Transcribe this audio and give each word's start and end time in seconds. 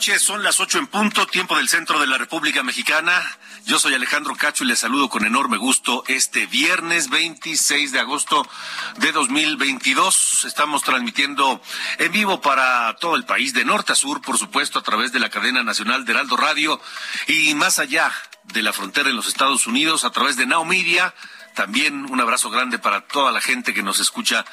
Son 0.00 0.42
las 0.42 0.60
ocho 0.60 0.78
en 0.78 0.86
punto, 0.86 1.26
tiempo 1.26 1.58
del 1.58 1.68
centro 1.68 2.00
de 2.00 2.06
la 2.06 2.16
República 2.16 2.62
Mexicana. 2.62 3.20
Yo 3.66 3.78
soy 3.78 3.92
Alejandro 3.92 4.34
Cacho 4.34 4.64
y 4.64 4.66
les 4.66 4.78
saludo 4.78 5.10
con 5.10 5.26
enorme 5.26 5.58
gusto 5.58 6.04
este 6.08 6.46
viernes 6.46 7.10
26 7.10 7.92
de 7.92 8.00
agosto 8.00 8.48
de 8.96 9.12
2022. 9.12 10.46
Estamos 10.46 10.82
transmitiendo 10.84 11.60
en 11.98 12.12
vivo 12.12 12.40
para 12.40 12.96
todo 12.96 13.14
el 13.14 13.26
país, 13.26 13.52
de 13.52 13.66
norte 13.66 13.92
a 13.92 13.94
sur, 13.94 14.22
por 14.22 14.38
supuesto, 14.38 14.78
a 14.78 14.82
través 14.82 15.12
de 15.12 15.20
la 15.20 15.28
cadena 15.28 15.62
nacional 15.62 16.06
de 16.06 16.12
Heraldo 16.12 16.38
Radio 16.38 16.80
y 17.26 17.54
más 17.54 17.78
allá 17.78 18.10
de 18.44 18.62
la 18.62 18.72
frontera 18.72 19.10
en 19.10 19.16
los 19.16 19.28
Estados 19.28 19.66
Unidos, 19.66 20.04
a 20.04 20.10
través 20.10 20.38
de 20.38 20.46
Now 20.46 20.64
Media. 20.64 21.14
También 21.54 22.10
un 22.10 22.20
abrazo 22.20 22.50
grande 22.50 22.78
para 22.78 23.02
toda 23.02 23.32
la 23.32 23.40
gente 23.40 23.74
que 23.74 23.82
nos 23.82 24.00
escucha 24.00 24.44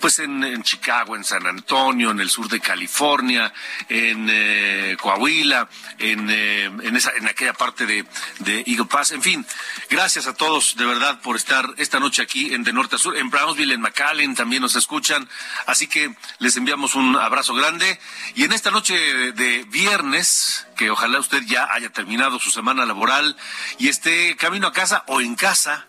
pues 0.00 0.18
en, 0.18 0.62
Chicago, 0.62 1.14
en 1.14 1.24
San 1.24 1.46
Antonio, 1.46 2.10
en 2.10 2.20
el 2.20 2.30
sur 2.30 2.48
de 2.48 2.58
California, 2.58 3.52
en 3.88 4.28
eh, 4.30 4.96
Coahuila, 4.98 5.68
en, 5.98 6.28
eh, 6.30 6.64
en, 6.64 6.96
esa, 6.96 7.12
en 7.16 7.28
aquella 7.28 7.52
parte 7.52 7.84
de, 7.86 8.06
de, 8.38 8.64
Eagle 8.66 8.86
Pass. 8.86 9.12
En 9.12 9.22
fin, 9.22 9.46
gracias 9.90 10.26
a 10.26 10.34
todos 10.34 10.76
de 10.76 10.86
verdad 10.86 11.20
por 11.20 11.36
estar 11.36 11.74
esta 11.76 12.00
noche 12.00 12.22
aquí 12.22 12.54
en 12.54 12.64
De 12.64 12.72
Norte 12.72 12.96
a 12.96 12.98
Sur. 12.98 13.16
En 13.16 13.28
Brownsville, 13.30 13.72
en 13.72 13.82
McAllen 13.82 14.34
también 14.34 14.62
nos 14.62 14.74
escuchan. 14.74 15.28
Así 15.66 15.86
que 15.86 16.14
les 16.38 16.56
enviamos 16.56 16.94
un 16.94 17.16
abrazo 17.16 17.54
grande. 17.54 18.00
Y 18.34 18.44
en 18.44 18.52
esta 18.52 18.70
noche 18.70 18.94
de 19.32 19.64
viernes, 19.64 20.66
que 20.76 20.90
ojalá 20.90 21.20
usted 21.20 21.42
ya 21.42 21.68
haya 21.72 21.90
terminado 21.90 22.38
su 22.38 22.50
semana 22.50 22.86
laboral 22.86 23.36
y 23.78 23.88
esté 23.88 24.34
camino 24.36 24.66
a 24.66 24.72
casa 24.72 25.04
o 25.08 25.20
en 25.20 25.34
casa, 25.34 25.86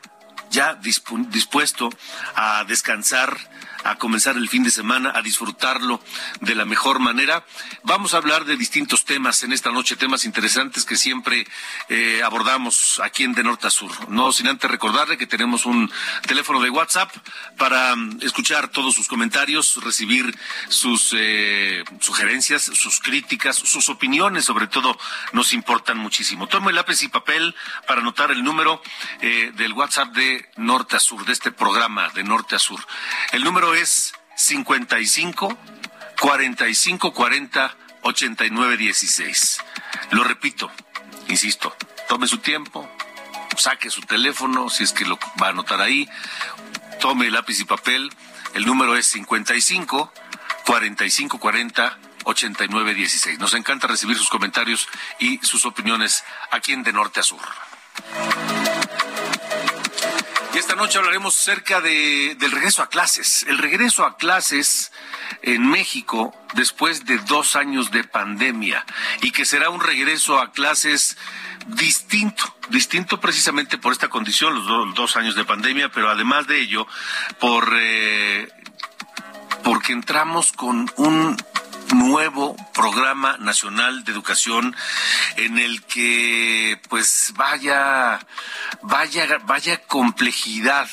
ya 0.51 0.75
dispuesto 0.75 1.89
a 2.35 2.63
descansar 2.65 3.37
a 3.83 3.95
comenzar 3.95 4.35
el 4.35 4.49
fin 4.49 4.63
de 4.63 4.71
semana, 4.71 5.11
a 5.15 5.21
disfrutarlo 5.21 6.01
de 6.39 6.55
la 6.55 6.65
mejor 6.65 6.99
manera. 6.99 7.45
Vamos 7.83 8.13
a 8.13 8.17
hablar 8.17 8.45
de 8.45 8.57
distintos 8.57 9.05
temas 9.05 9.43
en 9.43 9.53
esta 9.53 9.71
noche, 9.71 9.95
temas 9.95 10.25
interesantes 10.25 10.85
que 10.85 10.97
siempre 10.97 11.47
eh, 11.89 12.21
abordamos 12.23 12.99
aquí 13.03 13.23
en 13.23 13.33
De 13.33 13.43
Norte 13.43 13.67
a 13.67 13.69
Sur. 13.69 14.09
No 14.09 14.31
sin 14.31 14.47
antes 14.47 14.69
recordarle 14.69 15.17
que 15.17 15.27
tenemos 15.27 15.65
un 15.65 15.91
teléfono 16.27 16.61
de 16.61 16.69
WhatsApp 16.69 17.11
para 17.57 17.93
um, 17.93 18.17
escuchar 18.21 18.69
todos 18.69 18.95
sus 18.95 19.07
comentarios, 19.07 19.79
recibir 19.83 20.37
sus 20.69 21.13
eh, 21.17 21.83
sugerencias, 21.99 22.63
sus 22.63 22.99
críticas, 22.99 23.55
sus 23.55 23.89
opiniones, 23.89 24.45
sobre 24.45 24.67
todo, 24.67 24.97
nos 25.33 25.53
importan 25.53 25.97
muchísimo. 25.97 26.47
Tome 26.47 26.71
lápiz 26.73 27.01
y 27.03 27.07
papel 27.07 27.55
para 27.87 28.01
anotar 28.01 28.31
el 28.31 28.43
número 28.43 28.81
eh, 29.21 29.51
del 29.55 29.73
WhatsApp 29.73 30.13
de 30.13 30.49
Norte 30.57 30.95
a 30.95 30.99
Sur, 30.99 31.25
de 31.25 31.33
este 31.33 31.51
programa 31.51 32.09
de 32.09 32.23
Norte 32.23 32.55
a 32.55 32.59
Sur. 32.59 32.81
El 33.31 33.43
número 33.43 33.70
es 33.73 34.13
55 34.35 35.57
45 36.19 37.13
40 37.13 37.75
89 38.03 38.77
16. 38.77 39.57
Lo 40.11 40.23
repito, 40.23 40.71
insisto, 41.27 41.75
tome 42.07 42.27
su 42.27 42.39
tiempo, 42.39 42.89
saque 43.57 43.89
su 43.89 44.01
teléfono, 44.01 44.69
si 44.69 44.83
es 44.83 44.93
que 44.93 45.05
lo 45.05 45.19
va 45.41 45.47
a 45.47 45.49
anotar 45.49 45.81
ahí, 45.81 46.07
tome 46.99 47.29
lápiz 47.29 47.59
y 47.59 47.65
papel. 47.65 48.11
El 48.53 48.65
número 48.65 48.95
es 48.95 49.07
55 49.07 50.11
45 50.65 51.39
40 51.39 51.97
89 52.23 52.93
16. 52.93 53.39
Nos 53.39 53.53
encanta 53.53 53.87
recibir 53.87 54.17
sus 54.17 54.29
comentarios 54.29 54.87
y 55.19 55.39
sus 55.39 55.65
opiniones 55.65 56.23
aquí 56.51 56.73
en 56.73 56.83
De 56.83 56.93
Norte 56.93 57.19
a 57.19 57.23
Sur. 57.23 57.41
Esta 60.61 60.75
noche 60.75 60.99
hablaremos 60.99 61.35
acerca 61.35 61.81
de, 61.81 62.35
del 62.35 62.51
regreso 62.51 62.83
a 62.83 62.87
clases. 62.87 63.43
El 63.49 63.57
regreso 63.57 64.05
a 64.05 64.15
clases 64.15 64.91
en 65.41 65.67
México 65.67 66.35
después 66.53 67.03
de 67.05 67.17
dos 67.17 67.55
años 67.55 67.89
de 67.89 68.03
pandemia 68.03 68.85
y 69.23 69.31
que 69.31 69.43
será 69.43 69.71
un 69.71 69.81
regreso 69.81 70.37
a 70.37 70.51
clases 70.51 71.17
distinto, 71.65 72.43
distinto 72.69 73.19
precisamente 73.19 73.79
por 73.79 73.91
esta 73.91 74.09
condición, 74.09 74.53
los 74.53 74.67
do, 74.67 74.85
dos 74.93 75.15
años 75.15 75.33
de 75.33 75.45
pandemia, 75.45 75.89
pero 75.89 76.11
además 76.11 76.45
de 76.45 76.61
ello, 76.61 76.85
por 77.39 77.67
eh, 77.75 78.47
porque 79.63 79.93
entramos 79.93 80.51
con 80.51 80.91
un 80.97 81.37
nuevo 81.93 82.55
programa 82.73 83.37
nacional 83.37 84.03
de 84.03 84.11
educación 84.11 84.75
en 85.37 85.59
el 85.59 85.83
que 85.83 86.79
pues 86.89 87.33
vaya 87.35 88.19
vaya 88.81 89.39
vaya 89.45 89.81
complejidad 89.83 90.89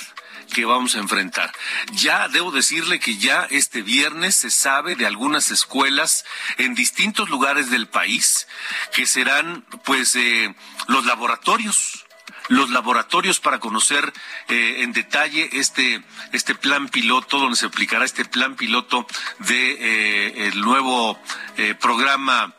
que 0.52 0.64
vamos 0.64 0.94
a 0.94 1.00
enfrentar. 1.00 1.52
Ya 1.92 2.28
debo 2.28 2.50
decirle 2.50 2.98
que 2.98 3.18
ya 3.18 3.46
este 3.50 3.82
viernes 3.82 4.34
se 4.34 4.50
sabe 4.50 4.96
de 4.96 5.06
algunas 5.06 5.50
escuelas 5.50 6.24
en 6.56 6.74
distintos 6.74 7.28
lugares 7.28 7.70
del 7.70 7.86
país 7.86 8.46
que 8.94 9.06
serán 9.06 9.64
pues 9.84 10.16
eh, 10.16 10.54
los 10.86 11.04
laboratorios 11.04 12.07
los 12.48 12.70
laboratorios 12.70 13.40
para 13.40 13.60
conocer 13.60 14.12
eh, 14.48 14.82
en 14.82 14.92
detalle 14.92 15.48
este 15.52 16.02
este 16.32 16.54
plan 16.54 16.88
piloto 16.88 17.38
donde 17.38 17.56
se 17.56 17.66
aplicará 17.66 18.04
este 18.04 18.24
plan 18.24 18.56
piloto 18.56 19.06
de 19.38 20.48
eh, 20.48 20.52
nuevo 20.56 21.18
eh, 21.56 21.74
programa 21.74 22.54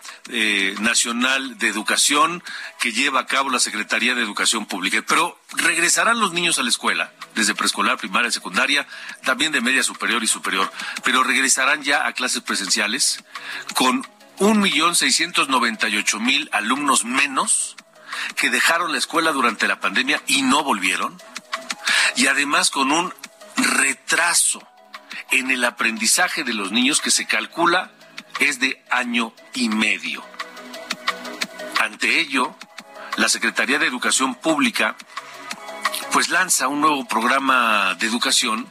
nacional 0.80 1.58
de 1.58 1.68
educación 1.68 2.44
que 2.80 2.92
lleva 2.92 3.22
a 3.22 3.26
cabo 3.26 3.50
la 3.50 3.58
Secretaría 3.60 4.14
de 4.14 4.22
Educación 4.22 4.68
Pública. 4.68 5.04
Pero 5.08 5.40
regresarán 5.54 6.20
los 6.20 6.34
niños 6.34 6.60
a 6.60 6.64
la 6.64 6.70
escuela 6.70 7.12
desde 7.34 7.56
preescolar, 7.56 7.98
primaria, 7.98 8.30
secundaria, 8.30 8.88
también 9.24 9.52
de 9.52 9.62
media 9.62 9.82
superior 9.82 10.24
y 10.24 10.28
superior, 10.28 10.72
pero 11.04 11.24
regresarán 11.24 11.82
ya 11.82 12.06
a 12.06 12.14
clases 12.14 12.44
presenciales 12.44 13.24
con 13.74 14.08
un 14.38 14.60
millón 14.60 14.96
seiscientos 14.96 15.50
noventa 15.50 15.90
y 15.90 15.98
ocho 15.98 16.20
mil 16.20 16.48
alumnos 16.54 17.06
menos 17.06 17.76
que 18.36 18.50
dejaron 18.50 18.92
la 18.92 18.98
escuela 18.98 19.32
durante 19.32 19.68
la 19.68 19.80
pandemia 19.80 20.22
y 20.28 20.42
no 20.42 20.64
volvieron, 20.64 21.22
y 22.16 22.28
además 22.28 22.72
con 22.72 22.92
un 22.92 23.14
retraso 23.56 24.66
en 25.32 25.52
el 25.52 25.64
aprendizaje 25.64 26.44
de 26.44 26.54
los 26.54 26.72
niños 26.72 27.02
que 27.02 27.12
se 27.12 27.26
calcula 27.26 27.92
es 28.40 28.60
de 28.60 28.84
año 28.90 29.34
y 29.54 29.70
medio. 29.70 30.24
Ante 31.80 32.20
ello, 32.20 32.56
la 33.18 33.30
Secretaría 33.30 33.80
de 33.80 33.88
Educación 33.88 34.36
Pública 34.36 34.96
pues 36.12 36.30
lanza 36.30 36.68
un 36.68 36.82
nuevo 36.82 37.06
programa 37.06 37.96
de 37.96 38.08
educación 38.08 38.68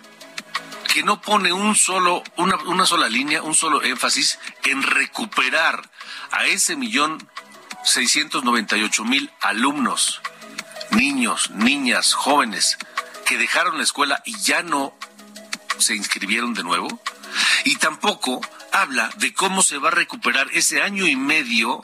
que 0.92 1.02
no 1.02 1.20
pone 1.20 1.52
un 1.52 1.76
solo, 1.76 2.22
una, 2.36 2.56
una 2.64 2.86
sola 2.86 3.08
línea, 3.08 3.42
un 3.42 3.54
solo 3.54 3.82
énfasis 3.82 4.38
en 4.64 4.82
recuperar 4.82 5.88
a 6.32 6.46
ese 6.46 6.76
millón 6.76 7.28
698 7.84 9.04
mil 9.04 9.30
alumnos, 9.40 10.20
niños, 10.90 11.50
niñas, 11.50 12.14
jóvenes, 12.14 12.78
que 13.26 13.38
dejaron 13.38 13.78
la 13.78 13.84
escuela 13.84 14.22
y 14.24 14.38
ya 14.38 14.62
no 14.62 14.96
se 15.78 15.94
inscribieron 15.94 16.54
de 16.54 16.64
nuevo. 16.64 17.00
Y 17.64 17.76
tampoco 17.76 18.40
habla 18.72 19.10
de 19.16 19.32
cómo 19.34 19.62
se 19.62 19.78
va 19.78 19.88
a 19.88 19.92
recuperar 19.92 20.48
ese 20.52 20.82
año 20.82 21.06
y 21.06 21.16
medio 21.16 21.82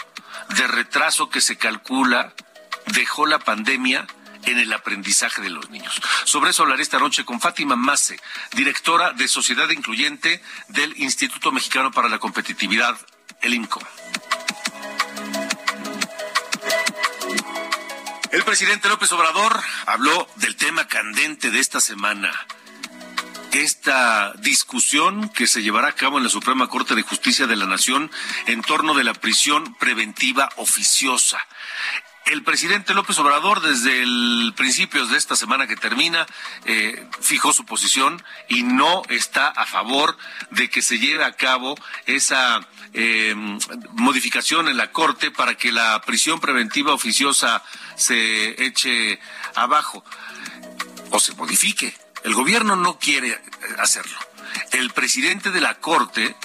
de 0.56 0.66
retraso 0.66 1.30
que 1.30 1.40
se 1.40 1.56
calcula 1.56 2.34
dejó 2.86 3.26
la 3.26 3.38
pandemia 3.38 4.06
en 4.44 4.58
el 4.58 4.72
aprendizaje 4.72 5.42
de 5.42 5.50
los 5.50 5.70
niños. 5.70 6.00
Sobre 6.24 6.50
eso 6.50 6.62
hablaré 6.62 6.82
esta 6.82 6.98
noche 6.98 7.24
con 7.24 7.40
Fátima 7.40 7.76
Mace, 7.76 8.20
directora 8.52 9.12
de 9.12 9.28
Sociedad 9.28 9.68
Incluyente 9.70 10.42
del 10.68 10.96
Instituto 11.00 11.50
Mexicano 11.50 11.90
para 11.90 12.08
la 12.08 12.18
Competitividad, 12.18 12.96
el 13.40 13.54
INCO. 13.54 13.80
El 18.34 18.42
presidente 18.42 18.88
López 18.88 19.12
Obrador 19.12 19.62
habló 19.86 20.28
del 20.34 20.56
tema 20.56 20.88
candente 20.88 21.52
de 21.52 21.60
esta 21.60 21.80
semana. 21.80 22.32
Esta 23.52 24.32
discusión 24.38 25.28
que 25.28 25.46
se 25.46 25.62
llevará 25.62 25.86
a 25.86 25.94
cabo 25.94 26.18
en 26.18 26.24
la 26.24 26.30
Suprema 26.30 26.66
Corte 26.66 26.96
de 26.96 27.02
Justicia 27.02 27.46
de 27.46 27.54
la 27.54 27.66
Nación 27.66 28.10
en 28.46 28.60
torno 28.62 28.94
de 28.94 29.04
la 29.04 29.14
prisión 29.14 29.76
preventiva 29.76 30.48
oficiosa. 30.56 31.38
El 32.26 32.42
presidente 32.42 32.94
López 32.94 33.18
Obrador, 33.18 33.60
desde 33.60 34.02
el 34.02 34.54
principio 34.56 35.06
de 35.06 35.18
esta 35.18 35.36
semana 35.36 35.66
que 35.66 35.76
termina, 35.76 36.26
eh, 36.64 37.06
fijó 37.20 37.52
su 37.52 37.66
posición 37.66 38.22
y 38.48 38.62
no 38.62 39.02
está 39.10 39.48
a 39.48 39.66
favor 39.66 40.16
de 40.50 40.70
que 40.70 40.80
se 40.80 40.98
lleve 40.98 41.24
a 41.24 41.32
cabo 41.32 41.76
esa 42.06 42.66
eh, 42.94 43.34
modificación 43.92 44.68
en 44.68 44.78
la 44.78 44.90
Corte 44.90 45.30
para 45.30 45.54
que 45.56 45.70
la 45.70 46.00
prisión 46.00 46.40
preventiva 46.40 46.94
oficiosa 46.94 47.62
se 47.94 48.64
eche 48.64 49.20
abajo 49.54 50.02
o 51.10 51.20
se 51.20 51.34
modifique. 51.34 51.94
El 52.24 52.32
gobierno 52.32 52.74
no 52.74 52.98
quiere 52.98 53.38
hacerlo. 53.78 54.18
El 54.72 54.90
presidente 54.92 55.50
de 55.50 55.60
la 55.60 55.74
Corte, 55.74 56.36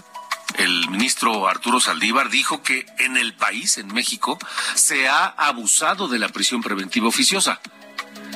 el 0.58 0.90
ministro 0.90 1.48
Arturo 1.48 1.80
Saldívar 1.80 2.30
dijo 2.30 2.64
que 2.64 2.86
en 3.00 3.18
el 3.18 3.34
país, 3.34 3.78
en 3.78 3.88
México, 3.94 4.38
se 4.76 5.08
ha 5.08 5.26
abusado 5.26 6.08
de 6.08 6.20
la 6.20 6.30
prisión 6.30 6.62
preventiva 6.62 7.08
oficiosa. 7.08 7.62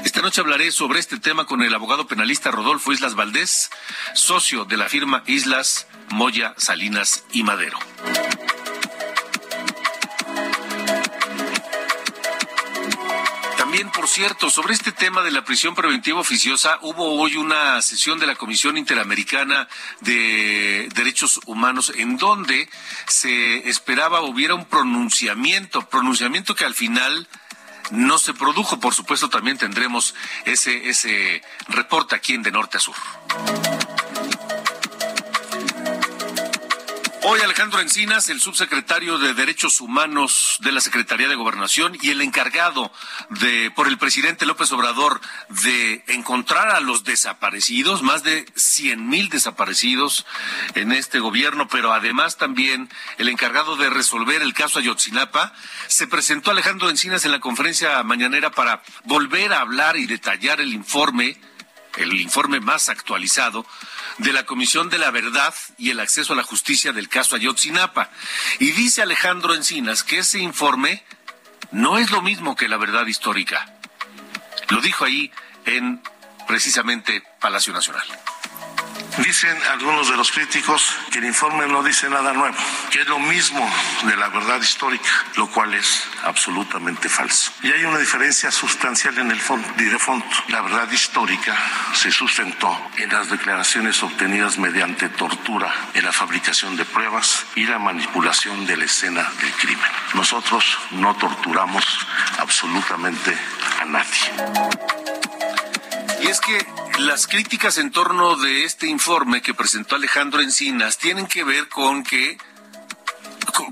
Esta 0.05 0.21
noche 0.21 0.41
hablaré 0.41 0.71
sobre 0.71 0.99
este 0.99 1.19
tema 1.19 1.45
con 1.45 1.61
el 1.61 1.73
abogado 1.73 2.07
penalista 2.07 2.51
Rodolfo 2.51 2.91
Islas 2.91 3.15
Valdés, 3.15 3.69
socio 4.13 4.65
de 4.65 4.77
la 4.77 4.89
firma 4.89 5.23
Islas, 5.27 5.87
Moya, 6.09 6.53
Salinas 6.57 7.23
y 7.31 7.43
Madero. 7.43 7.79
Cierto, 14.13 14.51
sobre 14.51 14.75
este 14.75 14.91
tema 14.91 15.23
de 15.23 15.31
la 15.31 15.43
prisión 15.43 15.73
preventiva 15.73 16.19
oficiosa, 16.19 16.77
hubo 16.83 17.19
hoy 17.19 17.35
una 17.35 17.81
sesión 17.81 18.19
de 18.19 18.27
la 18.27 18.35
Comisión 18.35 18.77
Interamericana 18.77 19.67
de 20.01 20.87
Derechos 20.93 21.39
Humanos 21.47 21.91
en 21.95 22.17
donde 22.17 22.69
se 23.07 23.67
esperaba 23.67 24.21
hubiera 24.21 24.53
un 24.53 24.65
pronunciamiento, 24.65 25.89
pronunciamiento 25.89 26.53
que 26.53 26.63
al 26.63 26.75
final 26.75 27.27
no 27.89 28.19
se 28.19 28.35
produjo. 28.35 28.79
Por 28.79 28.93
supuesto, 28.93 29.29
también 29.29 29.57
tendremos 29.57 30.13
ese, 30.45 30.89
ese 30.89 31.41
reporte 31.69 32.15
aquí 32.15 32.35
en 32.35 32.43
De 32.43 32.51
Norte 32.51 32.77
a 32.77 32.81
Sur. 32.81 32.95
Hoy 37.25 37.39
Alejandro 37.39 37.79
Encinas, 37.79 38.27
el 38.27 38.41
subsecretario 38.41 39.17
de 39.17 39.33
Derechos 39.33 39.79
Humanos 39.79 40.57
de 40.59 40.73
la 40.73 40.81
Secretaría 40.81 41.29
de 41.29 41.35
Gobernación 41.35 41.97
y 42.01 42.09
el 42.09 42.19
encargado 42.19 42.91
de 43.29 43.71
por 43.71 43.87
el 43.87 43.97
presidente 43.97 44.45
López 44.45 44.73
Obrador 44.73 45.21
de 45.63 46.03
encontrar 46.07 46.71
a 46.71 46.81
los 46.81 47.05
desaparecidos, 47.05 48.01
más 48.01 48.23
de 48.23 48.45
cien 48.55 49.07
mil 49.07 49.29
desaparecidos 49.29 50.25
en 50.75 50.91
este 50.91 51.19
gobierno, 51.19 51.69
pero 51.69 51.93
además 51.93 52.35
también 52.35 52.89
el 53.17 53.29
encargado 53.29 53.77
de 53.77 53.89
resolver 53.89 54.41
el 54.41 54.53
caso 54.53 54.79
Ayotzinapa, 54.79 55.53
se 55.87 56.07
presentó 56.07 56.51
Alejandro 56.51 56.89
Encinas 56.89 57.23
en 57.23 57.31
la 57.31 57.39
conferencia 57.39 58.03
mañanera 58.03 58.51
para 58.51 58.83
volver 59.05 59.53
a 59.53 59.61
hablar 59.61 59.95
y 59.95 60.07
detallar 60.07 60.59
el 60.59 60.73
informe, 60.73 61.39
el 61.97 62.13
informe 62.19 62.59
más 62.59 62.89
actualizado 62.89 63.65
de 64.17 64.33
la 64.33 64.45
Comisión 64.45 64.89
de 64.89 64.97
la 64.97 65.11
Verdad 65.11 65.53
y 65.77 65.89
el 65.89 65.99
Acceso 65.99 66.33
a 66.33 66.35
la 66.35 66.43
Justicia 66.43 66.91
del 66.93 67.09
caso 67.09 67.35
Ayotzinapa. 67.35 68.09
Y 68.59 68.71
dice 68.71 69.01
Alejandro 69.01 69.53
Encinas 69.53 70.03
que 70.03 70.19
ese 70.19 70.39
informe 70.39 71.03
no 71.71 71.97
es 71.97 72.11
lo 72.11 72.21
mismo 72.21 72.55
que 72.55 72.67
la 72.67 72.77
verdad 72.77 73.05
histórica. 73.05 73.73
Lo 74.69 74.81
dijo 74.81 75.05
ahí 75.05 75.31
en 75.65 76.01
precisamente 76.47 77.23
Palacio 77.39 77.73
Nacional. 77.73 78.05
Dicen 79.17 79.55
algunos 79.71 80.09
de 80.09 80.17
los 80.17 80.31
críticos 80.31 80.95
que 81.11 81.19
el 81.19 81.25
informe 81.25 81.67
no 81.67 81.83
dice 81.83 82.09
nada 82.09 82.33
nuevo, 82.33 82.55
que 82.89 83.01
es 83.01 83.07
lo 83.07 83.19
mismo 83.19 83.69
de 84.05 84.15
la 84.17 84.29
verdad 84.29 84.59
histórica, 84.59 85.09
lo 85.35 85.47
cual 85.51 85.73
es 85.75 86.03
absolutamente 86.23 87.09
falso. 87.09 87.51
Y 87.61 87.71
hay 87.71 87.85
una 87.85 87.99
diferencia 87.99 88.49
sustancial 88.49 89.17
en 89.19 89.29
el 89.29 89.39
fondo 89.39 89.67
de 89.77 89.99
fondo. 89.99 90.25
La 90.47 90.61
verdad 90.61 90.91
histórica 90.91 91.55
se 91.93 92.11
sustentó 92.11 92.75
en 92.97 93.09
las 93.09 93.29
declaraciones 93.29 94.01
obtenidas 94.01 94.57
mediante 94.57 95.09
tortura, 95.09 95.71
en 95.93 96.05
la 96.05 96.11
fabricación 96.11 96.75
de 96.75 96.85
pruebas 96.85 97.45
y 97.55 97.65
la 97.65 97.77
manipulación 97.77 98.65
de 98.65 98.77
la 98.77 98.85
escena 98.85 99.29
del 99.39 99.51
crimen. 99.53 99.91
Nosotros 100.15 100.79
no 100.91 101.15
torturamos 101.15 101.85
absolutamente 102.39 103.37
a 103.79 103.85
nadie. 103.85 104.73
Y 106.21 106.27
es 106.27 106.39
que 106.39 106.65
las 106.99 107.27
críticas 107.27 107.77
en 107.77 107.91
torno 107.91 108.35
de 108.35 108.65
este 108.65 108.87
informe 108.87 109.41
que 109.41 109.53
presentó 109.53 109.95
Alejandro 109.95 110.41
Encinas 110.41 110.97
tienen 110.97 111.27
que 111.27 111.43
ver 111.43 111.67
con 111.67 112.03
que 112.03 112.37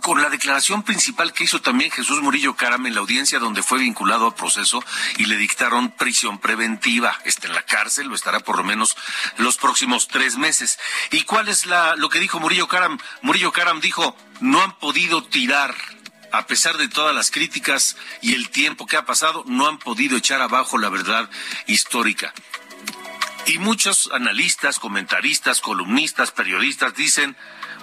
con, 0.01 0.21
la 0.21 0.29
declaración 0.29 0.83
principal 0.83 1.33
que 1.33 1.45
hizo 1.45 1.61
también 1.61 1.91
Jesús 1.91 2.21
Murillo 2.21 2.55
Caram 2.55 2.85
en 2.85 2.93
la 2.93 3.01
audiencia 3.01 3.39
donde 3.39 3.63
fue 3.63 3.79
vinculado 3.79 4.27
a 4.27 4.35
proceso 4.35 4.83
y 5.17 5.25
le 5.25 5.37
dictaron 5.37 5.91
prisión 5.91 6.39
preventiva. 6.39 7.17
Está 7.25 7.47
en 7.47 7.55
la 7.55 7.63
cárcel, 7.63 8.07
lo 8.07 8.15
estará 8.15 8.39
por 8.41 8.57
lo 8.57 8.63
menos 8.63 8.95
los 9.37 9.57
próximos 9.57 10.07
tres 10.07 10.37
meses. 10.37 10.77
¿Y 11.11 11.23
cuál 11.23 11.47
es 11.47 11.65
la, 11.65 11.95
lo 11.95 12.09
que 12.09 12.19
dijo 12.19 12.39
Murillo 12.39 12.67
Caram? 12.67 12.99
Murillo 13.21 13.51
Caram 13.51 13.81
dijo, 13.81 14.15
no 14.39 14.61
han 14.61 14.77
podido 14.77 15.23
tirar 15.23 15.75
a 16.31 16.47
pesar 16.47 16.77
de 16.77 16.87
todas 16.87 17.13
las 17.13 17.29
críticas 17.29 17.97
y 18.21 18.33
el 18.33 18.49
tiempo 18.49 18.87
que 18.87 18.97
ha 18.97 19.05
pasado, 19.05 19.43
no 19.47 19.67
han 19.67 19.79
podido 19.79 20.17
echar 20.17 20.41
abajo 20.41 20.77
la 20.77 20.89
verdad 20.89 21.29
histórica. 21.67 22.33
Y 23.47 23.57
muchos 23.57 24.09
analistas, 24.13 24.79
comentaristas, 24.79 25.61
columnistas, 25.61 26.31
periodistas 26.31 26.93
dicen, 26.95 27.35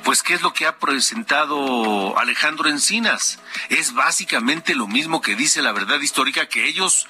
pues, 0.05 0.22
¿qué 0.22 0.34
es 0.34 0.43
lo 0.43 0.52
que 0.52 0.66
ha 0.66 0.78
presentado 0.78 2.19
Alejandro 2.19 2.69
Encinas? 2.69 3.38
Es 3.69 3.93
básicamente 3.93 4.75
lo 4.75 4.87
mismo 4.87 5.20
que 5.20 5.37
dice 5.37 5.60
la 5.62 5.72
verdad 5.72 6.00
histórica 6.00 6.46
que 6.46 6.66
ellos 6.66 7.06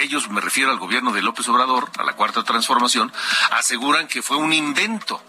ellos, 0.00 0.28
me 0.28 0.40
refiero 0.40 0.70
al 0.70 0.78
gobierno 0.78 1.12
de 1.12 1.22
López 1.22 1.48
Obrador, 1.48 1.90
a 1.98 2.04
la 2.04 2.14
cuarta 2.14 2.42
transformación, 2.42 3.12
aseguran 3.52 4.08
que 4.08 4.22
fue 4.22 4.36
un 4.36 4.52
invento 4.52 5.22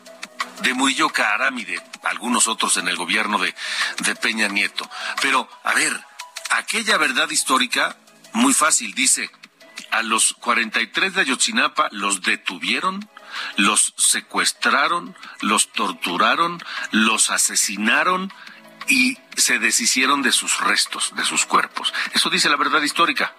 de 0.62 0.74
Murillo 0.74 1.10
Caram 1.10 1.58
y 1.58 1.66
de 1.66 1.82
algunos 2.04 2.48
otros 2.48 2.78
en 2.78 2.88
el 2.88 2.96
gobierno 2.96 3.38
de, 3.38 3.54
de 4.00 4.16
Peña 4.16 4.48
Nieto. 4.48 4.90
Pero, 5.22 5.50
a 5.64 5.74
ver, 5.74 6.00
aquella 6.52 6.98
verdad 6.98 7.30
histórica, 7.30 7.98
muy 8.34 8.54
fácil, 8.54 8.94
dice, 8.94 9.30
a 9.92 10.02
los 10.04 10.34
43 10.40 11.14
de 11.14 11.22
Ayotzinapa 11.22 11.90
los 11.92 12.22
detuvieron, 12.22 13.10
los 13.56 13.94
secuestraron, 13.98 15.16
los 15.42 15.72
torturaron, 15.72 16.64
los 16.92 17.30
asesinaron 17.30 18.34
y 18.88 19.18
se 19.36 19.60
deshicieron 19.60 20.22
de 20.22 20.32
sus 20.32 20.60
restos, 20.60 21.14
de 21.16 21.26
sus 21.26 21.46
cuerpos. 21.46 21.94
Eso 22.14 22.30
dice 22.30 22.50
la 22.50 22.56
verdad 22.56 22.82
histórica. 22.82 23.34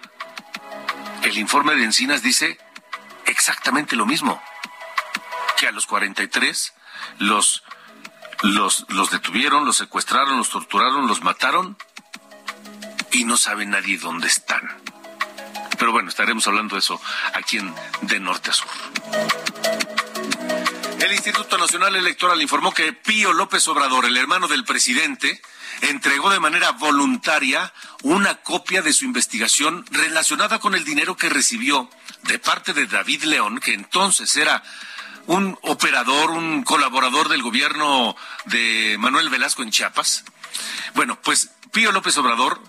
El 1.23 1.37
informe 1.37 1.75
de 1.75 1.83
Encinas 1.83 2.21
dice 2.21 2.57
exactamente 3.25 3.95
lo 3.95 4.05
mismo, 4.05 4.41
que 5.57 5.67
a 5.67 5.71
los 5.71 5.85
43 5.85 6.73
los, 7.19 7.63
los, 8.43 8.85
los 8.89 9.11
detuvieron, 9.11 9.65
los 9.65 9.77
secuestraron, 9.77 10.37
los 10.37 10.49
torturaron, 10.49 11.07
los 11.07 11.21
mataron 11.21 11.77
y 13.11 13.25
no 13.25 13.37
sabe 13.37 13.65
nadie 13.65 13.97
dónde 13.97 14.27
están. 14.27 14.88
Pero 15.79 15.91
bueno, 15.93 16.09
estaremos 16.09 16.45
hablando 16.47 16.75
de 16.75 16.79
eso 16.79 17.01
aquí 17.33 17.57
en 17.57 17.73
De 18.01 18.19
Norte 18.19 18.51
a 18.51 18.53
Sur. 18.53 18.67
El 20.99 21.13
Instituto 21.13 21.57
Nacional 21.57 21.95
Electoral 21.95 22.41
informó 22.41 22.73
que 22.73 22.93
Pío 22.93 23.31
López 23.33 23.67
Obrador, 23.69 24.05
el 24.05 24.17
hermano 24.17 24.47
del 24.47 24.65
presidente, 24.65 25.41
entregó 25.81 26.29
de 26.29 26.39
manera 26.39 26.71
voluntaria 26.73 27.73
una 28.03 28.35
copia 28.35 28.81
de 28.81 28.93
su 28.93 29.05
investigación 29.05 29.85
relacionada 29.91 30.59
con 30.59 30.75
el 30.75 30.83
dinero 30.83 31.15
que 31.15 31.29
recibió 31.29 31.89
de 32.23 32.37
parte 32.37 32.73
de 32.73 32.85
David 32.85 33.23
León, 33.23 33.59
que 33.59 33.73
entonces 33.73 34.35
era 34.35 34.61
un 35.27 35.57
operador, 35.61 36.31
un 36.31 36.63
colaborador 36.63 37.29
del 37.29 37.41
gobierno 37.41 38.15
de 38.45 38.97
Manuel 38.99 39.29
Velasco 39.29 39.63
en 39.63 39.71
Chiapas. 39.71 40.25
Bueno, 40.95 41.19
pues 41.21 41.51
Pío 41.71 41.91
López 41.91 42.17
Obrador 42.17 42.61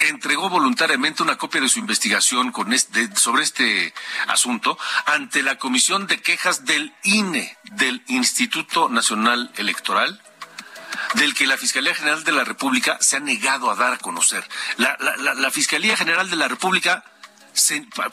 entregó 0.00 0.48
voluntariamente 0.48 1.22
una 1.22 1.36
copia 1.36 1.60
de 1.60 1.68
su 1.68 1.78
investigación 1.78 2.52
con 2.52 2.72
este, 2.72 3.14
sobre 3.16 3.42
este 3.42 3.92
asunto 4.28 4.78
ante 5.06 5.42
la 5.42 5.58
Comisión 5.58 6.06
de 6.06 6.20
Quejas 6.20 6.64
del 6.64 6.94
INE, 7.02 7.56
del 7.72 8.02
Instituto 8.08 8.88
Nacional 8.88 9.52
Electoral, 9.56 10.20
del 11.14 11.34
que 11.34 11.46
la 11.46 11.56
Fiscalía 11.56 11.94
General 11.94 12.24
de 12.24 12.32
la 12.32 12.44
República 12.44 12.98
se 13.00 13.16
ha 13.16 13.20
negado 13.20 13.70
a 13.70 13.76
dar 13.76 13.94
a 13.94 13.98
conocer. 13.98 14.46
La, 14.76 14.96
la 14.98 15.50
Fiscalía 15.50 15.96
General 15.96 16.28
de 16.28 16.36
la 16.36 16.48
República 16.48 17.04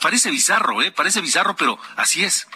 parece 0.00 0.30
bizarro, 0.30 0.82
¿eh? 0.82 0.92
Parece 0.92 1.20
bizarro, 1.20 1.56
pero 1.56 1.78
así 1.96 2.24
es. 2.24 2.46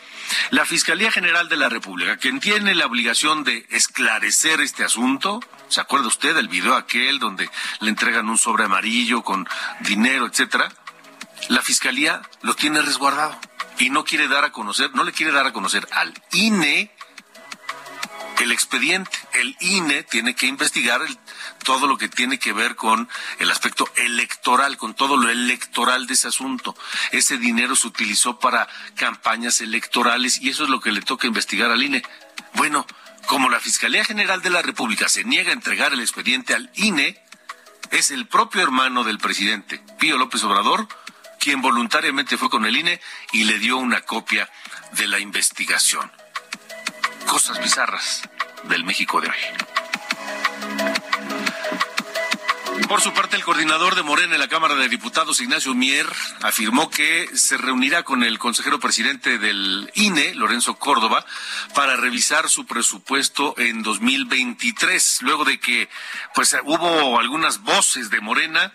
La 0.50 0.64
Fiscalía 0.64 1.10
General 1.10 1.48
de 1.48 1.56
la 1.56 1.68
República, 1.68 2.16
quien 2.16 2.40
tiene 2.40 2.74
la 2.74 2.86
obligación 2.86 3.44
de 3.44 3.66
esclarecer 3.70 4.60
este 4.60 4.84
asunto, 4.84 5.40
¿se 5.72 5.80
acuerda 5.80 6.06
usted 6.06 6.34
del 6.34 6.48
video 6.48 6.74
aquel 6.74 7.18
donde 7.18 7.48
le 7.80 7.88
entregan 7.88 8.28
un 8.28 8.36
sobre 8.36 8.64
amarillo 8.64 9.22
con 9.22 9.48
dinero, 9.80 10.26
etcétera? 10.26 10.70
La 11.48 11.62
Fiscalía 11.62 12.20
lo 12.42 12.54
tiene 12.54 12.82
resguardado 12.82 13.38
y 13.78 13.88
no 13.88 14.04
quiere 14.04 14.28
dar 14.28 14.44
a 14.44 14.52
conocer, 14.52 14.94
no 14.94 15.02
le 15.02 15.12
quiere 15.12 15.32
dar 15.32 15.46
a 15.46 15.52
conocer 15.52 15.88
al 15.92 16.12
INE 16.32 16.90
el 18.42 18.52
expediente. 18.52 19.16
El 19.32 19.56
INE 19.60 20.02
tiene 20.02 20.34
que 20.34 20.46
investigar 20.46 21.00
todo 21.64 21.86
lo 21.86 21.96
que 21.96 22.08
tiene 22.08 22.38
que 22.38 22.52
ver 22.52 22.76
con 22.76 23.08
el 23.38 23.50
aspecto 23.50 23.88
electoral, 23.96 24.76
con 24.76 24.94
todo 24.94 25.16
lo 25.16 25.30
electoral 25.30 26.06
de 26.06 26.14
ese 26.14 26.28
asunto. 26.28 26.76
Ese 27.12 27.38
dinero 27.38 27.76
se 27.76 27.86
utilizó 27.86 28.38
para 28.38 28.68
campañas 28.96 29.60
electorales 29.60 30.38
y 30.40 30.50
eso 30.50 30.64
es 30.64 30.70
lo 30.70 30.80
que 30.80 30.92
le 30.92 31.00
toca 31.00 31.26
investigar 31.26 31.70
al 31.70 31.82
INE. 31.82 32.02
Bueno, 32.54 32.86
como 33.26 33.48
la 33.48 33.60
Fiscalía 33.60 34.04
General 34.04 34.42
de 34.42 34.50
la 34.50 34.62
República 34.62 35.08
se 35.08 35.24
niega 35.24 35.50
a 35.50 35.54
entregar 35.54 35.92
el 35.92 36.00
expediente 36.00 36.54
al 36.54 36.70
INE, 36.74 37.22
es 37.90 38.10
el 38.10 38.26
propio 38.26 38.62
hermano 38.62 39.04
del 39.04 39.18
presidente, 39.18 39.80
Pío 39.98 40.16
López 40.16 40.42
Obrador, 40.44 40.88
quien 41.38 41.60
voluntariamente 41.60 42.36
fue 42.36 42.50
con 42.50 42.64
el 42.64 42.76
INE 42.76 43.00
y 43.32 43.44
le 43.44 43.58
dio 43.58 43.76
una 43.76 44.00
copia 44.00 44.48
de 44.92 45.06
la 45.06 45.18
investigación. 45.18 46.10
Cosas 47.26 47.58
bizarras 47.60 48.22
del 48.64 48.84
México 48.84 49.20
de 49.20 49.28
hoy. 49.28 49.71
Por 52.88 53.00
su 53.00 53.12
parte, 53.14 53.36
el 53.36 53.44
coordinador 53.44 53.94
de 53.94 54.02
Morena 54.02 54.34
en 54.34 54.40
la 54.40 54.48
Cámara 54.48 54.74
de 54.74 54.88
Diputados, 54.88 55.40
Ignacio 55.40 55.74
Mier, 55.74 56.06
afirmó 56.42 56.90
que 56.90 57.28
se 57.34 57.56
reunirá 57.56 58.02
con 58.02 58.22
el 58.22 58.38
consejero 58.38 58.80
presidente 58.80 59.38
del 59.38 59.90
INE, 59.94 60.34
Lorenzo 60.34 60.74
Córdoba, 60.74 61.24
para 61.74 61.96
revisar 61.96 62.48
su 62.48 62.66
presupuesto 62.66 63.54
en 63.56 63.82
2023, 63.82 65.22
luego 65.22 65.44
de 65.44 65.58
que 65.58 65.88
pues 66.34 66.54
hubo 66.64 67.18
algunas 67.18 67.62
voces 67.62 68.10
de 68.10 68.20
Morena 68.20 68.74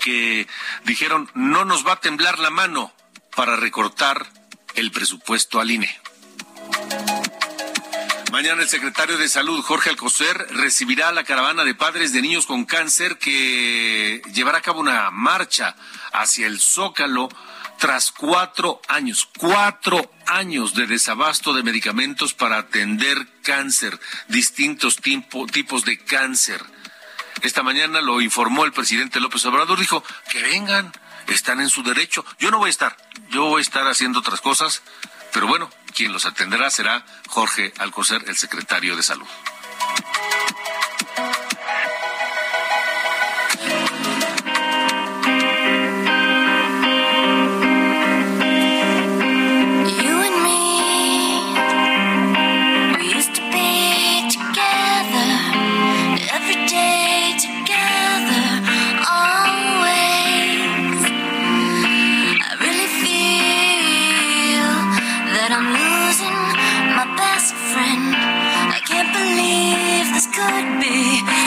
que 0.00 0.46
dijeron 0.84 1.30
no 1.34 1.64
nos 1.64 1.86
va 1.86 1.94
a 1.94 2.00
temblar 2.00 2.38
la 2.38 2.50
mano 2.50 2.92
para 3.34 3.56
recortar 3.56 4.26
el 4.74 4.90
presupuesto 4.90 5.60
al 5.60 5.70
INE. 5.70 6.00
Mañana 8.32 8.62
el 8.62 8.68
secretario 8.70 9.18
de 9.18 9.28
Salud, 9.28 9.62
Jorge 9.62 9.90
Alcocer, 9.90 10.46
recibirá 10.52 11.08
a 11.08 11.12
la 11.12 11.22
caravana 11.22 11.64
de 11.64 11.74
padres 11.74 12.14
de 12.14 12.22
niños 12.22 12.46
con 12.46 12.64
cáncer 12.64 13.18
que 13.18 14.22
llevará 14.32 14.56
a 14.56 14.62
cabo 14.62 14.80
una 14.80 15.10
marcha 15.10 15.76
hacia 16.14 16.46
el 16.46 16.58
Zócalo 16.58 17.28
tras 17.78 18.10
cuatro 18.10 18.80
años, 18.88 19.28
cuatro 19.36 20.10
años 20.24 20.72
de 20.72 20.86
desabasto 20.86 21.52
de 21.52 21.62
medicamentos 21.62 22.32
para 22.32 22.56
atender 22.56 23.18
cáncer, 23.42 24.00
distintos 24.28 24.96
tipos 24.96 25.84
de 25.84 25.98
cáncer. 25.98 26.64
Esta 27.42 27.62
mañana 27.62 28.00
lo 28.00 28.22
informó 28.22 28.64
el 28.64 28.72
presidente 28.72 29.20
López 29.20 29.44
Obrador, 29.44 29.78
dijo 29.78 30.02
que 30.30 30.40
vengan, 30.40 30.90
están 31.26 31.60
en 31.60 31.68
su 31.68 31.82
derecho. 31.82 32.24
Yo 32.38 32.50
no 32.50 32.56
voy 32.56 32.68
a 32.68 32.70
estar, 32.70 32.96
yo 33.28 33.44
voy 33.44 33.58
a 33.58 33.60
estar 33.60 33.86
haciendo 33.86 34.20
otras 34.20 34.40
cosas, 34.40 34.82
pero 35.34 35.46
bueno, 35.46 35.68
quien 35.92 36.12
los 36.12 36.26
atenderá 36.26 36.70
será 36.70 37.04
Jorge 37.28 37.72
Alcocer, 37.78 38.24
el 38.26 38.36
secretario 38.36 38.96
de 38.96 39.02
Salud. 39.02 39.28
could 70.26 70.80
be. 70.80 71.41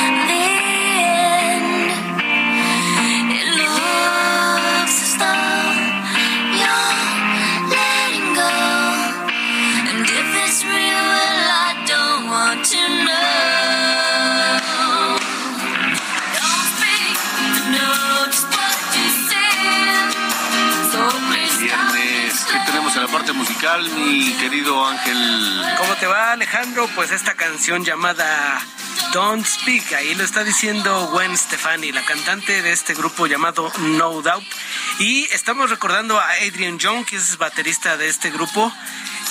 Mi 23.73 24.31
querido 24.33 24.85
Ángel? 24.85 25.75
¿Cómo 25.79 25.95
te 25.95 26.05
va, 26.05 26.33
Alejandro? 26.33 26.87
Pues 26.93 27.11
esta 27.11 27.33
canción 27.33 27.83
llamada 27.83 28.61
Don't 29.11 29.43
Speak, 29.43 29.91
ahí 29.93 30.13
lo 30.13 30.23
está 30.23 30.43
diciendo 30.43 31.09
Gwen 31.11 31.35
Stefani, 31.35 31.91
la 31.91 32.05
cantante 32.05 32.61
de 32.61 32.71
este 32.71 32.93
grupo 32.93 33.25
llamado 33.25 33.71
No 33.79 34.21
Doubt. 34.21 34.45
Y 34.99 35.23
estamos 35.33 35.71
recordando 35.71 36.19
a 36.19 36.29
Adrian 36.47 36.77
Young, 36.77 37.05
que 37.05 37.15
es 37.15 37.39
baterista 37.39 37.97
de 37.97 38.07
este 38.07 38.29
grupo. 38.29 38.71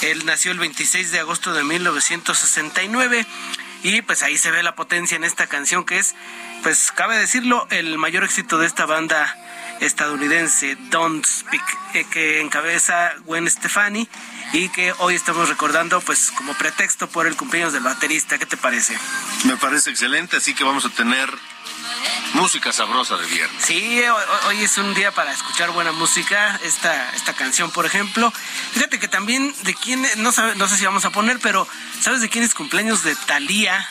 Él 0.02 0.26
nació 0.26 0.50
el 0.50 0.58
26 0.58 1.12
de 1.12 1.20
agosto 1.20 1.52
de 1.52 1.62
1969 1.62 3.24
y 3.84 4.00
pues 4.02 4.22
ahí 4.22 4.38
se 4.38 4.50
ve 4.50 4.62
la 4.62 4.74
potencia 4.74 5.16
en 5.16 5.24
esta 5.24 5.46
canción 5.46 5.84
que 5.84 5.98
es, 5.98 6.14
pues 6.62 6.90
cabe 6.90 7.18
decirlo, 7.18 7.68
el 7.70 7.98
mayor 7.98 8.24
éxito 8.24 8.58
de 8.58 8.66
esta 8.66 8.86
banda 8.86 9.36
estadounidense 9.80 10.76
Don't 10.90 11.24
Speak, 11.24 11.62
eh, 11.92 12.06
que 12.10 12.40
encabeza 12.40 13.12
Gwen 13.26 13.48
Stefani 13.48 14.08
y 14.54 14.70
que 14.70 14.94
hoy 14.98 15.14
estamos 15.14 15.50
recordando 15.50 16.00
pues 16.00 16.30
como 16.30 16.54
pretexto 16.54 17.08
por 17.08 17.26
el 17.26 17.36
cumpleaños 17.36 17.74
del 17.74 17.82
baterista. 17.82 18.38
¿Qué 18.38 18.46
te 18.46 18.56
parece? 18.56 18.96
Me 19.44 19.56
parece 19.58 19.90
excelente, 19.90 20.38
así 20.38 20.54
que 20.54 20.64
vamos 20.64 20.86
a 20.86 20.88
tener 20.88 21.28
música 22.34 22.72
sabrosa 22.72 23.16
de 23.16 23.26
viernes. 23.26 23.64
Sí, 23.64 24.02
hoy, 24.48 24.62
es 24.62 24.76
un 24.78 24.94
día 24.94 25.12
para 25.12 25.32
escuchar 25.32 25.70
buena 25.70 25.92
música, 25.92 26.58
esta, 26.62 27.10
esta 27.14 27.34
canción 27.34 27.70
por 27.70 27.86
ejemplo. 27.86 28.32
Fíjate 28.72 28.98
que 28.98 29.08
también 29.08 29.54
de 29.62 29.74
quién, 29.74 30.02
no, 30.16 30.30
no 30.56 30.68
sé 30.68 30.76
si 30.76 30.84
vamos 30.84 31.04
a 31.04 31.10
poner, 31.10 31.38
pero 31.40 31.66
¿sabes 32.00 32.20
de 32.20 32.28
quién 32.28 32.44
es 32.44 32.54
cumpleaños 32.54 33.02
de 33.02 33.14
Thalía? 33.14 33.88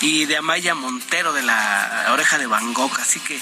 Y 0.00 0.26
de 0.26 0.36
Amaya 0.36 0.74
Montero 0.74 1.32
de 1.32 1.42
la 1.42 2.06
Oreja 2.10 2.38
de 2.38 2.46
Van 2.46 2.72
Gogh. 2.72 2.98
Así 3.00 3.20
que 3.20 3.40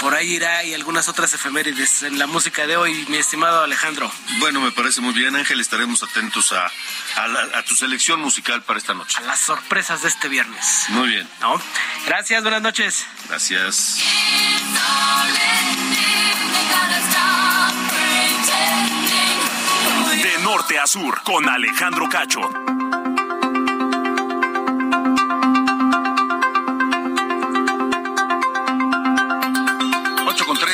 por 0.00 0.14
ahí 0.14 0.34
irá 0.34 0.64
y 0.64 0.74
algunas 0.74 1.08
otras 1.08 1.32
efemérides 1.34 2.02
en 2.02 2.18
la 2.18 2.26
música 2.26 2.66
de 2.66 2.76
hoy, 2.76 3.04
mi 3.08 3.16
estimado 3.16 3.62
Alejandro. 3.62 4.10
Bueno, 4.38 4.60
me 4.60 4.70
parece 4.70 5.00
muy 5.00 5.12
bien, 5.12 5.34
Ángel. 5.36 5.60
Estaremos 5.60 6.02
atentos 6.02 6.52
a, 6.52 6.70
a, 7.54 7.62
tu 7.64 7.74
selección 7.74 8.20
musical 8.20 8.62
para 8.62 8.78
esta 8.78 8.94
noche. 8.94 9.18
A 9.18 9.22
las 9.22 9.40
sorpresas 9.40 10.02
de 10.02 10.08
este 10.08 10.28
viernes. 10.28 10.84
Muy 10.88 11.08
bien. 11.08 11.28
¿No? 11.40 11.60
Gracias, 12.06 12.42
buenas 12.42 12.62
noches. 12.62 13.06
Gracias. 13.28 13.98
De 20.22 20.38
norte 20.42 20.78
a 20.78 20.86
sur, 20.86 21.22
con 21.22 21.48
Alejandro 21.48 22.08
Cacho. 22.08 22.40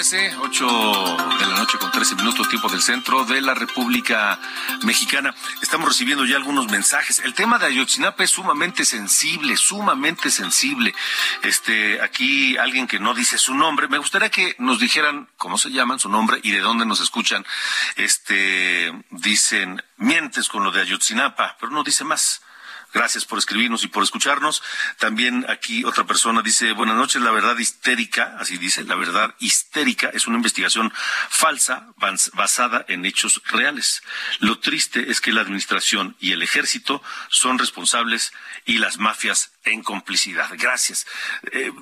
8 0.06 1.16
de 1.38 1.46
la 1.46 1.56
noche 1.60 1.78
con 1.78 1.90
13 1.90 2.16
minutos, 2.16 2.50
tiempo 2.50 2.68
del 2.68 2.82
centro 2.82 3.24
de 3.24 3.40
la 3.40 3.54
República 3.54 4.38
Mexicana. 4.82 5.34
Estamos 5.62 5.88
recibiendo 5.88 6.26
ya 6.26 6.36
algunos 6.36 6.70
mensajes. 6.70 7.20
El 7.20 7.32
tema 7.32 7.58
de 7.58 7.66
Ayotzinapa 7.66 8.22
es 8.22 8.28
sumamente 8.28 8.84
sensible, 8.84 9.56
sumamente 9.56 10.30
sensible. 10.30 10.94
Este, 11.42 12.02
aquí 12.02 12.58
alguien 12.58 12.86
que 12.86 13.00
no 13.00 13.14
dice 13.14 13.38
su 13.38 13.54
nombre, 13.54 13.88
me 13.88 13.96
gustaría 13.96 14.28
que 14.28 14.54
nos 14.58 14.78
dijeran 14.78 15.26
cómo 15.38 15.56
se 15.56 15.70
llaman, 15.70 15.98
su 15.98 16.10
nombre 16.10 16.38
y 16.42 16.50
de 16.50 16.60
dónde 16.60 16.84
nos 16.84 17.00
escuchan. 17.00 17.46
Este, 17.96 18.92
dicen, 19.08 19.82
mientes 19.96 20.50
con 20.50 20.64
lo 20.64 20.70
de 20.70 20.82
Ayotzinapa, 20.82 21.56
pero 21.58 21.72
no 21.72 21.82
dice 21.82 22.04
más. 22.04 22.43
Gracias 22.94 23.24
por 23.24 23.40
escribirnos 23.40 23.82
y 23.82 23.88
por 23.88 24.04
escucharnos. 24.04 24.62
También 24.98 25.44
aquí 25.48 25.84
otra 25.84 26.04
persona 26.04 26.42
dice, 26.42 26.70
buenas 26.72 26.94
noches, 26.94 27.20
la 27.20 27.32
verdad 27.32 27.58
histérica, 27.58 28.36
así 28.38 28.56
dice, 28.56 28.84
la 28.84 28.94
verdad 28.94 29.34
histérica 29.40 30.10
es 30.14 30.28
una 30.28 30.36
investigación 30.36 30.92
falsa 31.28 31.88
basada 32.34 32.84
en 32.86 33.04
hechos 33.04 33.42
reales. 33.46 34.04
Lo 34.38 34.60
triste 34.60 35.10
es 35.10 35.20
que 35.20 35.32
la 35.32 35.40
administración 35.40 36.16
y 36.20 36.30
el 36.30 36.42
ejército 36.42 37.02
son 37.30 37.58
responsables 37.58 38.32
y 38.64 38.78
las 38.78 38.98
mafias 38.98 39.53
en 39.64 39.82
complicidad. 39.82 40.48
Gracias. 40.58 41.06
Eh, 41.52 41.72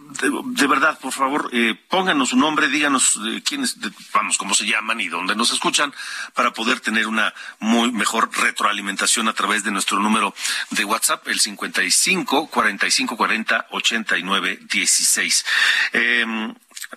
de, 0.45 0.67
verdad, 0.67 0.99
por 0.99 1.12
favor, 1.12 1.51
eh, 1.53 1.75
pónganos 1.89 2.31
su 2.31 2.37
nombre, 2.37 2.69
díganos 2.69 3.19
eh, 3.27 3.43
quiénes, 3.45 3.77
vamos, 4.12 4.39
cómo 4.39 4.55
se 4.55 4.67
llaman 4.67 5.01
y 5.01 5.09
dónde 5.09 5.35
nos 5.35 5.53
escuchan 5.53 5.93
para 6.35 6.53
poder 6.53 6.81
tener 6.81 7.07
una 7.07 7.35
muy 7.59 7.93
mejor 7.93 8.31
retroalimentación 8.33 9.29
a 9.29 9.33
través 9.33 9.65
de 9.65 9.71
nuestro 9.71 9.99
número 9.99 10.35
de 10.71 10.85
WhatsApp, 10.85 11.27
el 11.29 11.41
55 11.41 12.49
45 12.49 13.17
40 13.17 13.67
89 13.71 14.59
16. 14.62 15.45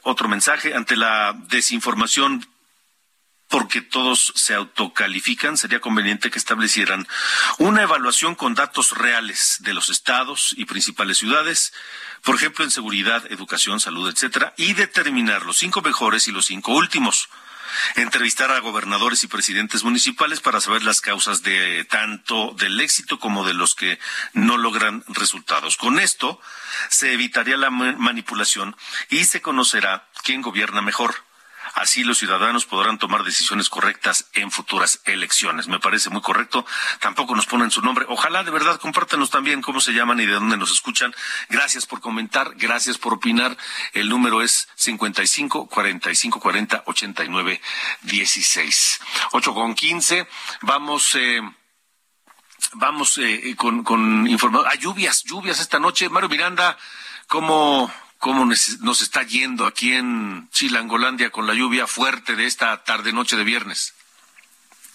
otro 0.04 0.28
mensaje, 0.28 0.74
ante 0.74 0.96
la 0.96 1.34
desinformación 1.48 2.46
porque 3.56 3.82
todos 3.82 4.34
se 4.36 4.54
autocalifican, 4.54 5.56
sería 5.56 5.80
conveniente 5.80 6.30
que 6.30 6.38
establecieran 6.38 7.08
una 7.58 7.84
evaluación 7.84 8.36
con 8.36 8.54
datos 8.54 8.92
reales 8.92 9.60
de 9.62 9.74
los 9.74 9.90
estados 9.90 10.54
y 10.58 10.66
principales 10.66 11.20
ciudades, 11.20 11.72
por 12.22 12.36
ejemplo, 12.36 12.66
en 12.66 12.72
seguridad, 12.72 13.24
educación, 13.32 13.80
salud, 13.80 14.10
etcétera, 14.10 14.54
y 14.58 14.74
determinar 14.74 15.46
los 15.46 15.56
cinco 15.56 15.82
mejores 15.82 16.28
y 16.28 16.34
los 16.34 16.48
cinco 16.48 16.74
últimos. 16.74 17.30
Entrevistar 17.96 18.52
a 18.52 18.60
gobernadores 18.60 19.24
y 19.24 19.28
presidentes 19.28 19.86
municipales 19.86 20.42
para 20.42 20.60
saber 20.60 20.84
las 20.84 21.00
causas 21.00 21.42
de 21.42 21.86
tanto 21.86 22.54
del 22.60 22.82
éxito 22.82 23.22
como 23.22 23.48
de 23.48 23.54
los 23.54 23.74
que 23.74 24.00
no 24.34 24.58
logran 24.58 25.06
resultados. 25.08 25.78
Con 25.78 25.98
esto 25.98 26.42
se 26.90 27.14
evitaría 27.14 27.56
la 27.56 27.70
manipulación 27.70 28.76
y 29.10 29.24
se 29.24 29.42
conocerá 29.42 30.10
quién 30.26 30.42
gobierna 30.42 30.82
mejor 30.82 31.16
Así 31.76 32.06
los 32.06 32.18
ciudadanos 32.18 32.66
podrán 32.66 32.98
tomar 32.98 33.24
decisiones 33.24 33.70
correctas 33.70 34.30
en 34.34 34.50
futuras 34.50 35.02
elecciones. 35.04 35.68
Me 35.68 35.80
parece 35.80 36.10
muy 36.10 36.22
correcto. 36.22 36.66
Tampoco 37.02 37.36
nos 37.36 37.46
ponen 37.46 37.70
su 37.70 37.82
nombre. 37.82 38.06
Ojalá 38.08 38.44
de 38.44 38.52
verdad 38.52 38.80
compártanos 38.80 39.30
también 39.30 39.62
cómo 39.62 39.82
se 39.82 39.92
llaman 39.92 40.22
y 40.22 40.26
de 40.26 40.34
dónde 40.34 40.56
nos 40.56 40.72
escuchan. 40.72 41.14
Gracias 41.50 41.86
por 41.86 42.00
comentar, 42.00 42.54
gracias 42.56 42.98
por 42.98 43.14
opinar. 43.14 43.58
El 43.92 44.08
número 44.08 44.42
es 44.42 44.70
55 44.76 45.68
45 45.68 46.40
40 46.40 46.84
89 46.86 47.62
16. 48.04 49.00
8 49.34 49.54
con 49.54 49.76
15. 49.76 50.28
Vamos. 50.62 51.14
Eh, 51.16 51.42
vamos 52.74 53.18
eh, 53.18 53.54
con, 53.58 53.84
con 53.84 54.28
información. 54.28 54.72
Ah, 54.72 54.76
lluvias, 54.76 55.24
lluvias 55.24 55.60
esta 55.60 55.80
noche. 55.80 56.10
Mario 56.10 56.30
Miranda, 56.30 56.78
¿cómo, 57.28 57.92
cómo 58.20 58.46
nos 58.46 59.02
está 59.02 59.24
yendo 59.24 59.66
aquí 59.66 59.94
en 59.94 60.50
Chilangolandia 60.52 61.30
con 61.30 61.48
la 61.48 61.54
lluvia 61.54 61.88
fuerte 61.88 62.36
de 62.36 62.46
esta 62.46 62.84
tarde-noche 62.84 63.36
de 63.36 63.44
viernes. 63.44 63.94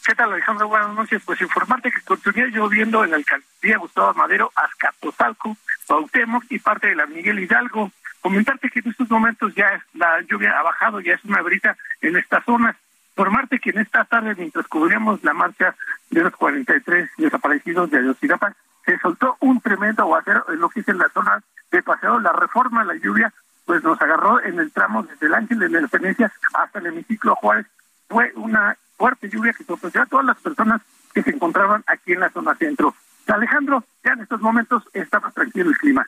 ¿Qué 0.04 0.14
tal, 0.14 0.32
Alejandro? 0.32 0.68
Buenas 0.68 0.94
noches. 0.94 1.22
Pues 1.24 1.40
informarte 1.40 1.92
que 1.92 2.00
continúa 2.00 2.48
lloviendo 2.48 3.04
en 3.04 3.10
la 3.10 3.16
alcaldía 3.16 3.78
Gustavo 3.78 4.14
Madero, 4.14 4.50
Azcapotzalco, 4.54 5.56
Cuauhtémoc 5.86 6.44
y 6.48 6.58
parte 6.58 6.88
de 6.88 6.94
la 6.94 7.06
Miguel 7.06 7.38
Hidalgo. 7.38 7.92
Comentarte 8.20 8.70
que 8.70 8.80
en 8.80 8.90
estos 8.90 9.10
momentos 9.10 9.54
ya 9.54 9.84
la 9.94 10.20
lluvia 10.22 10.58
ha 10.58 10.62
bajado, 10.62 11.00
ya 11.00 11.14
es 11.14 11.24
una 11.24 11.42
brita 11.42 11.76
en 12.00 12.16
estas 12.16 12.44
zonas. 12.44 12.76
Informarte 13.10 13.58
que 13.58 13.70
en 13.70 13.78
esta 13.78 14.04
tarde, 14.04 14.34
mientras 14.36 14.66
cubríamos 14.68 15.22
la 15.22 15.34
marcha 15.34 15.76
de 16.08 16.22
los 16.22 16.34
43 16.34 17.10
desaparecidos 17.18 17.90
de 17.90 17.98
Ayotzinapa, 17.98 18.54
se 18.84 18.99
soltó 18.99 19.37
un 19.40 19.60
tremendo 19.60 20.02
aguacero 20.02 20.44
en 20.49 20.60
lo 20.60 20.68
que 20.68 20.80
es 20.80 20.88
en 20.88 20.99
la 20.99 21.08
zona 21.10 21.42
de 21.70 21.82
paseo 21.82 22.18
la 22.18 22.32
reforma, 22.32 22.84
la 22.84 22.94
lluvia, 22.94 23.32
pues 23.64 23.82
nos 23.82 24.00
agarró 24.00 24.42
en 24.42 24.58
el 24.58 24.72
tramo 24.72 25.02
desde 25.02 25.26
el 25.26 25.34
Ángel 25.34 25.58
de 25.58 25.68
la 25.68 25.78
Independencia 25.78 26.32
hasta 26.54 26.78
el 26.78 26.87
hemiciclo 26.87 27.37
Juárez. 27.37 27.66
Fue 28.08 28.32
una 28.34 28.76
fuerte 28.96 29.28
lluvia 29.28 29.52
que 29.52 29.64
sorprendió 29.64 30.02
a 30.02 30.06
todas 30.06 30.26
las 30.26 30.38
personas 30.38 30.82
que 31.14 31.22
se 31.22 31.30
encontraban 31.30 31.84
aquí 31.87 32.12
en 32.12 32.20
la 32.20 32.30
zona 32.30 32.54
centro. 32.56 32.94
Alejandro, 33.28 33.84
ya 34.04 34.12
en 34.12 34.20
estos 34.20 34.40
momentos 34.40 34.82
estaba 34.92 35.30
tranquilo 35.30 35.70
el 35.70 35.78
clima. 35.78 36.06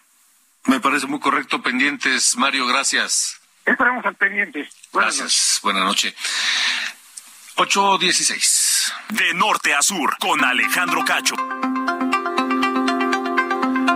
Me 0.67 0.81
parece 0.81 1.07
muy 1.07 1.21
correcto, 1.21 1.63
pendientes. 1.63 2.37
Mario, 2.37 2.67
gracias. 2.67 3.41
Estaremos 3.65 4.05
al 4.05 4.15
pendiente. 4.17 4.69
gracias, 4.93 5.61
buenas 5.63 5.85
noches. 5.85 6.15
8.16. 7.57 8.93
De 9.11 9.35
norte 9.35 9.75
a 9.75 9.83
sur, 9.83 10.17
con 10.19 10.45
Alejandro 10.45 11.05
Cacho. 11.05 11.37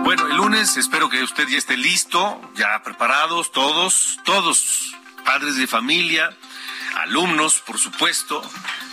Bueno, 0.07 0.25
el 0.25 0.37
lunes 0.37 0.77
espero 0.77 1.09
que 1.09 1.21
usted 1.21 1.49
ya 1.49 1.57
esté 1.57 1.75
listo, 1.75 2.41
ya 2.55 2.81
preparados 2.81 3.51
todos, 3.51 4.17
todos, 4.23 4.95
padres 5.25 5.57
de 5.57 5.67
familia, 5.67 6.33
alumnos, 6.95 7.59
por 7.59 7.77
supuesto, 7.77 8.41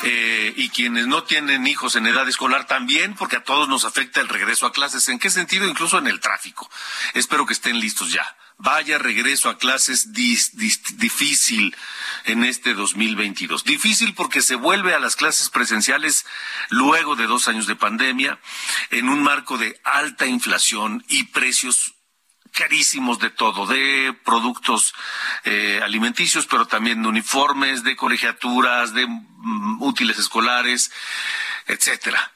eh, 0.02 0.52
y 0.56 0.70
quienes 0.70 1.06
no 1.06 1.22
tienen 1.22 1.68
hijos 1.68 1.94
en 1.94 2.08
edad 2.08 2.28
escolar 2.28 2.66
también, 2.66 3.14
porque 3.14 3.36
a 3.36 3.44
todos 3.44 3.68
nos 3.68 3.84
afecta 3.84 4.20
el 4.20 4.28
regreso 4.28 4.66
a 4.66 4.72
clases. 4.72 5.08
¿En 5.08 5.20
qué 5.20 5.30
sentido? 5.30 5.68
Incluso 5.68 5.98
en 5.98 6.08
el 6.08 6.18
tráfico. 6.18 6.68
Espero 7.12 7.46
que 7.46 7.52
estén 7.52 7.78
listos 7.78 8.12
ya. 8.12 8.36
Vaya 8.56 8.98
regreso 8.98 9.50
a 9.50 9.58
clases 9.58 10.12
difícil 10.12 11.76
en 12.24 12.44
este 12.44 12.74
2022. 12.74 13.64
Difícil 13.64 14.14
porque 14.14 14.42
se 14.42 14.54
vuelve 14.54 14.94
a 14.94 15.00
las 15.00 15.16
clases 15.16 15.50
presenciales 15.50 16.24
luego 16.70 17.16
de 17.16 17.26
dos 17.26 17.48
años 17.48 17.66
de 17.66 17.76
pandemia, 17.76 18.38
en 18.90 19.08
un 19.08 19.22
marco 19.22 19.58
de 19.58 19.80
alta 19.84 20.26
inflación 20.26 21.04
y 21.08 21.24
precios 21.24 21.94
carísimos 22.52 23.18
de 23.18 23.30
todo, 23.30 23.66
de 23.66 24.16
productos 24.24 24.94
eh, 25.44 25.80
alimenticios, 25.82 26.46
pero 26.46 26.66
también 26.66 27.02
de 27.02 27.08
uniformes, 27.08 27.82
de 27.82 27.96
colegiaturas, 27.96 28.94
de 28.94 29.06
mm, 29.06 29.82
útiles 29.82 30.18
escolares, 30.18 30.92
etcétera. 31.66 32.32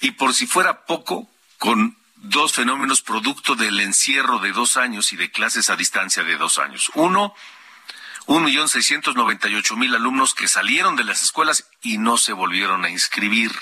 Y 0.00 0.12
por 0.12 0.34
si 0.34 0.46
fuera 0.46 0.86
poco, 0.86 1.28
con 1.58 1.96
dos 2.24 2.52
fenómenos 2.52 3.02
producto 3.02 3.54
del 3.54 3.78
encierro 3.80 4.38
de 4.38 4.52
dos 4.52 4.76
años 4.76 5.12
y 5.12 5.16
de 5.16 5.30
clases 5.30 5.70
a 5.70 5.76
distancia 5.76 6.24
de 6.24 6.36
dos 6.36 6.58
años. 6.58 6.90
Uno, 6.94 7.34
un 8.26 8.44
millón 8.44 8.68
seiscientos 8.68 9.14
noventa 9.14 9.48
y 9.48 9.54
ocho 9.54 9.76
mil 9.76 9.94
alumnos 9.94 10.34
que 10.34 10.48
salieron 10.48 10.96
de 10.96 11.04
las 11.04 11.22
escuelas 11.22 11.68
y 11.82 11.98
no 11.98 12.16
se 12.16 12.32
volvieron 12.32 12.84
a 12.84 12.90
inscribir. 12.90 13.52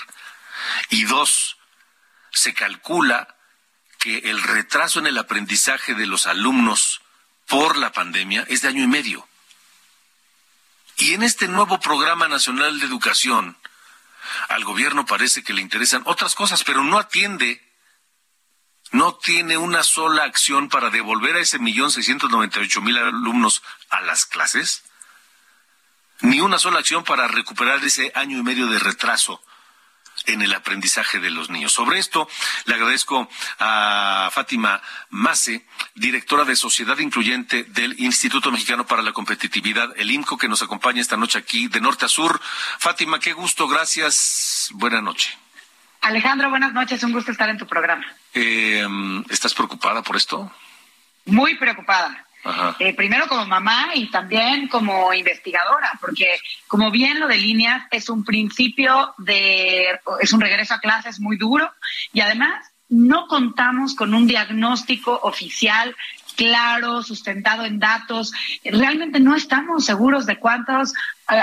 Y 0.89 1.03
dos, 1.03 1.57
se 2.31 2.53
calcula 2.53 3.35
que 3.99 4.17
el 4.29 4.41
retraso 4.41 4.99
en 4.99 5.07
el 5.07 5.17
aprendizaje 5.17 5.93
de 5.93 6.07
los 6.07 6.27
alumnos 6.27 7.01
por 7.47 7.77
la 7.77 7.91
pandemia 7.91 8.45
es 8.47 8.61
de 8.61 8.69
año 8.69 8.83
y 8.83 8.87
medio. 8.87 9.27
Y 10.97 11.13
en 11.13 11.23
este 11.23 11.47
nuevo 11.47 11.79
programa 11.79 12.27
nacional 12.27 12.79
de 12.79 12.85
educación, 12.85 13.57
al 14.47 14.63
gobierno 14.63 15.05
parece 15.05 15.43
que 15.43 15.53
le 15.53 15.61
interesan 15.61 16.03
otras 16.05 16.35
cosas, 16.35 16.63
pero 16.63 16.83
no 16.83 16.97
atiende 16.97 17.62
no 18.93 19.15
tiene 19.15 19.57
una 19.57 19.83
sola 19.83 20.23
acción 20.23 20.69
para 20.69 20.89
devolver 20.89 21.35
a 21.35 21.41
ese 21.41 21.59
millón 21.59 21.91
seiscientos 21.91 22.29
noventa 22.29 22.61
y 22.61 22.63
ocho 22.63 22.81
mil 22.81 22.97
alumnos 22.97 23.61
a 23.89 24.01
las 24.01 24.25
clases, 24.25 24.83
ni 26.21 26.39
una 26.39 26.59
sola 26.59 26.79
acción 26.79 27.03
para 27.03 27.27
recuperar 27.27 27.83
ese 27.83 28.11
año 28.15 28.37
y 28.37 28.43
medio 28.43 28.67
de 28.67 28.79
retraso 28.79 29.43
en 30.25 30.43
el 30.43 30.53
aprendizaje 30.53 31.19
de 31.19 31.31
los 31.31 31.49
niños. 31.49 31.73
Sobre 31.73 31.97
esto 31.97 32.29
le 32.65 32.75
agradezco 32.75 33.27
a 33.59 34.29
Fátima 34.31 34.81
Mase, 35.09 35.67
directora 35.95 36.45
de 36.45 36.55
Sociedad 36.55 36.97
Incluyente 36.99 37.63
del 37.63 37.99
Instituto 37.99 38.51
Mexicano 38.51 38.85
para 38.85 39.01
la 39.01 39.11
Competitividad, 39.11 39.91
el 39.97 40.11
IMCO, 40.11 40.37
que 40.37 40.47
nos 40.47 40.61
acompaña 40.61 41.01
esta 41.01 41.17
noche 41.17 41.39
aquí 41.39 41.67
de 41.67 41.81
norte 41.81 42.05
a 42.05 42.09
sur. 42.09 42.39
Fátima, 42.77 43.19
qué 43.19 43.33
gusto, 43.33 43.67
gracias, 43.67 44.69
buena 44.73 45.01
noche. 45.01 45.42
Alejandro, 46.03 46.49
buenas 46.49 46.73
noches, 46.73 47.01
un 47.03 47.13
gusto 47.13 47.31
estar 47.31 47.49
en 47.49 47.57
tu 47.57 47.65
programa. 47.65 48.05
Eh, 48.33 48.85
¿Estás 49.29 49.53
preocupada 49.53 50.01
por 50.03 50.17
esto? 50.17 50.51
Muy 51.25 51.55
preocupada. 51.55 52.25
Eh, 52.79 52.93
primero 52.93 53.25
como 53.29 53.45
mamá 53.45 53.91
y 53.93 54.11
también 54.11 54.67
como 54.67 55.13
investigadora, 55.13 55.93
porque 56.01 56.27
como 56.67 56.91
bien 56.91 57.21
lo 57.21 57.27
delineas, 57.29 57.85
es 57.89 58.09
un 58.09 58.25
principio 58.25 59.13
de, 59.17 59.97
es 60.19 60.33
un 60.33 60.41
regreso 60.41 60.73
a 60.73 60.81
clases 60.81 61.21
muy 61.21 61.37
duro 61.37 61.71
y 62.11 62.19
además 62.19 62.69
no 62.89 63.27
contamos 63.27 63.95
con 63.95 64.13
un 64.13 64.27
diagnóstico 64.27 65.17
oficial 65.23 65.95
claro, 66.35 67.01
sustentado 67.03 67.65
en 67.65 67.79
datos. 67.79 68.31
Realmente 68.63 69.19
no 69.19 69.35
estamos 69.35 69.85
seguros 69.85 70.25
de 70.25 70.37
cuántos 70.37 70.93
eh, 70.93 70.95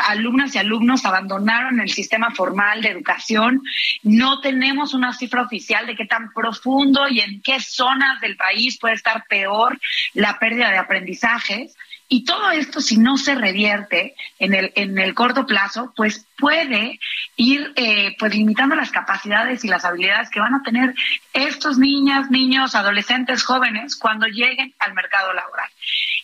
alumnas 0.09 0.55
y 0.55 0.59
alumnos 0.59 1.05
abandonaron 1.05 1.81
el 1.81 1.91
sistema 1.91 2.31
formal 2.33 2.83
de 2.83 2.91
educación. 2.91 3.63
No 4.03 4.41
tenemos 4.41 4.95
una 4.95 5.13
cifra 5.13 5.43
oficial 5.43 5.87
de 5.87 5.97
qué 5.97 6.07
tan 6.07 6.33
profundo 6.33 7.09
y 7.09 7.21
en 7.21 7.41
qué 7.43 7.61
zonas 7.61 8.21
del 8.21 8.37
país 8.37 8.79
puede 8.79 8.95
estar 8.95 9.25
peor 9.29 9.79
la 10.15 10.39
pérdida 10.39 10.71
de 10.71 10.79
aprendizajes. 10.79 11.77
Y 12.13 12.25
todo 12.25 12.51
esto, 12.51 12.81
si 12.81 12.99
no 12.99 13.17
se 13.17 13.37
revierte 13.37 14.17
en 14.41 14.53
el, 14.53 14.73
en 14.75 14.99
el 14.99 15.15
corto 15.15 15.47
plazo, 15.47 15.93
pues 15.97 16.27
puede 16.37 16.99
ir 17.37 17.73
eh, 17.77 18.17
pues 18.19 18.35
limitando 18.35 18.75
las 18.75 18.91
capacidades 18.91 19.65
y 19.65 19.69
las 19.69 19.85
habilidades 19.85 20.29
que 20.29 20.41
van 20.41 20.55
a 20.55 20.63
tener 20.65 20.93
estos 21.33 21.79
niñas, 21.79 22.29
niños, 22.29 22.75
adolescentes, 22.75 23.45
jóvenes 23.45 23.95
cuando 23.95 24.27
lleguen 24.27 24.75
al 24.81 24.93
mercado 24.93 25.33
laboral. 25.33 25.69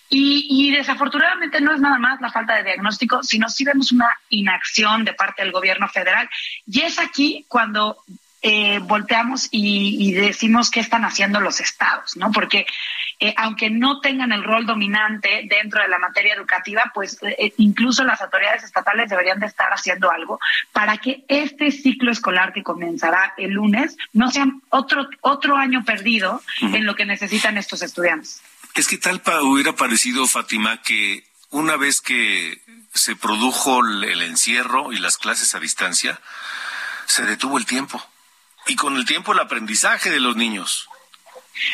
Y, 0.09 0.73
desafortunadamente 0.73 1.61
no 1.61 1.73
es 1.73 1.81
nada 1.81 1.99
más 1.99 2.21
la 2.21 2.33
falta 2.33 2.57
de 2.57 2.65
diagnóstico, 2.65 3.23
sino 3.23 3.49
sí 3.49 3.65
vemos 3.65 3.93
una 3.93 4.09
inacción 4.29 5.05
de 5.05 5.15
parte 5.15 5.45
del 5.45 5.53
gobierno 5.53 5.89
federal. 5.89 6.29
Y 6.67 6.81
es 6.81 6.99
aquí 6.99 7.45
cuando 7.47 7.99
eh, 8.43 8.81
volteamos 8.81 9.49
y, 9.53 10.13
decimos 10.15 10.71
qué 10.71 10.81
están 10.81 11.05
haciendo 11.05 11.41
los 11.41 11.61
estados, 11.61 12.17
¿no? 12.17 12.33
Porque 12.33 12.67
eh, 13.19 13.35
aunque 13.39 13.71
no 13.71 14.01
tengan 14.01 14.33
el 14.33 14.45
rol 14.45 14.67
dominante 14.67 15.47
dentro 15.49 15.81
de 15.81 15.89
la 15.89 15.99
materia 15.99 16.35
educativa, 16.35 16.91
pues 16.95 17.19
eh, 17.23 17.55
incluso 17.57 18.05
las 18.05 18.21
autoridades 18.21 18.63
estatales 18.63 19.09
deberían 19.09 19.41
de 19.41 19.47
estar 19.47 19.71
haciendo 19.71 20.11
algo 20.11 20.39
para 20.73 20.99
que 20.99 21.25
este 21.29 21.71
ciclo 21.71 22.13
escolar 22.13 22.53
que 22.53 22.63
comenzará 22.63 23.33
el 23.39 23.53
lunes 23.53 23.97
no 24.13 24.31
sea 24.31 24.47
otro, 24.69 25.09
otro 25.23 25.57
año 25.57 25.85
perdido 25.85 26.43
en 26.61 26.85
lo 26.85 26.95
que 26.95 27.07
necesitan 27.07 27.57
estos 27.57 27.83
estudiantes. 27.83 28.43
Es 28.75 28.87
que 28.87 28.99
tal 28.99 29.23
hubiera 29.43 29.73
parecido, 29.73 30.27
Fátima, 30.27 30.83
que 30.83 31.25
una 31.51 31.77
vez 31.77 32.03
que 32.03 32.61
se 32.93 33.17
produjo 33.17 33.81
el 33.81 34.23
encierro 34.23 34.93
y 34.93 34.99
las 34.99 35.17
clases 35.17 35.55
a 35.55 35.61
distancia, 35.61 36.21
se 37.07 37.25
detuvo 37.25 37.57
el 37.57 37.65
tiempo. 37.65 38.05
Y 38.67 38.77
con 38.77 38.97
el 38.97 39.07
tiempo 39.07 39.33
el 39.33 39.39
aprendizaje 39.39 40.11
de 40.11 40.21
los 40.21 40.37
niños. 40.37 40.89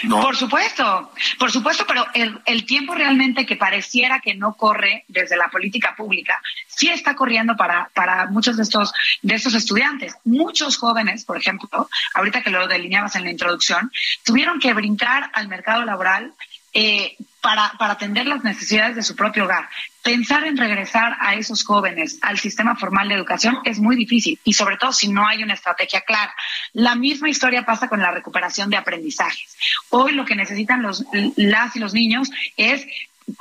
Por 0.09 0.37
supuesto, 0.37 1.13
por 1.39 1.51
supuesto, 1.51 1.85
pero 1.87 2.07
el, 2.15 2.41
el, 2.47 2.65
tiempo 2.67 2.95
realmente 2.95 3.45
que 3.45 3.57
pareciera 3.57 4.21
que 4.21 4.35
no 4.35 4.55
corre 4.55 5.05
desde 5.09 5.37
la 5.37 5.49
política 5.49 5.95
pública, 5.97 6.41
sí 6.67 6.89
está 6.89 7.15
corriendo 7.15 7.57
para, 7.57 7.91
para 7.95 8.27
muchos 8.27 8.57
de 8.57 8.63
estos, 8.63 8.93
de 9.23 9.35
estos 9.35 9.55
estudiantes. 9.55 10.15
Muchos 10.25 10.77
jóvenes, 10.77 11.25
por 11.25 11.37
ejemplo, 11.37 11.89
ahorita 12.15 12.43
que 12.43 12.51
lo 12.51 12.67
delineabas 12.69 13.17
en 13.17 13.25
la 13.25 13.31
introducción, 13.31 13.91
tuvieron 14.25 14.61
que 14.61 14.73
brincar 14.73 15.31
al 15.33 15.49
mercado 15.49 15.85
laboral 15.85 16.33
eh, 16.73 17.17
para, 17.43 17.73
para 17.79 17.95
atender 17.95 18.27
las 18.27 18.45
necesidades 18.45 18.97
de 18.97 19.03
su 19.03 19.15
propio 19.15 19.45
hogar. 19.45 19.69
Pensar 20.03 20.45
en 20.45 20.57
regresar 20.57 21.17
a 21.21 21.35
esos 21.35 21.65
jóvenes 21.65 22.19
al 22.23 22.39
sistema 22.39 22.77
formal 22.77 23.09
de 23.09 23.15
educación 23.15 23.59
es 23.65 23.79
muy 23.79 23.97
difícil 23.97 24.39
y 24.45 24.55
sobre 24.55 24.77
todo 24.77 24.93
si 24.93 25.09
no 25.09 25.27
hay 25.27 25.43
una 25.43 25.55
estrategia 25.55 26.01
clara. 26.01 26.35
La 26.73 26.95
misma 26.95 27.29
historia 27.29 27.67
pasa 27.67 27.89
con 27.89 28.01
la 28.01 28.13
recuperación 28.13 28.71
de 28.71 28.77
aprendizajes. 28.77 29.57
Hoy 29.91 30.13
lo 30.13 30.25
que 30.25 30.37
necesitan 30.37 30.83
los, 30.83 31.05
las 31.37 31.77
y 31.77 31.81
los 31.81 31.93
niños 31.93 32.31
es 32.57 32.87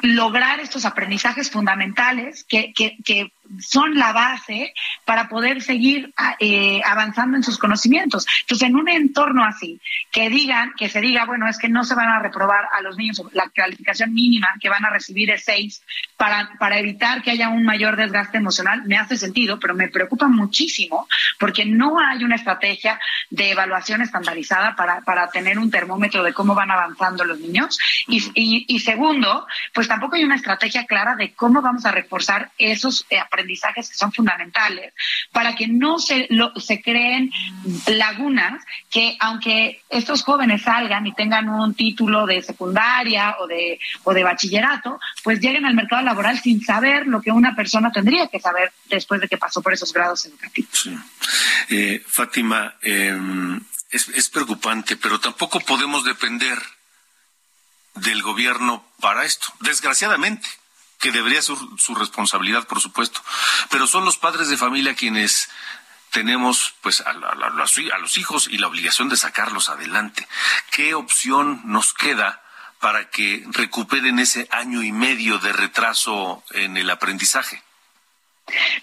lograr 0.01 0.59
estos 0.59 0.85
aprendizajes 0.85 1.49
fundamentales 1.49 2.43
que, 2.43 2.73
que, 2.73 2.97
que 3.03 3.31
son 3.59 3.95
la 3.95 4.13
base 4.13 4.73
para 5.05 5.27
poder 5.27 5.61
seguir 5.61 6.13
ah, 6.17 6.35
eh, 6.39 6.81
avanzando 6.85 7.37
en 7.37 7.43
sus 7.43 7.57
conocimientos. 7.57 8.25
Entonces, 8.41 8.67
en 8.67 8.75
un 8.75 8.87
entorno 8.89 9.43
así, 9.43 9.79
que 10.11 10.29
digan, 10.29 10.73
que 10.77 10.89
se 10.89 11.01
diga, 11.01 11.25
bueno, 11.25 11.47
es 11.47 11.57
que 11.57 11.69
no 11.69 11.83
se 11.83 11.95
van 11.95 12.09
a 12.09 12.19
reprobar 12.19 12.65
a 12.71 12.81
los 12.81 12.97
niños, 12.97 13.21
la 13.33 13.49
calificación 13.49 14.13
mínima 14.13 14.49
que 14.59 14.69
van 14.69 14.85
a 14.85 14.89
recibir 14.89 15.31
es 15.31 15.43
seis 15.43 15.81
para, 16.17 16.51
para 16.59 16.79
evitar 16.79 17.21
que 17.21 17.31
haya 17.31 17.49
un 17.49 17.63
mayor 17.63 17.95
desgaste 17.95 18.37
emocional, 18.37 18.83
me 18.85 18.97
hace 18.97 19.17
sentido, 19.17 19.59
pero 19.59 19.73
me 19.73 19.89
preocupa 19.89 20.27
muchísimo 20.27 21.07
porque 21.39 21.65
no 21.65 21.99
hay 21.99 22.23
una 22.23 22.35
estrategia 22.35 22.99
de 23.29 23.51
evaluación 23.51 24.01
estandarizada 24.01 24.75
para, 24.75 25.01
para 25.01 25.29
tener 25.29 25.59
un 25.59 25.71
termómetro 25.71 26.23
de 26.23 26.33
cómo 26.33 26.55
van 26.55 26.71
avanzando 26.71 27.25
los 27.25 27.39
niños. 27.39 27.77
Y, 28.07 28.19
y, 28.35 28.65
y 28.67 28.79
segundo, 28.79 29.47
pues 29.73 29.87
tampoco 29.87 30.15
hay 30.15 30.23
una 30.23 30.35
estrategia 30.35 30.85
clara 30.85 31.15
de 31.15 31.33
cómo 31.33 31.61
vamos 31.61 31.85
a 31.85 31.91
reforzar 31.91 32.51
esos 32.57 33.05
aprendizajes 33.19 33.41
aprendizajes 33.41 33.89
que 33.89 33.95
son 33.95 34.11
fundamentales 34.11 34.93
para 35.31 35.55
que 35.55 35.67
no 35.67 35.99
se, 35.99 36.27
se 36.57 36.81
creen 36.81 37.31
lagunas 37.87 38.63
que 38.89 39.17
aunque 39.19 39.81
estos 39.89 40.23
jóvenes 40.23 40.63
salgan 40.63 41.07
y 41.07 41.13
tengan 41.13 41.49
un 41.49 41.73
título 41.73 42.25
de 42.25 42.41
secundaria 42.41 43.35
o 43.39 43.47
de, 43.47 43.79
o 44.03 44.13
de 44.13 44.23
bachillerato, 44.23 44.99
pues 45.23 45.39
lleguen 45.39 45.65
al 45.65 45.73
mercado 45.73 46.01
laboral 46.03 46.39
sin 46.39 46.63
saber 46.63 47.07
lo 47.07 47.21
que 47.21 47.31
una 47.31 47.55
persona 47.55 47.91
tendría 47.91 48.27
que 48.27 48.39
saber 48.39 48.71
después 48.89 49.21
de 49.21 49.27
que 49.27 49.37
pasó 49.37 49.61
por 49.61 49.73
esos 49.73 49.91
grados 49.93 50.25
educativos. 50.25 50.89
Eh, 51.69 52.01
Fátima, 52.05 52.75
em, 52.81 53.59
es, 53.89 54.07
es 54.09 54.29
preocupante, 54.29 54.97
pero 54.97 55.19
tampoco 55.19 55.59
podemos 55.59 56.03
depender 56.03 56.57
del 57.95 58.21
gobierno 58.21 58.85
para 58.99 59.25
esto, 59.25 59.47
desgraciadamente 59.59 60.47
que 61.01 61.11
debería 61.11 61.41
ser 61.41 61.57
su 61.77 61.95
responsabilidad, 61.95 62.67
por 62.67 62.79
supuesto. 62.79 63.21
Pero 63.69 63.87
son 63.87 64.05
los 64.05 64.17
padres 64.17 64.47
de 64.49 64.55
familia 64.55 64.93
quienes 64.93 65.49
tenemos 66.11 66.75
pues 66.81 67.01
a, 67.01 67.13
los 67.13 68.17
hijos 68.17 68.47
y 68.49 68.57
la 68.59 68.67
obligación 68.67 69.09
de 69.09 69.17
sacarlos 69.17 69.69
adelante. 69.69 70.27
¿Qué 70.69 70.93
opción 70.93 71.61
nos 71.65 71.93
queda 71.93 72.41
para 72.79 73.09
que 73.09 73.43
recuperen 73.49 74.19
ese 74.19 74.47
año 74.51 74.83
y 74.83 74.91
medio 74.91 75.39
de 75.39 75.51
retraso 75.53 76.43
en 76.51 76.77
el 76.77 76.89
aprendizaje? 76.89 77.63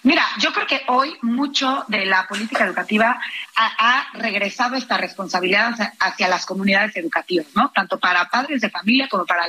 Mira, 0.02 0.24
yo 0.38 0.52
creo 0.52 0.66
que 0.66 0.82
hoy 0.86 1.16
mucho 1.22 1.84
de 1.88 2.06
la 2.06 2.26
política 2.26 2.64
educativa 2.64 3.20
ha, 3.56 4.06
regresado 4.14 4.76
esta 4.76 4.96
responsabilidad 4.96 5.74
hacia, 5.98 6.28
las 6.28 6.46
comunidades 6.46 6.96
educativas, 6.96 7.46
¿no? 7.54 7.70
Tanto 7.74 7.98
para 7.98 8.28
padres 8.28 8.60
de 8.60 8.70
familia 8.70 9.08
como 9.08 9.26
para 9.26 9.46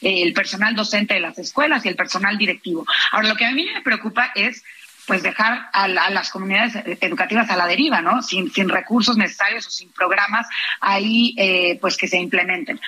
el, 0.00 0.32
personal 0.32 0.74
docente 0.74 1.14
de 1.14 1.20
las 1.20 1.38
escuelas 1.38 1.84
y 1.84 1.88
el 1.88 1.96
personal 1.96 2.38
directivo. 2.38 2.86
Ahora, 3.12 3.28
lo 3.28 3.36
que 3.36 3.46
a 3.46 3.52
mí 3.52 3.66
me 3.72 3.82
preocupa 3.82 4.30
es 4.34 4.62
pues 5.06 5.22
dejar 5.22 5.70
a, 5.72 5.88
las 5.88 6.30
comunidades 6.30 6.74
educativas 7.00 7.50
a 7.50 7.56
la 7.56 7.66
deriva, 7.66 8.00
¿no? 8.00 8.22
Sin, 8.22 8.50
recursos 8.68 9.16
necesarios 9.16 9.66
o 9.66 9.70
sin 9.70 9.90
programas 9.90 10.46
ahí, 10.80 11.34
eh, 11.36 11.78
pues 11.80 11.96
que 11.96 12.06
se 12.06 12.18
implementen. 12.18 12.80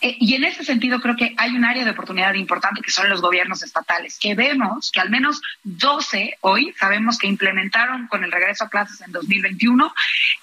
Eh, 0.00 0.16
y 0.20 0.34
en 0.34 0.44
ese 0.44 0.64
sentido 0.64 1.00
creo 1.00 1.16
que 1.16 1.34
hay 1.36 1.56
un 1.56 1.64
área 1.64 1.84
de 1.84 1.90
oportunidad 1.90 2.34
importante 2.34 2.82
que 2.82 2.90
son 2.90 3.08
los 3.08 3.20
gobiernos 3.20 3.62
estatales, 3.62 4.18
que 4.18 4.34
vemos 4.34 4.92
que 4.92 5.00
al 5.00 5.10
menos 5.10 5.40
12 5.64 6.38
hoy 6.42 6.72
sabemos 6.78 7.18
que 7.18 7.26
implementaron 7.26 8.06
con 8.06 8.22
el 8.22 8.30
regreso 8.30 8.64
a 8.64 8.68
clases 8.68 9.00
en 9.00 9.10
2021 9.12 9.92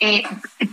eh, 0.01 0.23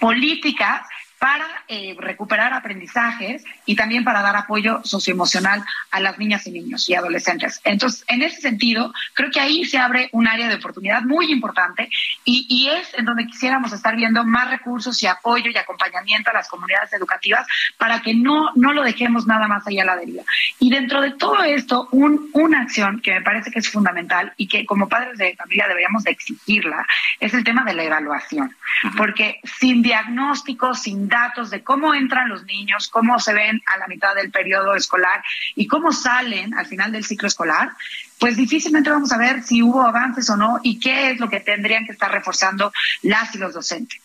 políticas 0.01 0.87
para 1.23 1.47
eh, 1.69 1.95
recuperar 2.01 2.53
aprendizajes 2.53 3.45
y 3.65 3.77
también 3.77 4.03
para 4.03 4.23
dar 4.23 4.35
apoyo 4.35 4.81
socioemocional 4.83 5.65
a 5.93 6.01
las 6.01 6.19
niñas 6.19 6.45
y 6.49 6.51
niños 6.51 6.91
y 6.91 6.97
adolescentes. 6.97 7.61
Entonces, 7.63 8.05
en 8.09 8.23
ese 8.23 8.41
sentido, 8.41 8.93
creo 9.15 9.31
que 9.31 9.39
ahí 9.39 9.65
se 9.65 9.79
abre 9.79 10.09
un 10.11 10.27
área 10.27 10.49
de 10.49 10.57
oportunidad 10.57 11.03
muy 11.03 11.31
importante 11.31 11.89
y, 12.25 12.47
y 12.49 12.71
es 12.71 12.93
en 12.95 13.05
donde 13.05 13.27
quisiéramos 13.27 13.73
estar 13.73 13.95
viendo 13.95 14.25
más 14.25 14.51
recursos 14.51 15.01
y 15.01 15.07
apoyo 15.07 15.49
y 15.49 15.57
acompañamiento 15.57 16.31
a 16.31 16.35
las 16.35 16.49
comunidades 16.49 16.93
educativas 16.93 17.47
para 17.79 18.03
que 18.03 18.15
no, 18.15 18.51
no 18.57 18.73
lo 18.73 18.83
dejemos 18.83 19.25
nada 19.25 19.47
más 19.47 19.65
allá 19.65 19.83
a 19.83 19.87
la 19.87 19.97
deriva. 19.97 20.25
Y 20.59 20.71
dentro 20.71 21.01
de 21.01 21.13
todo 21.13 21.45
esto, 21.45 21.87
un, 21.93 22.31
una 22.33 22.63
acción 22.63 23.01
que 23.01 23.13
me 23.13 23.23
parece 23.23 23.53
que 23.53 23.61
es 23.61 23.69
fundamental 23.69 24.33
y 24.37 24.49
que 24.49 24.67
como 24.67 24.89
padres 24.89 25.19
de 25.19 25.37
familia 25.37 25.69
deberíamos 25.69 26.03
de 26.03 26.11
exigirla 26.11 26.85
es 27.21 27.33
el 27.33 27.45
tema 27.45 27.63
de 27.63 27.75
la 27.75 27.85
evaluación. 27.85 28.57
Porque 28.97 29.41
sin 29.45 29.83
diagnóstico, 29.83 30.75
sin 30.75 31.12
datos 31.13 31.51
de 31.51 31.63
cómo 31.63 31.95
entran 31.95 32.29
los 32.29 32.45
niños, 32.45 32.89
cómo 32.89 33.21
se 33.21 33.35
ven 33.35 33.63
a 33.67 33.79
la 33.79 33.87
mitad 33.87 34.15
del 34.15 34.31
periodo 34.31 34.75
escolar 34.75 35.23
y 35.55 35.67
cómo 35.69 35.93
salen 35.93 36.55
al 36.55 36.67
final 36.67 36.91
del 36.91 37.05
ciclo 37.05 37.29
escolar, 37.29 37.73
pues 38.19 38.37
difícilmente 38.37 38.91
vamos 38.91 39.13
a 39.13 39.19
ver 39.19 39.43
si 39.43 39.63
hubo 39.63 39.83
avances 39.83 40.29
o 40.31 40.37
no 40.37 40.59
y 40.63 40.81
qué 40.81 41.11
es 41.11 41.21
lo 41.21 41.29
que 41.29 41.41
tendrían 41.41 41.85
que 41.85 41.93
estar 41.93 42.11
reforzando 42.11 42.73
las 43.03 43.35
y 43.35 43.39
los 43.39 43.53
docentes. 43.53 44.01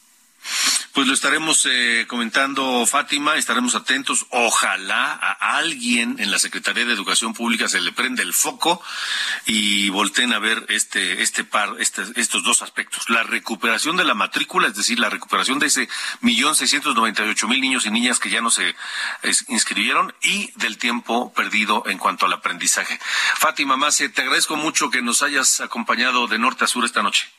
Pues 0.97 1.07
lo 1.07 1.13
estaremos 1.13 1.67
eh, 1.69 2.05
comentando, 2.07 2.83
Fátima, 2.87 3.35
estaremos 3.35 3.75
atentos. 3.75 4.25
Ojalá 4.31 5.13
a 5.13 5.57
alguien 5.57 6.15
en 6.17 6.31
la 6.31 6.39
Secretaría 6.39 6.85
de 6.85 6.93
Educación 6.93 7.35
Pública 7.35 7.67
se 7.67 7.79
le 7.79 7.91
prenda 7.91 8.23
el 8.23 8.33
foco 8.33 8.81
y 9.45 9.89
volteen 9.89 10.33
a 10.33 10.39
ver 10.39 10.65
este, 10.69 11.21
este 11.21 11.43
par, 11.43 11.75
este, 11.77 12.01
estos 12.15 12.43
dos 12.43 12.63
aspectos. 12.63 13.11
La 13.11 13.21
recuperación 13.21 13.95
de 13.95 14.05
la 14.05 14.15
matrícula, 14.15 14.69
es 14.69 14.75
decir, 14.75 14.97
la 14.97 15.11
recuperación 15.11 15.59
de 15.59 15.67
ese 15.67 15.87
millón 16.21 16.55
seiscientos 16.55 16.95
noventa 16.95 17.23
y 17.23 17.29
ocho 17.29 17.47
mil 17.47 17.61
niños 17.61 17.85
y 17.85 17.91
niñas 17.91 18.17
que 18.17 18.31
ya 18.31 18.41
no 18.41 18.49
se 18.49 18.75
inscribieron 19.49 20.15
y 20.23 20.51
del 20.55 20.79
tiempo 20.79 21.31
perdido 21.31 21.83
en 21.85 21.99
cuanto 21.99 22.25
al 22.25 22.33
aprendizaje. 22.33 22.99
Fátima 23.35 23.77
Mase, 23.77 24.09
te 24.09 24.23
agradezco 24.23 24.55
mucho 24.55 24.89
que 24.89 25.03
nos 25.03 25.21
hayas 25.21 25.61
acompañado 25.61 26.25
de 26.25 26.39
norte 26.39 26.63
a 26.63 26.67
sur 26.67 26.85
esta 26.85 27.03
noche. 27.03 27.29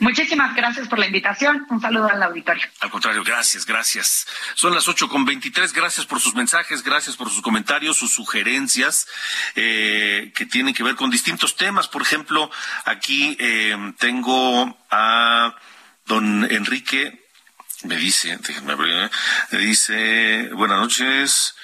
Muchísimas 0.00 0.54
gracias 0.54 0.88
por 0.88 0.98
la 0.98 1.06
invitación. 1.06 1.66
Un 1.70 1.80
saludo 1.80 2.08
al 2.08 2.22
auditorio. 2.22 2.66
Al 2.80 2.90
contrario, 2.90 3.22
gracias, 3.22 3.64
gracias. 3.64 4.26
Son 4.54 4.74
las 4.74 4.88
ocho 4.88 5.08
con 5.08 5.24
veintitrés. 5.24 5.72
Gracias 5.72 6.04
por 6.04 6.20
sus 6.20 6.34
mensajes, 6.34 6.82
gracias 6.82 7.16
por 7.16 7.30
sus 7.30 7.40
comentarios, 7.40 7.96
sus 7.96 8.12
sugerencias 8.12 9.06
eh, 9.54 10.32
que 10.34 10.46
tienen 10.46 10.74
que 10.74 10.82
ver 10.82 10.96
con 10.96 11.10
distintos 11.10 11.56
temas. 11.56 11.88
Por 11.88 12.02
ejemplo, 12.02 12.50
aquí 12.84 13.36
eh, 13.38 13.76
tengo 13.98 14.76
a 14.90 15.54
don 16.06 16.44
Enrique. 16.50 17.24
Me 17.84 17.96
dice, 17.96 18.36
déjenme 18.38 18.72
abrir, 18.72 19.10
me 19.50 19.58
dice, 19.58 20.50
buenas 20.54 20.80
noches. 20.80 21.54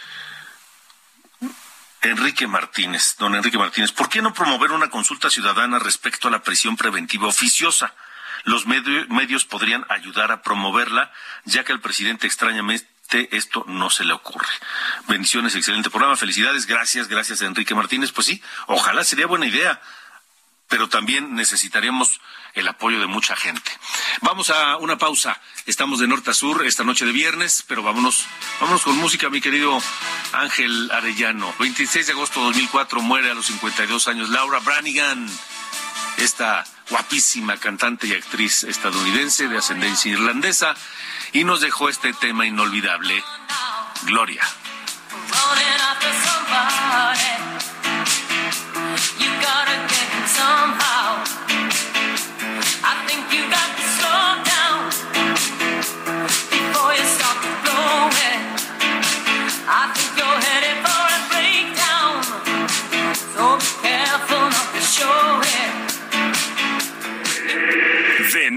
Enrique 2.02 2.46
Martínez, 2.46 3.16
don 3.18 3.34
Enrique 3.34 3.58
Martínez, 3.58 3.92
¿por 3.92 4.08
qué 4.08 4.22
no 4.22 4.32
promover 4.32 4.72
una 4.72 4.88
consulta 4.88 5.28
ciudadana 5.28 5.78
respecto 5.78 6.28
a 6.28 6.30
la 6.30 6.42
prisión 6.42 6.76
preventiva 6.76 7.26
oficiosa? 7.26 7.94
Los 8.44 8.66
medios 8.66 9.44
podrían 9.44 9.84
ayudar 9.88 10.32
a 10.32 10.42
promoverla, 10.42 11.12
ya 11.44 11.64
que 11.64 11.72
al 11.72 11.80
presidente 11.80 12.26
extrañamente 12.26 12.86
esto 13.36 13.64
no 13.66 13.90
se 13.90 14.04
le 14.04 14.12
ocurre. 14.12 14.48
Bendiciones, 15.08 15.54
excelente 15.54 15.90
programa, 15.90 16.16
felicidades, 16.16 16.66
gracias, 16.66 17.08
gracias 17.08 17.42
Enrique 17.42 17.74
Martínez. 17.74 18.12
Pues 18.12 18.26
sí, 18.26 18.42
ojalá 18.66 19.04
sería 19.04 19.26
buena 19.26 19.46
idea 19.46 19.80
pero 20.70 20.88
también 20.88 21.34
necesitaremos 21.34 22.20
el 22.54 22.68
apoyo 22.68 23.00
de 23.00 23.08
mucha 23.08 23.34
gente. 23.34 23.70
Vamos 24.22 24.50
a 24.50 24.76
una 24.76 24.96
pausa. 24.96 25.38
Estamos 25.66 25.98
de 25.98 26.06
norte 26.06 26.30
a 26.30 26.34
sur 26.34 26.64
esta 26.64 26.84
noche 26.84 27.04
de 27.04 27.10
viernes, 27.10 27.64
pero 27.66 27.82
vámonos, 27.82 28.24
vámonos 28.60 28.82
con 28.82 28.96
música, 28.96 29.28
mi 29.28 29.40
querido 29.40 29.76
Ángel 30.32 30.88
Arellano. 30.92 31.52
26 31.58 32.06
de 32.06 32.12
agosto 32.12 32.38
de 32.38 32.46
2004 32.46 33.02
muere 33.02 33.32
a 33.32 33.34
los 33.34 33.46
52 33.46 34.06
años 34.06 34.30
Laura 34.30 34.60
Branigan, 34.60 35.28
esta 36.18 36.64
guapísima 36.90 37.56
cantante 37.56 38.08
y 38.08 38.12
actriz 38.12 38.64
estadounidense 38.64 39.48
de 39.48 39.58
ascendencia 39.58 40.12
irlandesa, 40.12 40.74
y 41.32 41.44
nos 41.44 41.60
dejó 41.60 41.88
este 41.88 42.12
tema 42.12 42.46
inolvidable, 42.46 43.22
Gloria. 44.02 44.42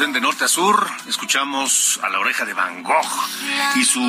En 0.00 0.12
De 0.12 0.20
Norte 0.20 0.44
a 0.44 0.48
Sur. 0.48 0.90
Escuchamos 1.08 2.00
a 2.02 2.08
la 2.08 2.18
oreja 2.18 2.44
de 2.44 2.52
Van 2.52 2.82
Gogh 2.82 3.28
y 3.76 3.84
su 3.84 4.00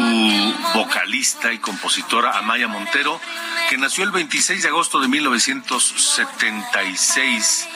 vocalista 0.74 1.54
y 1.54 1.60
compositora 1.60 2.40
Amaya 2.40 2.68
Montero, 2.68 3.22
que 3.70 3.78
nació 3.78 4.04
el 4.04 4.10
26 4.12 4.64
de 4.64 4.70
agosto 4.70 5.00
de 5.00 5.08
1976 5.08 7.68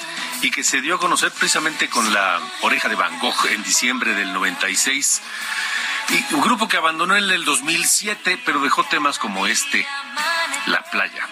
y 0.41 0.50
que 0.50 0.63
se 0.63 0.82
dio 0.82 0.95
a 0.95 1.00
conocer 1.00 1.32
precisamente 1.32 1.88
con 1.88 2.12
la 2.12 2.39
oreja 2.62 2.89
de 2.89 2.95
Van 2.95 3.19
Gogh 3.19 3.45
en 3.52 3.62
diciembre 3.63 4.15
del 4.15 4.34
96. 4.34 5.22
Y 6.10 6.26
un 6.34 6.41
grupo 6.41 6.67
que 6.67 6.78
abandonó 6.78 7.15
en 7.15 7.30
el 7.30 7.45
2007, 7.45 8.41
pero 8.43 8.60
dejó 8.60 8.86
temas 8.86 9.19
como 9.19 9.45
este, 9.45 9.86
La 10.65 10.82
Playa. 10.84 11.28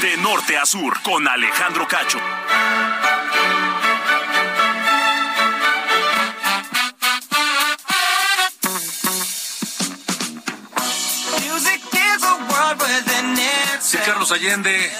De 0.00 0.16
norte 0.18 0.56
a 0.58 0.66
sur, 0.66 1.00
con 1.02 1.26
Alejandro 1.28 1.86
Cacho. 1.86 2.18
Sí, 13.80 13.98
Carlos 14.06 14.30
Allende, 14.32 14.90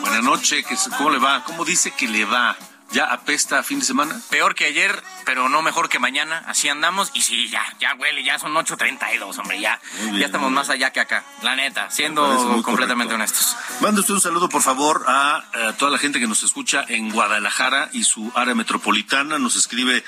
buena 0.00 0.20
noche, 0.22 0.64
¿qué- 0.64 0.76
¿cómo 0.96 1.10
le 1.10 1.18
va? 1.18 1.44
¿Cómo 1.44 1.64
dice 1.64 1.90
que 1.92 2.08
le 2.08 2.24
va? 2.24 2.56
¿Ya 2.90 3.04
apesta 3.12 3.58
a 3.58 3.62
fin 3.62 3.80
de 3.80 3.86
semana? 3.86 4.18
Peor 4.30 4.54
que 4.54 4.64
ayer, 4.66 5.02
pero 5.24 5.48
no 5.48 5.62
mejor 5.62 5.88
que 5.88 5.98
mañana. 5.98 6.42
Así 6.46 6.68
andamos. 6.68 7.10
Y 7.14 7.22
sí, 7.22 7.48
ya, 7.48 7.62
ya 7.80 7.94
huele, 7.94 8.22
ya 8.24 8.38
son 8.38 8.54
8.32, 8.54 9.38
hombre, 9.38 9.60
ya. 9.60 9.80
Bien, 10.00 10.16
ya 10.16 10.26
estamos 10.26 10.50
más 10.50 10.70
allá 10.70 10.90
que 10.90 11.00
acá. 11.00 11.24
La 11.42 11.56
neta, 11.56 11.90
siendo 11.90 12.22
completamente 12.62 13.14
correcto. 13.14 13.14
honestos. 13.14 13.56
Manda 13.80 14.00
usted 14.00 14.14
un 14.14 14.20
saludo, 14.20 14.48
por 14.48 14.62
favor, 14.62 15.04
a, 15.06 15.44
eh, 15.54 15.72
toda 15.78 15.90
la 15.90 15.98
gente 15.98 16.20
que 16.20 16.26
nos 16.26 16.42
escucha 16.42 16.84
en 16.88 17.10
Guadalajara 17.10 17.90
y 17.92 18.04
su 18.04 18.32
área 18.34 18.54
metropolitana. 18.54 19.38
Nos 19.38 19.56
escribe 19.56 20.04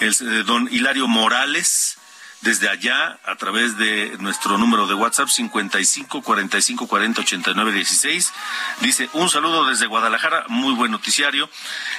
el 0.00 0.10
eh, 0.20 0.42
don 0.44 0.68
Hilario 0.70 1.06
Morales. 1.08 1.96
Desde 2.42 2.70
allá, 2.70 3.18
a 3.26 3.36
través 3.36 3.76
de 3.76 4.16
nuestro 4.18 4.56
número 4.56 4.86
de 4.86 4.94
WhatsApp 4.94 5.28
55 5.28 6.22
45 6.22 6.86
40 6.86 7.20
89 7.20 7.72
16, 7.72 8.32
dice 8.80 9.10
un 9.12 9.28
saludo 9.28 9.66
desde 9.66 9.84
Guadalajara, 9.86 10.44
muy 10.48 10.72
buen 10.74 10.90
noticiario. 10.90 11.50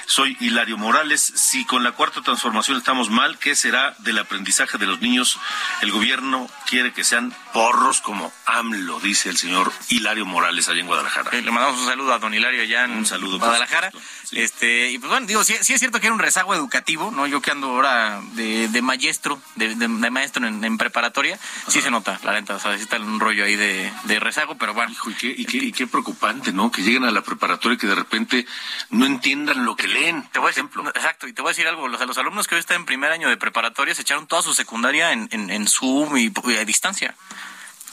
Soy 0.06 0.36
Hilario 0.40 0.76
Morales. 0.78 1.20
Si 1.36 1.64
con 1.64 1.84
la 1.84 1.92
cuarta 1.92 2.22
transformación 2.22 2.76
estamos 2.76 3.08
mal, 3.08 3.38
¿qué 3.38 3.54
será 3.54 3.94
del 3.98 4.18
aprendizaje 4.18 4.78
de 4.78 4.86
los 4.86 5.00
niños? 5.00 5.38
El 5.80 5.92
gobierno 5.92 6.50
quiere 6.68 6.92
que 6.92 7.04
sean 7.04 7.32
porros 7.52 8.00
como 8.00 8.32
AMLO, 8.46 8.98
dice 8.98 9.28
el 9.28 9.36
señor 9.36 9.72
Hilario 9.90 10.26
Morales 10.26 10.68
allá 10.68 10.80
en 10.80 10.86
Guadalajara. 10.88 11.30
Eh, 11.38 11.42
Le 11.42 11.52
mandamos 11.52 11.80
un 11.80 11.86
saludo 11.86 12.12
a 12.14 12.18
don 12.18 12.34
Hilario 12.34 12.62
allá 12.62 12.84
en 12.86 12.90
Un 12.90 13.06
saludo, 13.06 13.38
por 13.38 13.46
Guadalajara. 13.46 13.92
sí. 14.24 14.40
Este, 14.40 14.90
y 14.90 14.98
pues 14.98 15.08
bueno, 15.10 15.26
digo, 15.26 15.44
sí, 15.44 15.54
sí 15.60 15.74
es 15.74 15.78
cierto 15.78 16.00
que 16.00 16.06
era 16.06 16.14
un 16.14 16.18
rezago 16.18 16.52
educativo, 16.54 17.10
¿no? 17.12 17.26
Yo 17.28 17.40
que 17.42 17.50
ando 17.52 17.68
ahora 17.68 18.20
de, 18.32 18.66
de 18.68 18.82
maestro, 18.82 19.40
de, 19.56 19.68
de- 19.76 19.86
de 19.86 20.10
maestro 20.10 20.31
maestro 20.40 20.66
en, 20.66 20.78
preparatoria, 20.78 21.38
sí 21.68 21.80
se 21.80 21.90
nota, 21.90 22.18
la 22.24 22.32
neta, 22.32 22.56
o 22.56 22.58
sea, 22.58 22.76
sí 22.76 22.82
está 22.82 22.96
un 22.96 23.20
rollo 23.20 23.44
ahí 23.44 23.56
de, 23.56 24.20
rezago, 24.20 24.56
pero 24.56 24.74
bueno. 24.74 24.92
Hijo, 24.92 25.10
y 25.10 25.14
qué, 25.14 25.34
y, 25.36 25.44
qué, 25.44 25.58
y 25.58 25.72
qué 25.72 25.86
preocupante, 25.86 26.52
¿no? 26.52 26.70
Que 26.70 26.82
lleguen 26.82 27.04
a 27.04 27.10
la 27.10 27.22
preparatoria 27.22 27.74
y 27.74 27.78
que 27.78 27.86
de 27.86 27.94
repente 27.94 28.46
no 28.90 29.04
entiendan 29.06 29.64
lo 29.64 29.74
que 29.74 29.88
leen. 29.88 30.22
Te 30.30 30.38
voy 30.38 30.50
a 30.50 30.54
decir, 30.54 30.68
exacto, 30.94 31.26
y 31.26 31.32
te 31.32 31.42
voy 31.42 31.50
a 31.50 31.52
decir 31.52 31.66
algo, 31.66 31.88
los, 31.88 32.00
los 32.06 32.18
alumnos 32.18 32.46
que 32.46 32.54
hoy 32.54 32.60
están 32.60 32.78
en 32.78 32.86
primer 32.86 33.10
año 33.10 33.28
de 33.28 33.36
preparatoria 33.36 33.94
se 33.94 34.02
echaron 34.02 34.26
toda 34.26 34.42
su 34.42 34.54
secundaria 34.54 35.12
en, 35.12 35.28
en, 35.32 35.50
en 35.50 35.66
Zoom 35.66 36.16
y, 36.16 36.32
a 36.56 36.64
distancia. 36.64 37.14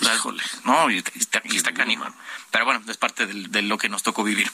Híjole. 0.01 0.43
No, 0.63 0.89
y 0.89 0.97
está, 0.97 1.41
y 1.43 1.57
está 1.57 1.73
pero 2.51 2.65
bueno, 2.65 2.81
es 2.87 2.97
parte 2.97 3.25
de, 3.27 3.61
lo 3.61 3.77
que 3.77 3.89
nos 3.89 4.03
tocó 4.03 4.23
vivir. 4.23 4.51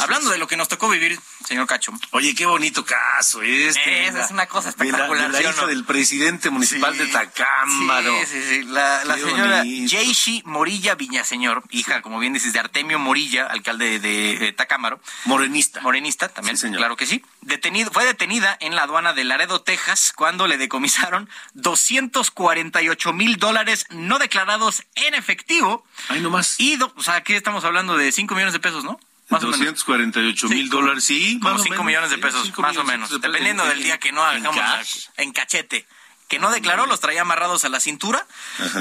Hablando 0.00 0.30
de 0.30 0.38
lo 0.38 0.46
que 0.46 0.56
nos 0.56 0.68
tocó 0.68 0.88
vivir, 0.88 1.18
señor 1.46 1.66
Cacho. 1.66 1.92
Oye, 2.10 2.34
qué 2.34 2.46
bonito 2.46 2.84
caso 2.84 3.42
este. 3.42 4.06
Esa 4.06 4.24
es 4.24 4.30
una 4.30 4.46
cosa 4.46 4.70
espectacular. 4.70 5.30
De 5.30 5.42
la, 5.42 5.50
hija 5.50 5.66
del 5.66 5.84
presidente 5.84 6.50
municipal 6.50 6.96
de 6.96 7.06
Tacámbaro. 7.06 8.18
Sí, 8.20 8.26
sí, 8.26 8.42
sí. 8.48 8.62
La, 8.64 9.02
señora 9.16 9.64
Jeishi 9.64 10.42
Morilla 10.46 10.94
Viñaseñor, 10.94 11.62
hija, 11.70 12.02
como 12.02 12.18
bien 12.18 12.32
dices, 12.32 12.52
de 12.52 12.58
Artemio 12.58 12.98
Morilla, 12.98 13.46
alcalde 13.46 13.98
de, 13.98 14.52
Tacámbaro. 14.56 15.00
Morenista. 15.24 15.80
Morenista, 15.80 16.28
también, 16.28 16.56
claro 16.56 16.96
que 16.96 17.06
sí. 17.06 17.24
Detenido, 17.42 17.90
fue 17.92 18.04
detenida 18.04 18.56
en 18.60 18.74
la 18.74 18.82
aduana 18.82 19.12
de 19.12 19.24
Laredo, 19.24 19.62
Texas, 19.62 20.12
cuando 20.14 20.46
le 20.46 20.58
decomisaron 20.58 21.28
248 21.54 23.12
mil 23.12 23.36
dólares 23.36 23.86
no 23.90 24.18
declarados 24.18 24.84
en 24.94 25.14
efectivo. 25.14 25.84
Ay, 26.08 26.20
no 26.20 26.30
más. 26.30 26.58
Y, 26.58 26.78
o 26.80 27.02
sea, 27.02 27.22
aquí 27.28 27.34
estamos 27.34 27.62
hablando 27.64 27.94
de 27.98 28.10
5 28.10 28.34
millones 28.34 28.54
de 28.54 28.58
pesos, 28.58 28.84
¿no? 28.84 28.98
Más 29.28 29.42
248 29.42 30.48
mil 30.48 30.70
dólares, 30.70 31.04
sí. 31.04 31.38
Como 31.42 31.58
5 31.58 31.84
millones 31.84 32.08
de 32.08 32.16
pesos, 32.16 32.56
más 32.56 32.74
o 32.78 32.84
menos. 32.84 33.10
Dependiendo 33.10 33.66
del 33.66 33.82
día 33.82 33.98
que 33.98 34.12
no 34.12 34.24
hagamos 34.24 35.10
en, 35.18 35.32
cachete 35.32 35.86
que 36.28 36.38
no 36.38 36.50
declaró, 36.50 36.86
los 36.86 37.00
traía 37.00 37.22
amarrados 37.22 37.64
a 37.64 37.70
la 37.70 37.80
cintura 37.80 38.26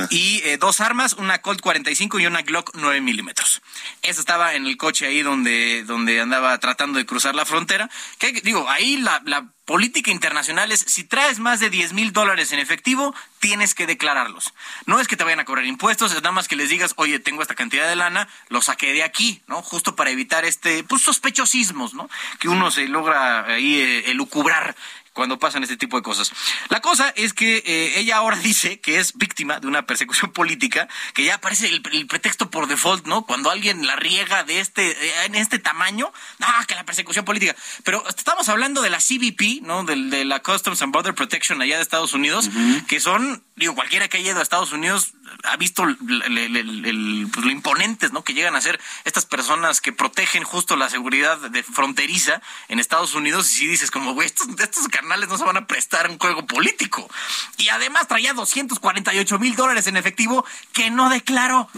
y 0.10 0.42
eh, 0.44 0.58
dos 0.58 0.82
armas, 0.82 1.14
una 1.14 1.42
Colt 1.42 1.62
45 1.62 2.20
y 2.20 2.28
una 2.28 2.42
Glock 2.42 2.72
9 2.76 3.02
milímetros. 3.02 3.62
Eso 4.02 4.20
estaba 4.20 4.54
en 4.54 4.68
el 4.68 4.78
coche 4.78 5.08
ahí 5.08 5.22
donde, 5.22 5.84
donde 5.86 6.20
andaba 6.20 6.58
tratando 6.60 7.00
de 7.00 7.06
cruzar 7.06 7.36
la 7.36 7.46
frontera. 7.46 7.90
Que 8.20 8.34
digo, 8.34 8.70
ahí 8.70 8.98
la, 8.98 9.22
la 9.26 9.48
política 9.64 10.12
internacional 10.12 10.72
es 10.72 10.80
si 10.88 11.04
traes 11.04 11.40
más 11.40 11.60
de 11.60 11.70
10 11.70 11.94
mil 11.94 12.14
dólares 12.14 12.52
en 12.52 12.60
efectivo, 12.60 13.16
tienes 13.40 13.76
que 13.76 13.86
declararlos. 13.86 14.54
No 14.86 15.00
es 15.00 15.08
que 15.08 15.16
te 15.16 15.24
vayan 15.24 15.40
a 15.42 15.46
cobrar 15.46 15.66
impuestos, 15.66 16.12
es 16.12 16.22
nada 16.22 16.32
más 16.32 16.48
que 16.48 16.56
les 16.56 16.70
digas, 16.70 16.94
oye, 16.96 17.20
tengo 17.20 17.42
esta 17.42 17.56
cantidad 17.56 17.88
de 17.88 17.96
lana, 17.96 18.28
lo 18.50 18.62
saqué 18.62 18.94
de 18.94 19.04
aquí, 19.04 19.42
¿no? 19.48 19.62
Justo 19.62 19.96
para 19.96 20.10
evitar 20.10 20.46
este, 20.46 20.84
pues, 20.84 21.02
sospechosismos, 21.02 21.94
¿no? 21.94 22.10
Que 22.40 22.50
uno 22.50 22.72
se 22.72 22.88
logra 22.88 23.46
ahí 23.46 23.76
eh, 23.76 24.12
elucubrar 24.12 24.76
cuando 25.18 25.40
pasan 25.40 25.64
este 25.64 25.78
tipo 25.78 25.98
de 25.98 26.04
cosas. 26.04 26.32
La 26.70 26.80
cosa 26.80 27.10
es 27.16 27.34
que 27.34 27.64
eh, 27.66 28.00
ella 28.00 28.18
ahora 28.18 28.38
dice 28.44 28.80
que 28.80 29.00
es 29.00 29.18
víctima 29.18 29.60
de 29.60 29.66
una 29.66 29.88
persecución 29.88 30.32
política, 30.32 30.88
que 31.16 31.26
ya 31.26 31.36
aparece 31.36 31.68
el, 31.68 31.82
pretexto 32.08 32.52
por 32.52 32.68
default, 32.68 33.08
¿no? 33.08 33.26
Cuando 33.26 33.50
alguien 33.50 33.88
la 33.88 33.96
riega 33.96 34.44
de 34.44 34.60
este, 34.60 34.92
eh, 34.92 35.12
en 35.26 35.34
este 35.34 35.58
tamaño, 35.58 36.14
ah, 36.40 36.64
que 36.68 36.76
la 36.76 36.86
persecución 36.86 37.26
política. 37.26 37.56
Pero 37.84 38.08
estamos 38.08 38.48
hablando 38.48 38.84
de 38.84 38.92
la 38.92 39.00
CBP, 39.00 39.64
¿no? 39.64 39.84
De, 39.84 39.96
de 39.96 40.24
la 40.24 40.40
Customs 40.42 40.84
and 40.84 40.94
Border 40.94 41.16
Protection 41.16 41.60
allá 41.62 41.78
de 41.78 41.82
Estados 41.82 42.14
Unidos, 42.14 42.50
que 42.88 43.00
son, 43.00 43.44
digo, 43.56 43.74
cualquiera 43.74 44.08
que 44.08 44.18
haya 44.18 44.32
ido 44.32 44.40
a 44.40 44.44
Estados 44.44 44.72
Unidos 44.72 45.14
ha 45.44 45.58
visto 45.58 45.84
pues, 45.84 47.46
lo 47.46 47.52
imponentes, 47.52 48.12
¿no? 48.12 48.24
Que 48.24 48.34
llegan 48.34 48.56
a 48.56 48.62
ser 48.62 48.80
estas 49.06 49.26
personas 49.26 49.82
que 49.82 49.94
protegen 49.94 50.44
justo 50.44 50.76
la 50.76 50.90
seguridad 50.90 51.38
de 51.38 51.64
fronteriza 51.64 52.42
en 52.68 52.80
Estados 52.80 53.16
Unidos 53.16 53.52
y 53.52 53.56
si 53.56 53.68
dices 53.68 53.92
como, 53.92 54.14
güey, 54.14 54.28
estos, 54.28 54.48
estos 54.60 54.88
no 55.28 55.38
se 55.38 55.44
van 55.44 55.58
a 55.58 55.68
prestar 55.68 56.10
un 56.10 56.18
juego 56.18 56.46
político. 56.46 57.10
Y 57.58 57.70
además 57.70 58.08
traía 58.08 58.34
248 58.34 59.40
mil 59.40 59.56
dólares 59.56 59.88
en 59.88 59.98
efectivo 59.98 60.46
que 60.74 60.90
no 60.90 61.10
declaró. 61.10 61.70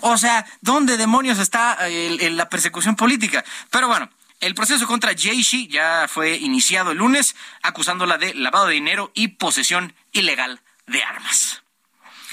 O 0.00 0.16
sea, 0.16 0.46
¿dónde 0.60 0.96
demonios 0.96 1.38
está 1.38 1.78
la 1.88 2.48
persecución 2.48 2.96
política? 2.96 3.44
Pero 3.70 3.88
bueno, 3.88 4.08
el 4.40 4.54
proceso 4.54 4.86
contra 4.86 5.14
Jaishi 5.16 5.68
ya 5.68 6.06
fue 6.08 6.36
iniciado 6.36 6.92
el 6.92 6.98
lunes, 6.98 7.36
acusándola 7.62 8.18
de 8.18 8.34
lavado 8.34 8.66
de 8.66 8.74
dinero 8.74 9.10
y 9.14 9.28
posesión 9.28 9.94
ilegal 10.12 10.60
de 10.86 11.02
armas. 11.02 11.62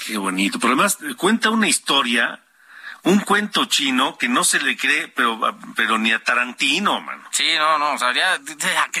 Qué 0.06 0.16
bonito. 0.16 0.58
Pero 0.58 0.74
además 0.74 0.98
cuenta 1.16 1.50
una 1.50 1.68
historia 1.68 2.40
un 3.04 3.20
cuento 3.20 3.66
chino 3.66 4.16
que 4.16 4.28
no 4.28 4.44
se 4.44 4.60
le 4.60 4.76
cree, 4.76 5.08
pero, 5.08 5.38
pero 5.76 5.98
ni 5.98 6.10
a 6.10 6.24
Tarantino, 6.24 7.00
mano. 7.02 7.22
Sí, 7.30 7.44
no, 7.58 7.78
no, 7.78 7.92
o 7.92 7.98
sea, 7.98 8.14
ya 8.14 8.40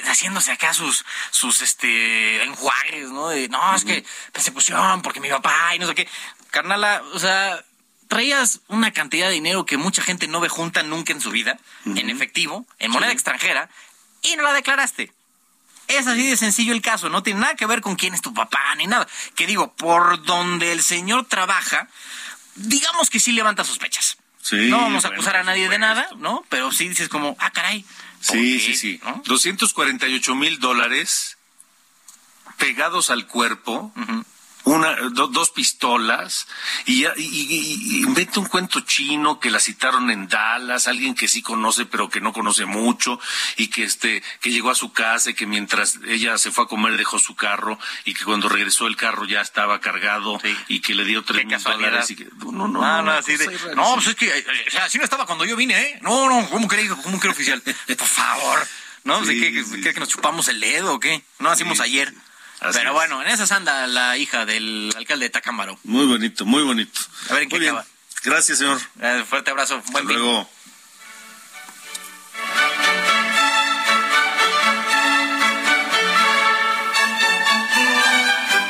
haciéndose 0.04 0.52
acá 0.52 0.74
sus, 0.74 1.04
sus, 1.30 1.62
este, 1.62 2.42
enjuagues, 2.42 3.10
¿no? 3.10 3.28
De, 3.28 3.48
no, 3.48 3.74
es 3.74 3.84
que 3.84 4.04
persecución, 4.32 5.00
porque 5.00 5.20
mi 5.20 5.30
papá 5.30 5.74
y 5.74 5.78
no 5.78 5.86
sé 5.86 5.94
qué. 5.94 6.08
Carnala, 6.50 7.02
o 7.14 7.18
sea, 7.18 7.64
traías 8.06 8.60
una 8.68 8.92
cantidad 8.92 9.28
de 9.28 9.34
dinero 9.34 9.64
que 9.64 9.78
mucha 9.78 10.02
gente 10.02 10.28
no 10.28 10.40
ve 10.40 10.50
junta 10.50 10.82
nunca 10.82 11.12
en 11.12 11.22
su 11.22 11.30
vida, 11.30 11.58
en 11.86 12.10
efectivo, 12.10 12.66
en 12.78 12.90
moneda 12.90 13.10
extranjera, 13.10 13.70
y 14.22 14.36
no 14.36 14.42
la 14.42 14.52
declaraste. 14.52 15.12
Es 15.88 16.06
así 16.06 16.26
de 16.26 16.36
sencillo 16.36 16.72
el 16.72 16.82
caso, 16.82 17.08
no 17.08 17.22
tiene 17.22 17.40
nada 17.40 17.54
que 17.54 17.66
ver 17.66 17.80
con 17.80 17.96
quién 17.96 18.14
es 18.14 18.22
tu 18.22 18.32
papá 18.32 18.74
ni 18.76 18.86
nada. 18.86 19.06
Que 19.34 19.46
digo, 19.46 19.74
por 19.74 20.22
donde 20.24 20.72
el 20.72 20.82
señor 20.82 21.26
trabaja, 21.26 21.88
digamos 22.54 23.10
que 23.10 23.20
sí 23.20 23.32
levanta 23.32 23.64
sospechas. 23.64 24.16
no 24.52 24.80
vamos 24.80 25.04
a 25.04 25.08
acusar 25.08 25.36
a 25.36 25.44
nadie 25.44 25.68
de 25.68 25.78
nada, 25.78 26.08
¿no? 26.16 26.44
Pero 26.48 26.72
sí 26.72 26.88
dices 26.88 27.08
como, 27.08 27.36
ah, 27.38 27.50
caray. 27.50 27.84
Sí, 28.20 28.58
sí, 28.58 28.74
sí. 28.74 29.00
248 29.24 30.34
mil 30.34 30.58
dólares 30.58 31.36
pegados 32.56 33.10
al 33.10 33.26
cuerpo 33.26 33.92
una, 34.64 34.96
dos 35.10 35.50
pistolas 35.50 36.46
y, 36.86 37.04
y, 37.06 38.02
inventa 38.02 38.40
un 38.40 38.46
cuento 38.46 38.80
chino 38.80 39.38
que 39.38 39.50
la 39.50 39.60
citaron 39.60 40.10
en 40.10 40.26
Dallas, 40.26 40.88
alguien 40.88 41.14
que 41.14 41.28
sí 41.28 41.42
conoce 41.42 41.84
pero 41.84 42.08
que 42.08 42.20
no 42.20 42.32
conoce 42.32 42.64
mucho 42.64 43.20
y 43.56 43.68
que 43.68 43.84
este 43.84 44.22
que 44.40 44.50
llegó 44.50 44.70
a 44.70 44.74
su 44.74 44.92
casa 44.92 45.30
y 45.30 45.34
que 45.34 45.46
mientras 45.46 45.98
ella 46.06 46.38
se 46.38 46.50
fue 46.50 46.64
a 46.64 46.66
comer 46.66 46.96
dejó 46.96 47.18
su 47.18 47.34
carro 47.34 47.78
y 48.04 48.14
que 48.14 48.24
cuando 48.24 48.48
regresó 48.48 48.86
el 48.86 48.96
carro 48.96 49.26
ya 49.26 49.42
estaba 49.42 49.80
cargado 49.80 50.40
y 50.68 50.80
que 50.80 50.94
le 50.94 51.04
dio 51.04 51.22
tres 51.22 51.44
mil 51.44 51.62
dólares 51.62 52.10
y 52.10 52.16
que, 52.16 52.24
no 52.24 52.52
no 52.52 52.68
no 52.68 53.02
no, 53.02 53.12
así 53.12 53.36
de, 53.36 53.46
no 53.76 53.94
pues 53.94 54.08
es 54.08 54.14
que 54.14 54.32
o 54.68 54.70
sea, 54.70 54.84
así 54.86 54.96
no 54.98 55.04
estaba 55.04 55.26
cuando 55.26 55.44
yo 55.44 55.56
vine 55.56 55.78
eh 55.78 55.98
no 56.00 56.28
no 56.28 56.48
cómo 56.48 56.68
cree 56.68 56.88
cómo 56.88 57.20
cree 57.20 57.32
oficial 57.32 57.62
por 57.62 58.08
favor. 58.08 58.66
No 59.04 59.22
sí, 59.22 59.38
¿qué, 59.38 59.92
que 59.92 60.00
nos 60.00 60.08
chupamos 60.08 60.48
el 60.48 60.60
dedo 60.60 60.94
o 60.94 61.00
qué 61.00 61.22
no 61.38 61.50
hacemos 61.50 61.80
ayer 61.80 62.14
pero 62.72 62.92
bueno, 62.92 63.22
en 63.22 63.28
esas 63.28 63.52
anda 63.52 63.86
la 63.86 64.16
hija 64.16 64.46
del 64.46 64.92
alcalde 64.96 65.26
de 65.26 65.30
Tacámbaro. 65.30 65.78
Muy 65.84 66.06
bonito, 66.06 66.44
muy 66.46 66.62
bonito. 66.62 67.00
A 67.30 67.34
ver 67.34 67.42
en 67.44 67.48
qué 67.48 67.56
acaba. 67.56 67.84
Gracias, 68.24 68.58
señor. 68.58 68.80
Eh, 69.00 69.24
fuerte 69.28 69.50
abrazo. 69.50 69.82
Buen 69.90 70.06
Hasta 70.06 70.18
luego. 70.18 70.48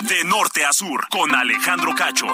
De 0.03 0.25
norte 0.25 0.65
a 0.65 0.73
sur, 0.73 1.09
con 1.09 1.35
Alejandro 1.35 1.95
Cacho. 1.95 2.27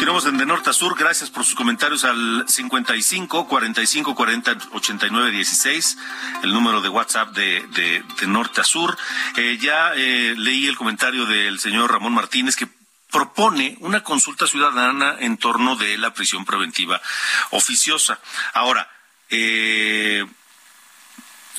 Continuamos 0.00 0.24
en 0.24 0.38
De 0.38 0.46
Norte 0.46 0.70
a 0.70 0.72
Sur. 0.72 0.96
Gracias 0.98 1.28
por 1.28 1.44
sus 1.44 1.54
comentarios 1.54 2.04
al 2.04 2.46
55 2.48 3.46
45 3.46 4.14
40 4.14 4.56
89 4.72 5.30
16, 5.30 5.98
el 6.42 6.54
número 6.54 6.80
de 6.80 6.88
WhatsApp 6.88 7.34
de, 7.34 7.66
de, 8.18 8.26
Norte 8.26 8.62
a 8.62 8.64
Sur. 8.64 8.96
Eh, 9.36 9.58
ya 9.60 9.92
eh, 9.94 10.34
leí 10.38 10.66
el 10.66 10.78
comentario 10.78 11.26
del 11.26 11.60
señor 11.60 11.92
Ramón 11.92 12.14
Martínez 12.14 12.56
que 12.56 12.66
propone 13.10 13.76
una 13.80 14.02
consulta 14.02 14.46
ciudadana 14.46 15.16
en 15.18 15.36
torno 15.36 15.76
de 15.76 15.98
la 15.98 16.14
prisión 16.14 16.46
preventiva 16.46 17.02
oficiosa. 17.50 18.20
Ahora, 18.54 18.90
eh, 19.28 20.24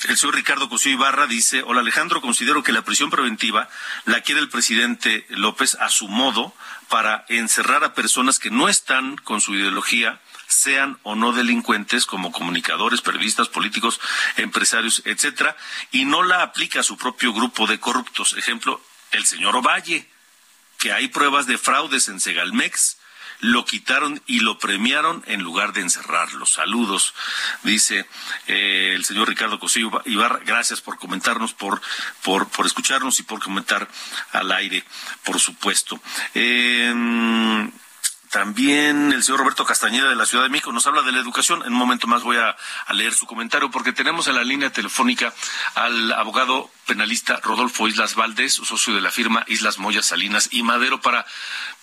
el 0.09 0.17
señor 0.17 0.33
Ricardo 0.33 0.67
Cosío 0.67 0.93
Ibarra 0.93 1.27
dice, 1.27 1.61
hola 1.61 1.81
Alejandro, 1.81 2.21
considero 2.21 2.63
que 2.63 2.71
la 2.71 2.81
prisión 2.81 3.11
preventiva 3.11 3.69
la 4.05 4.21
quiere 4.21 4.41
el 4.41 4.49
presidente 4.49 5.27
López 5.29 5.77
a 5.79 5.89
su 5.89 6.07
modo 6.07 6.55
para 6.91 7.23
encerrar 7.29 7.85
a 7.85 7.93
personas 7.93 8.37
que 8.37 8.51
no 8.51 8.67
están 8.67 9.15
con 9.15 9.39
su 9.39 9.55
ideología, 9.55 10.19
sean 10.47 10.99
o 11.03 11.15
no 11.15 11.31
delincuentes 11.31 12.05
como 12.05 12.33
comunicadores, 12.33 12.99
periodistas, 12.99 13.47
políticos, 13.47 14.01
empresarios, 14.35 15.01
etcétera, 15.05 15.55
y 15.93 16.03
no 16.03 16.21
la 16.21 16.41
aplica 16.41 16.81
a 16.81 16.83
su 16.83 16.97
propio 16.97 17.31
grupo 17.31 17.65
de 17.65 17.79
corruptos. 17.79 18.33
Ejemplo, 18.33 18.81
el 19.11 19.25
señor 19.25 19.55
Ovalle, 19.55 20.05
que 20.77 20.91
hay 20.91 21.07
pruebas 21.07 21.47
de 21.47 21.57
fraudes 21.57 22.09
en 22.09 22.19
Segalmex, 22.19 22.97
lo 23.41 23.65
quitaron 23.65 24.21
y 24.27 24.39
lo 24.39 24.57
premiaron 24.57 25.23
en 25.27 25.41
lugar 25.41 25.73
de 25.73 25.81
encerrarlo. 25.81 26.45
Saludos, 26.45 27.13
dice 27.63 28.07
eh, 28.47 28.93
el 28.95 29.03
señor 29.03 29.27
Ricardo 29.27 29.59
Cosillo 29.59 29.91
Ibarra. 30.05 30.39
Gracias 30.45 30.81
por 30.81 30.97
comentarnos, 30.97 31.53
por, 31.53 31.81
por, 32.23 32.47
por 32.49 32.65
escucharnos 32.65 33.19
y 33.19 33.23
por 33.23 33.41
comentar 33.43 33.87
al 34.31 34.51
aire, 34.51 34.83
por 35.23 35.39
supuesto. 35.39 35.99
Eh, 36.33 37.69
también 38.31 39.11
el 39.11 39.23
señor 39.23 39.41
Roberto 39.41 39.65
Castañeda 39.65 40.09
de 40.09 40.15
la 40.15 40.25
Ciudad 40.25 40.45
de 40.45 40.49
México 40.49 40.71
nos 40.71 40.87
habla 40.87 41.01
de 41.01 41.11
la 41.11 41.19
educación. 41.19 41.63
En 41.63 41.73
un 41.73 41.77
momento 41.77 42.07
más 42.07 42.23
voy 42.23 42.37
a, 42.37 42.55
leer 42.93 43.13
su 43.13 43.25
comentario 43.25 43.69
porque 43.69 43.91
tenemos 43.91 44.27
en 44.27 44.35
la 44.35 44.43
línea 44.43 44.71
telefónica 44.71 45.33
al 45.75 46.13
abogado 46.13 46.71
penalista 46.85 47.41
Rodolfo 47.43 47.89
Islas 47.89 48.15
Valdés, 48.15 48.53
socio 48.53 48.95
de 48.95 49.01
la 49.01 49.11
firma 49.11 49.43
Islas 49.47 49.79
Moya 49.79 50.01
Salinas 50.01 50.47
y 50.51 50.63
Madero, 50.63 51.01
para, 51.01 51.25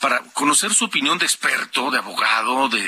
para 0.00 0.20
conocer 0.32 0.72
su 0.72 0.86
opinión 0.86 1.18
de 1.18 1.26
experto, 1.26 1.90
de 1.90 1.98
abogado, 1.98 2.70
de, 2.70 2.82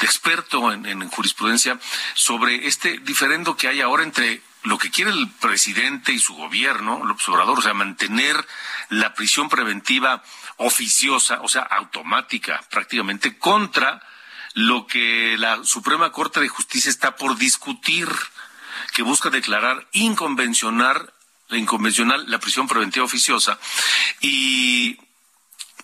experto 0.00 0.72
en, 0.72 0.86
en 0.86 1.08
jurisprudencia 1.08 1.78
sobre 2.14 2.68
este 2.68 2.98
diferendo 3.00 3.56
que 3.56 3.66
hay 3.66 3.80
ahora 3.80 4.04
entre 4.04 4.42
lo 4.64 4.78
que 4.78 4.90
quiere 4.90 5.10
el 5.10 5.28
presidente 5.40 6.12
y 6.12 6.18
su 6.18 6.34
gobierno, 6.34 7.02
el 7.04 7.10
observador, 7.10 7.58
o 7.58 7.62
sea, 7.62 7.74
mantener 7.74 8.46
la 8.88 9.14
prisión 9.14 9.48
preventiva 9.48 10.22
oficiosa, 10.56 11.40
o 11.42 11.48
sea, 11.48 11.62
automática 11.62 12.62
prácticamente, 12.70 13.38
contra 13.38 14.02
lo 14.54 14.86
que 14.86 15.36
la 15.38 15.64
Suprema 15.64 16.12
Corte 16.12 16.40
de 16.40 16.48
Justicia 16.48 16.90
está 16.90 17.16
por 17.16 17.36
discutir, 17.36 18.08
que 18.92 19.02
busca 19.02 19.30
declarar 19.30 19.86
inconvencional, 19.92 21.12
inconvencional 21.50 22.30
la 22.30 22.38
prisión 22.38 22.68
preventiva 22.68 23.04
oficiosa 23.04 23.58
y, 24.20 24.98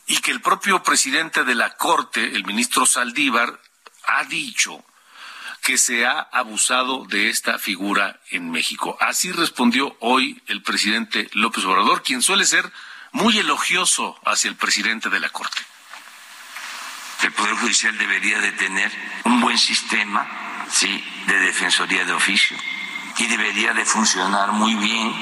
y 0.06 0.18
que 0.18 0.30
el 0.30 0.40
propio 0.40 0.82
presidente 0.82 1.44
de 1.44 1.54
la 1.54 1.76
Corte, 1.76 2.24
el 2.24 2.44
ministro 2.44 2.86
Saldívar, 2.86 3.60
ha 4.06 4.24
dicho 4.24 4.84
que 5.62 5.76
se 5.76 6.06
ha 6.06 6.20
abusado 6.20 7.04
de 7.06 7.28
esta 7.28 7.58
figura 7.58 8.20
en 8.30 8.50
México. 8.50 8.96
Así 9.00 9.30
respondió 9.32 9.96
hoy 10.00 10.40
el 10.46 10.62
presidente 10.62 11.28
López 11.32 11.64
Obrador, 11.64 12.02
quien 12.02 12.22
suele 12.22 12.44
ser 12.44 12.70
muy 13.12 13.38
elogioso 13.38 14.18
hacia 14.24 14.50
el 14.50 14.56
presidente 14.56 15.08
de 15.08 15.20
la 15.20 15.28
Corte. 15.30 15.62
El 17.22 17.32
Poder 17.32 17.54
Judicial 17.56 17.96
debería 17.98 18.38
de 18.40 18.52
tener 18.52 18.90
un 19.24 19.40
buen 19.40 19.58
sistema 19.58 20.26
sí, 20.70 21.04
de 21.26 21.38
defensoría 21.40 22.04
de 22.04 22.12
oficio 22.12 22.56
y 23.18 23.26
debería 23.26 23.74
de 23.74 23.84
funcionar 23.84 24.52
muy 24.52 24.74
bien, 24.76 25.12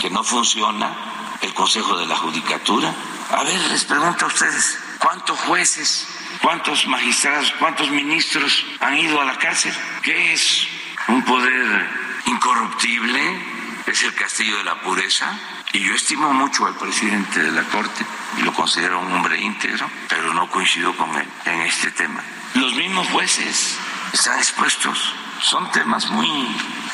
que 0.00 0.10
no 0.10 0.24
funciona 0.24 0.92
el 1.40 1.54
Consejo 1.54 1.96
de 1.96 2.06
la 2.06 2.16
Judicatura. 2.16 2.92
A 3.30 3.42
ver, 3.44 3.60
les 3.70 3.84
pregunto 3.84 4.24
a 4.24 4.28
ustedes, 4.28 4.78
¿cuántos 4.98 5.38
jueces, 5.40 6.08
cuántos 6.42 6.86
magistrados, 6.88 7.52
cuántos 7.58 7.90
ministros 7.90 8.64
han 8.80 8.98
ido 8.98 9.20
a 9.20 9.24
la 9.24 9.38
cárcel? 9.38 9.72
¿Qué 10.02 10.32
es 10.32 10.66
un 11.06 11.24
poder 11.24 11.88
incorruptible? 12.26 13.20
¿Es 13.86 14.02
el 14.02 14.14
castillo 14.14 14.56
de 14.58 14.64
la 14.64 14.80
pureza? 14.80 15.38
Y 15.74 15.80
yo 15.80 15.92
estimo 15.92 16.32
mucho 16.32 16.66
al 16.66 16.76
presidente 16.76 17.42
de 17.42 17.50
la 17.50 17.64
Corte 17.64 18.06
y 18.38 18.42
lo 18.42 18.54
considero 18.54 19.00
un 19.00 19.10
hombre 19.10 19.40
íntegro, 19.40 19.90
pero 20.08 20.32
no 20.32 20.48
coincido 20.48 20.96
con 20.96 21.10
él 21.16 21.28
en 21.46 21.62
este 21.62 21.90
tema. 21.90 22.22
Los 22.54 22.74
mismos 22.74 23.08
jueces 23.08 23.76
están 24.12 24.38
expuestos. 24.38 25.12
Son 25.42 25.68
temas 25.72 26.08
muy 26.10 26.28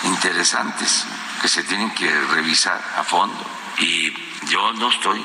interesantes 0.05 1.05
que 1.43 1.49
se 1.49 1.63
tienen 1.65 1.91
que 1.91 2.11
revisar 2.33 2.83
a 2.97 3.05
fondo. 3.05 3.39
Y 3.81 4.15
yo 4.49 4.73
no 4.73 4.89
estoy 4.89 5.23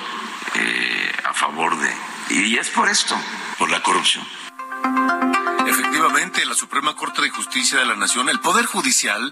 eh, 0.56 1.14
a 1.24 1.34
favor 1.34 1.78
de... 1.80 1.96
Y 2.32 2.58
es 2.58 2.70
por 2.72 2.90
esto, 2.90 3.16
por 3.58 3.72
la 3.72 3.82
corrupción. 3.82 4.28
Efectivamente, 5.66 6.46
la 6.46 6.56
Suprema 6.56 6.94
Corte 6.94 7.22
de 7.22 7.30
Justicia 7.30 7.80
de 7.80 7.86
la 7.86 7.96
Nación, 7.96 8.28
el 8.28 8.42
Poder 8.42 8.66
Judicial, 8.66 9.32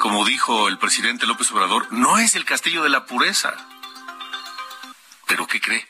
como 0.00 0.24
dijo 0.24 0.68
el 0.68 0.78
presidente 0.78 1.26
López 1.26 1.50
Obrador, 1.52 1.92
no 1.92 2.18
es 2.18 2.34
el 2.34 2.44
castillo 2.44 2.82
de 2.82 2.90
la 2.90 3.06
pureza. 3.06 3.54
Pero 5.26 5.46
¿qué 5.46 5.60
cree? 5.60 5.86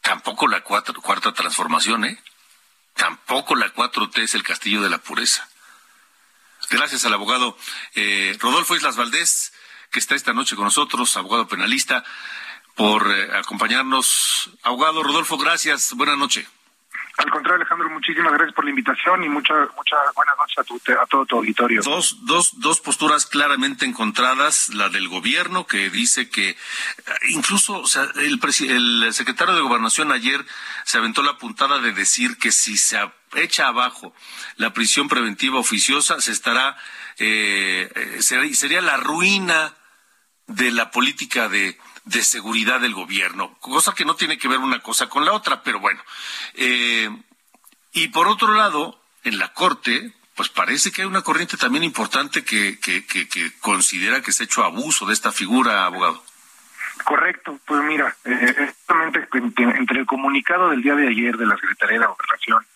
Tampoco 0.00 0.48
la 0.48 0.62
cuarta 0.62 1.32
transformación, 1.32 2.04
¿eh? 2.04 2.22
Tampoco 2.94 3.54
la 3.54 3.72
4T 3.72 4.18
es 4.18 4.34
el 4.34 4.42
castillo 4.42 4.82
de 4.82 4.90
la 4.90 4.98
pureza. 4.98 5.48
Gracias 6.70 7.04
al 7.04 7.14
abogado 7.14 7.56
eh, 7.94 8.36
Rodolfo 8.38 8.76
Islas 8.76 8.96
Valdés, 8.96 9.52
que 9.90 9.98
está 9.98 10.14
esta 10.14 10.32
noche 10.32 10.54
con 10.54 10.64
nosotros, 10.64 11.16
abogado 11.16 11.48
penalista, 11.48 12.04
por 12.76 13.10
eh, 13.10 13.36
acompañarnos. 13.36 14.50
Abogado 14.62 15.02
Rodolfo, 15.02 15.36
gracias. 15.38 15.94
Buenas 15.94 16.18
noches. 16.18 16.46
Al 17.20 17.30
contrario, 17.30 17.56
Alejandro, 17.56 17.90
muchísimas 17.90 18.32
gracias 18.32 18.54
por 18.54 18.64
la 18.64 18.70
invitación 18.70 19.22
y 19.22 19.28
muchas 19.28 19.68
muchas 19.76 19.98
buenas 20.14 20.34
noches 20.38 20.96
a, 20.98 21.06
todo 21.06 21.26
tu 21.26 21.36
auditorio. 21.36 21.82
Dos, 21.82 22.24
dos, 22.24 22.58
dos 22.60 22.80
posturas 22.80 23.26
claramente 23.26 23.84
encontradas, 23.84 24.70
la 24.70 24.88
del 24.88 25.06
gobierno 25.06 25.66
que 25.66 25.90
dice 25.90 26.30
que 26.30 26.48
eh, 26.48 26.56
incluso 27.28 27.80
o 27.80 27.86
sea, 27.86 28.08
el, 28.16 28.40
el 28.70 29.12
secretario 29.12 29.54
de 29.54 29.60
Gobernación 29.60 30.12
ayer 30.12 30.46
se 30.84 30.96
aventó 30.96 31.22
la 31.22 31.36
puntada 31.36 31.78
de 31.78 31.92
decir 31.92 32.38
que 32.38 32.52
si 32.52 32.78
se 32.78 32.98
echa 33.34 33.68
abajo 33.68 34.14
la 34.56 34.72
prisión 34.72 35.08
preventiva 35.08 35.58
oficiosa, 35.58 36.22
se 36.22 36.32
estará, 36.32 36.78
eh, 37.18 37.90
eh 37.94 38.22
sería 38.22 38.80
la 38.80 38.96
ruina 38.96 39.74
de 40.46 40.70
la 40.70 40.90
política 40.90 41.50
de 41.50 41.78
de 42.10 42.24
seguridad 42.24 42.80
del 42.80 42.92
gobierno, 42.92 43.56
cosa 43.60 43.94
que 43.94 44.04
no 44.04 44.16
tiene 44.16 44.36
que 44.36 44.48
ver 44.48 44.58
una 44.58 44.80
cosa 44.80 45.08
con 45.08 45.24
la 45.24 45.32
otra, 45.32 45.62
pero 45.62 45.78
bueno. 45.78 46.02
Eh, 46.54 47.08
y 47.92 48.08
por 48.08 48.26
otro 48.26 48.52
lado, 48.54 49.00
en 49.22 49.38
la 49.38 49.52
Corte, 49.52 50.12
pues 50.34 50.48
parece 50.48 50.90
que 50.90 51.02
hay 51.02 51.08
una 51.08 51.22
corriente 51.22 51.56
también 51.56 51.84
importante 51.84 52.42
que, 52.44 52.80
que, 52.80 53.06
que, 53.06 53.52
considera 53.60 54.22
que 54.22 54.32
se 54.32 54.42
ha 54.42 54.46
hecho 54.46 54.64
abuso 54.64 55.06
de 55.06 55.12
esta 55.12 55.30
figura, 55.30 55.84
abogado. 55.84 56.22
Correcto, 57.04 57.58
pues 57.64 57.82
mira, 57.84 58.14
eh, 58.24 58.72
entre 59.76 60.00
el 60.00 60.06
comunicado 60.06 60.70
del 60.70 60.82
día 60.82 60.94
de 60.96 61.08
ayer 61.08 61.36
de 61.36 61.46
la 61.46 61.56
Secretaría 61.56 62.00
de 62.00 62.06
Gobernación 62.06 62.66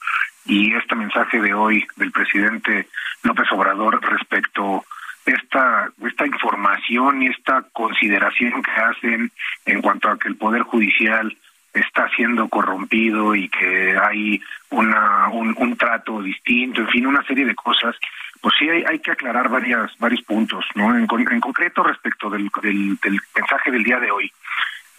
y 0.46 0.74
este 0.74 0.94
mensaje 0.94 1.40
de 1.40 1.54
hoy 1.54 1.86
del 1.96 2.12
presidente 2.12 2.88
López 3.22 3.50
Obrador 3.50 4.00
respecto 4.00 4.84
esta, 5.26 5.90
esta 6.06 6.26
información 6.26 7.22
y 7.22 7.28
esta 7.28 7.62
consideración 7.72 8.62
que 8.62 8.70
hacen 8.70 9.32
en 9.64 9.82
cuanto 9.82 10.10
a 10.10 10.18
que 10.18 10.28
el 10.28 10.36
Poder 10.36 10.62
Judicial 10.62 11.36
está 11.72 12.08
siendo 12.10 12.48
corrompido 12.48 13.34
y 13.34 13.48
que 13.48 13.98
hay 13.98 14.40
una, 14.70 15.28
un, 15.28 15.76
trato 15.76 16.22
distinto, 16.22 16.82
en 16.82 16.88
fin, 16.88 17.06
una 17.06 17.24
serie 17.24 17.44
de 17.44 17.54
cosas, 17.54 17.96
pues 18.40 18.54
sí 18.58 18.68
hay, 18.68 18.84
hay 18.84 19.00
que 19.00 19.10
aclarar 19.10 19.48
varias, 19.48 19.90
varios 19.98 20.22
puntos, 20.22 20.64
¿no? 20.76 20.96
En, 20.96 21.08
en 21.30 21.40
concreto 21.40 21.82
respecto 21.82 22.30
del, 22.30 22.48
del, 22.62 23.20
mensaje 23.34 23.72
del 23.72 23.82
día 23.82 23.98
de 23.98 24.10
hoy, 24.10 24.30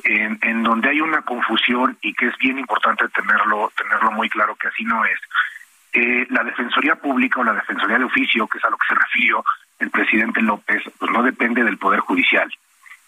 en, 0.04 0.38
en 0.42 0.64
donde 0.64 0.90
hay 0.90 1.00
una 1.00 1.22
confusión 1.22 1.98
y 2.02 2.14
que 2.14 2.28
es 2.28 2.38
bien 2.38 2.60
importante 2.60 3.08
tenerlo, 3.10 3.72
tenerlo 3.78 4.12
muy 4.12 4.30
claro 4.30 4.56
que 4.56 4.68
así 4.68 4.84
no 4.84 5.06
es. 5.06 5.20
Eh, 5.94 6.28
la 6.30 6.44
Defensoría 6.44 6.96
Pública 6.96 7.40
o 7.40 7.44
la 7.46 7.54
Defensoría 7.54 7.98
de 7.98 8.04
Oficio, 8.04 8.48
que 8.48 8.58
es 8.58 8.66
a 8.66 8.70
lo 8.70 8.78
que 8.78 8.88
se 8.90 8.96
refirió, 8.96 9.46
el 9.80 9.90
presidente 9.90 10.42
López, 10.42 10.84
pues 10.98 11.12
no 11.12 11.24
depende 11.24 11.64
del 11.64 11.78
Poder 11.78 12.00
Judicial, 12.00 12.52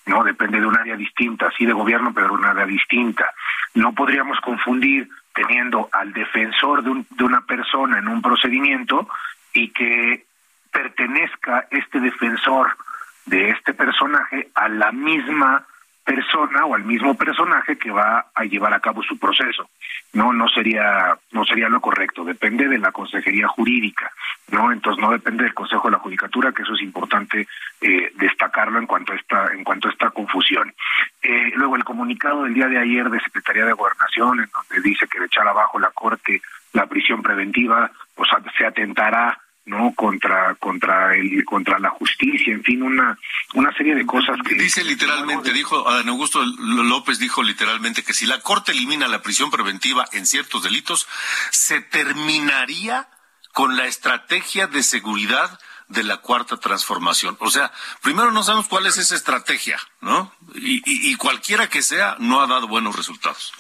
no 0.06 0.24
depende 0.24 0.60
de 0.60 0.68
un 0.68 0.78
área 0.78 0.96
distinta, 0.96 1.52
sí 1.58 1.66
de 1.66 1.74
gobierno, 1.74 2.14
pero 2.14 2.28
de 2.28 2.34
un 2.34 2.46
área 2.46 2.66
distinta. 2.66 3.34
No 3.74 3.94
podríamos 3.94 4.40
confundir 4.40 5.10
teniendo 5.34 5.90
al 5.92 6.14
defensor 6.14 6.84
de, 6.84 7.06
de 7.10 7.24
una 7.24 7.42
persona 7.42 8.00
en 8.00 8.08
un 8.08 8.22
procedimiento 8.22 9.08
y 9.54 9.70
que 9.70 10.26
pertenezca 10.72 11.68
este 11.72 12.00
defensor 12.00 12.78
de 13.26 13.50
este 13.50 13.74
personaje 13.74 14.50
a 14.56 14.70
la 14.70 14.92
misma 14.92 15.66
persona 16.08 16.66
o 16.66 16.74
al 16.74 16.86
mismo 16.86 17.16
personaje 17.16 17.78
que 17.78 17.92
va 17.92 18.28
a 18.34 18.46
llevar 18.46 18.74
a 18.74 18.80
cabo 18.80 19.04
su 19.04 19.20
proceso. 19.20 19.70
No, 20.14 20.32
no 20.32 20.48
sería, 20.48 21.18
no 21.34 21.44
sería 21.44 21.68
lo 21.68 21.82
correcto. 21.82 22.24
Depende 22.24 22.70
de 22.70 22.80
la 22.80 22.94
consejería 22.94 23.50
jurídica, 23.50 24.10
no, 24.50 24.72
entonces 24.72 25.04
no 25.04 25.12
depende 25.12 25.44
del 25.44 25.54
Consejo 25.54 25.90
de 25.90 25.98
la 25.98 26.00
Judicatura, 26.00 26.54
que 26.54 26.62
eso 26.62 26.74
es 26.76 26.82
importante 26.82 27.46
eh, 27.82 28.12
destacarlo 28.16 28.80
en 28.80 28.88
cuanto 28.88 29.12
a 29.12 29.18
esta, 29.18 29.48
en 29.54 29.66
cuanto 29.66 29.90
a 29.90 29.92
esta 29.92 30.10
confusión. 30.12 30.74
Eh, 31.22 31.52
luego 31.56 31.76
el 31.76 31.84
comunicado 31.84 32.44
del 32.44 32.54
día 32.54 32.68
de 32.68 32.80
ayer 32.80 33.10
de 33.10 33.20
Secretaría 33.20 33.66
de 33.66 33.74
Gobernación, 33.74 34.40
en 34.40 34.50
donde 34.50 34.90
dice 34.90 35.08
que 35.10 35.20
de 35.20 35.26
echar 35.26 35.46
abajo 35.46 35.78
la 35.78 35.92
corte 35.92 36.42
la 36.72 36.86
prisión 36.86 37.22
preventiva, 37.22 37.92
pues 38.16 38.30
se 38.58 38.66
atentará 38.66 39.38
no 39.68 39.94
contra 39.96 40.56
contra 40.56 41.14
el 41.14 41.44
contra 41.46 41.78
la 41.78 41.90
justicia 41.90 42.54
en 42.54 42.64
fin 42.64 42.82
una 42.82 43.18
una 43.54 43.72
serie 43.74 43.96
de 43.96 44.06
cosas 44.06 44.38
que 44.46 44.56
dice 44.56 44.84
literalmente 44.84 45.52
dijo 45.54 45.88
Adán 45.88 46.10
Augusto 46.10 46.44
López 46.44 47.20
dijo 47.20 47.44
literalmente 47.44 48.04
que 48.04 48.14
si 48.14 48.26
la 48.26 48.40
corte 48.40 48.72
elimina 48.72 49.08
la 49.08 49.22
prisión 49.22 49.52
preventiva 49.52 50.08
en 50.14 50.26
ciertos 50.26 50.64
delitos 50.64 51.08
se 51.52 51.82
terminaría 51.82 53.10
con 53.52 53.76
la 53.76 53.86
estrategia 53.86 54.68
de 54.68 54.84
seguridad 54.84 55.60
de 55.88 56.04
la 56.04 56.18
cuarta 56.18 56.58
transformación. 56.58 57.38
O 57.40 57.50
sea, 57.50 57.72
primero 58.04 58.30
no 58.32 58.44
sabemos 58.44 58.68
cuál 58.68 58.86
es 58.86 58.98
esa 58.98 59.16
estrategia, 59.16 59.80
¿no? 60.02 60.34
Y, 60.54 60.82
y, 60.86 61.16
cualquiera 61.16 61.68
que 61.68 61.82
sea, 61.82 62.18
no 62.20 62.42
ha 62.42 62.46
dado 62.46 62.68
buenos 62.68 62.96
resultados. 62.96 63.54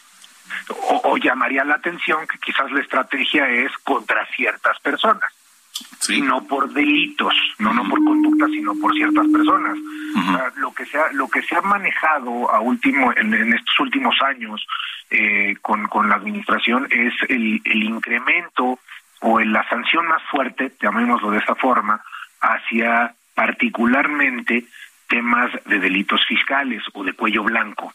o 0.69 1.17
llamaría 1.17 1.63
la 1.63 1.75
atención 1.75 2.27
que 2.27 2.37
quizás 2.37 2.69
la 2.71 2.81
estrategia 2.81 3.49
es 3.49 3.71
contra 3.83 4.27
ciertas 4.35 4.77
personas 4.81 5.31
no 6.21 6.45
por 6.47 6.71
delitos, 6.73 7.33
no 7.59 7.73
no 7.73 7.87
por 7.89 8.03
conductas, 8.03 8.49
sino 8.51 8.73
por 8.75 8.93
ciertas 8.93 9.27
personas. 9.27 9.77
lo 10.57 10.73
que 10.73 10.85
se 10.85 10.97
ha, 10.97 11.11
lo 11.13 11.27
que 11.27 11.41
se 11.41 11.55
ha 11.55 11.61
manejado 11.61 12.51
a 12.51 12.59
último 12.59 13.11
en, 13.15 13.53
estos 13.53 13.79
últimos 13.79 14.15
años 14.21 14.65
eh, 15.09 15.55
con, 15.61 15.87
con 15.87 16.09
la 16.09 16.15
administración 16.15 16.87
es 16.89 17.13
el, 17.29 17.61
el 17.63 17.83
incremento 17.83 18.79
o 19.21 19.39
en 19.39 19.51
la 19.51 19.67
sanción 19.67 20.07
más 20.07 20.21
fuerte, 20.23 20.73
llamémoslo 20.81 21.31
de 21.31 21.39
esa 21.39 21.55
forma, 21.55 22.01
hacia 22.41 23.15
particularmente 23.33 24.65
temas 25.07 25.51
de 25.65 25.79
delitos 25.79 26.25
fiscales 26.25 26.83
o 26.93 27.03
de 27.03 27.13
cuello 27.13 27.43
blanco. 27.43 27.93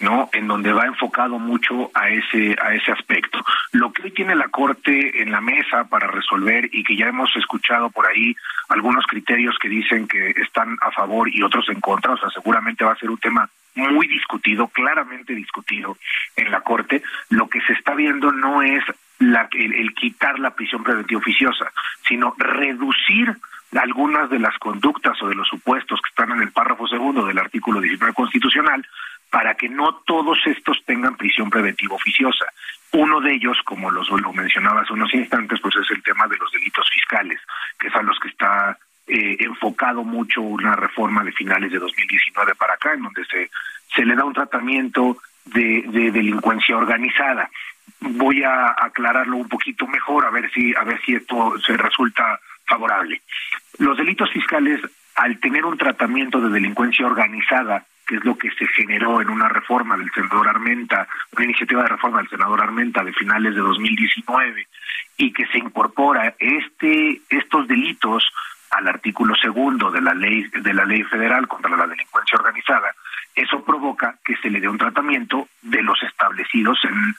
¿No? 0.00 0.28
En 0.32 0.46
donde 0.46 0.72
va 0.72 0.86
enfocado 0.86 1.38
mucho 1.38 1.90
a 1.94 2.08
ese 2.08 2.56
a 2.62 2.74
ese 2.74 2.92
aspecto. 2.92 3.44
Lo 3.72 3.92
que 3.92 4.02
hoy 4.02 4.10
tiene 4.12 4.34
la 4.34 4.48
Corte 4.48 5.22
en 5.22 5.30
la 5.30 5.40
mesa 5.40 5.84
para 5.84 6.06
resolver 6.06 6.68
y 6.72 6.84
que 6.84 6.96
ya 6.96 7.06
hemos 7.06 7.34
escuchado 7.36 7.90
por 7.90 8.06
ahí 8.06 8.36
algunos 8.68 9.06
criterios 9.06 9.56
que 9.58 9.68
dicen 9.68 10.06
que 10.06 10.30
están 10.30 10.76
a 10.80 10.90
favor 10.92 11.28
y 11.28 11.42
otros 11.42 11.68
en 11.68 11.80
contra, 11.80 12.12
o 12.12 12.18
sea, 12.18 12.30
seguramente 12.30 12.84
va 12.84 12.92
a 12.92 12.98
ser 12.98 13.10
un 13.10 13.18
tema 13.18 13.48
muy 13.74 14.08
discutido, 14.08 14.68
claramente 14.68 15.34
discutido 15.34 15.96
en 16.36 16.50
la 16.50 16.60
Corte. 16.60 17.02
Lo 17.30 17.48
que 17.48 17.60
se 17.62 17.72
está 17.72 17.94
viendo 17.94 18.32
no 18.32 18.62
es 18.62 18.82
la, 19.18 19.48
el, 19.52 19.74
el 19.74 19.94
quitar 19.94 20.38
la 20.38 20.54
prisión 20.54 20.82
preventiva 20.82 21.20
oficiosa, 21.20 21.72
sino 22.06 22.34
reducir 22.38 23.36
algunas 23.76 24.30
de 24.30 24.38
las 24.38 24.56
conductas 24.58 25.20
o 25.22 25.28
de 25.28 25.34
los 25.34 25.46
supuestos 25.46 26.00
que 26.00 26.08
están 26.08 26.30
en 26.36 26.42
el 26.42 26.52
párrafo 26.52 26.86
segundo 26.88 27.26
del 27.26 27.38
artículo 27.38 27.80
19 27.80 28.14
constitucional 28.14 28.86
para 29.30 29.54
que 29.54 29.68
no 29.68 29.94
todos 30.06 30.38
estos 30.46 30.82
tengan 30.84 31.16
prisión 31.16 31.50
preventiva 31.50 31.94
oficiosa. 31.94 32.46
Uno 32.92 33.20
de 33.20 33.34
ellos, 33.34 33.58
como 33.64 33.90
los, 33.90 34.08
lo 34.08 34.32
mencionaba 34.32 34.82
hace 34.82 34.94
unos 34.94 35.12
instantes, 35.14 35.60
pues 35.60 35.76
es 35.76 35.90
el 35.90 36.02
tema 36.02 36.26
de 36.26 36.38
los 36.38 36.50
delitos 36.52 36.88
fiscales, 36.90 37.40
que 37.78 37.88
es 37.88 37.94
a 37.94 38.02
los 38.02 38.18
que 38.18 38.28
está 38.28 38.78
eh, 39.06 39.36
enfocado 39.40 40.04
mucho 40.04 40.40
una 40.40 40.74
reforma 40.74 41.22
de 41.22 41.32
finales 41.32 41.70
de 41.70 41.78
2019 41.78 42.54
para 42.54 42.74
acá, 42.74 42.94
en 42.94 43.02
donde 43.02 43.24
se, 43.26 43.50
se 43.94 44.04
le 44.04 44.14
da 44.14 44.24
un 44.24 44.32
tratamiento 44.32 45.18
de, 45.44 45.84
de 45.88 46.10
delincuencia 46.10 46.76
organizada. 46.76 47.50
Voy 48.00 48.42
a 48.42 48.74
aclararlo 48.78 49.36
un 49.36 49.48
poquito 49.48 49.86
mejor, 49.86 50.24
a 50.24 50.30
ver 50.30 50.50
si, 50.52 50.74
a 50.74 50.84
ver 50.84 51.00
si 51.02 51.14
esto 51.14 51.54
se 51.58 51.76
resulta 51.76 52.40
favorable. 52.66 53.22
Los 53.78 53.96
delitos 53.96 54.30
fiscales, 54.30 54.80
al 55.14 55.40
tener 55.40 55.64
un 55.64 55.76
tratamiento 55.76 56.40
de 56.40 56.50
delincuencia 56.50 57.06
organizada, 57.06 57.84
que 58.08 58.16
es 58.16 58.24
lo 58.24 58.38
que 58.38 58.50
se 58.52 58.66
generó 58.68 59.20
en 59.20 59.28
una 59.28 59.50
reforma 59.50 59.96
del 59.98 60.10
senador 60.12 60.48
Armenta, 60.48 61.06
una 61.36 61.44
iniciativa 61.44 61.82
de 61.82 61.90
reforma 61.90 62.18
del 62.18 62.30
senador 62.30 62.62
Armenta 62.62 63.04
de 63.04 63.12
finales 63.12 63.54
de 63.54 63.60
2019, 63.60 64.66
y 65.18 65.30
que 65.30 65.46
se 65.48 65.58
incorpora 65.58 66.34
este 66.38 67.20
estos 67.28 67.68
delitos 67.68 68.24
al 68.70 68.88
artículo 68.88 69.34
segundo 69.34 69.90
de 69.90 70.00
la 70.00 70.14
ley 70.14 70.42
de 70.48 70.72
la 70.72 70.86
ley 70.86 71.02
federal 71.04 71.46
contra 71.46 71.76
la 71.76 71.86
delincuencia 71.86 72.38
organizada, 72.38 72.94
eso 73.34 73.62
provoca 73.62 74.18
que 74.24 74.36
se 74.36 74.48
le 74.48 74.60
dé 74.60 74.68
un 74.68 74.78
tratamiento 74.78 75.48
de 75.60 75.82
los 75.82 76.02
establecidos 76.02 76.78
en 76.84 77.14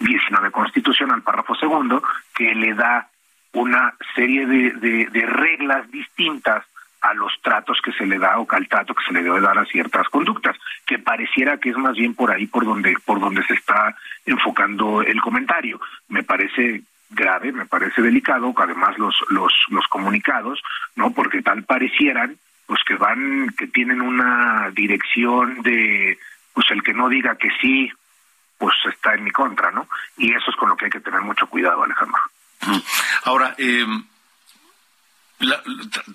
19 0.00 0.50
constitucional, 0.50 1.22
párrafo 1.22 1.54
segundo, 1.54 2.02
que 2.34 2.54
le 2.54 2.74
da 2.74 3.08
una 3.52 3.94
serie 4.14 4.46
de 4.46 5.26
reglas 5.26 5.90
distintas 5.90 6.66
a 7.10 7.14
los 7.14 7.32
tratos 7.42 7.80
que 7.82 7.92
se 7.92 8.06
le 8.06 8.18
da 8.18 8.38
o 8.38 8.46
al 8.50 8.68
trato 8.68 8.94
que 8.94 9.04
se 9.04 9.12
le 9.12 9.22
debe 9.22 9.40
dar 9.40 9.58
a 9.58 9.64
ciertas 9.66 10.08
conductas, 10.08 10.56
que 10.84 10.98
pareciera 10.98 11.58
que 11.58 11.70
es 11.70 11.76
más 11.76 11.96
bien 11.96 12.14
por 12.14 12.30
ahí 12.30 12.46
por 12.46 12.64
donde 12.64 12.96
por 13.04 13.20
donde 13.20 13.44
se 13.44 13.54
está 13.54 13.96
enfocando 14.24 15.02
el 15.02 15.20
comentario. 15.20 15.80
Me 16.08 16.22
parece 16.22 16.82
grave, 17.10 17.52
me 17.52 17.66
parece 17.66 18.02
delicado, 18.02 18.52
además 18.56 18.98
los 18.98 19.14
los 19.30 19.52
los 19.68 19.86
comunicados, 19.88 20.62
¿no? 20.96 21.12
Porque 21.12 21.42
tal 21.42 21.64
parecieran 21.64 22.36
pues 22.66 22.80
que 22.84 22.96
van 22.96 23.54
que 23.56 23.68
tienen 23.68 24.00
una 24.00 24.70
dirección 24.74 25.62
de 25.62 26.18
pues 26.52 26.66
el 26.70 26.82
que 26.82 26.94
no 26.94 27.08
diga 27.08 27.36
que 27.36 27.50
sí 27.60 27.92
pues 28.58 28.74
está 28.90 29.14
en 29.14 29.24
mi 29.24 29.30
contra, 29.30 29.70
¿no? 29.70 29.88
Y 30.16 30.32
eso 30.32 30.50
es 30.50 30.56
con 30.56 30.70
lo 30.70 30.76
que 30.76 30.86
hay 30.86 30.90
que 30.90 31.00
tener 31.00 31.20
mucho 31.20 31.46
cuidado, 31.46 31.82
Alejandro. 31.82 32.20
Ahora, 33.24 33.54
eh, 33.58 33.86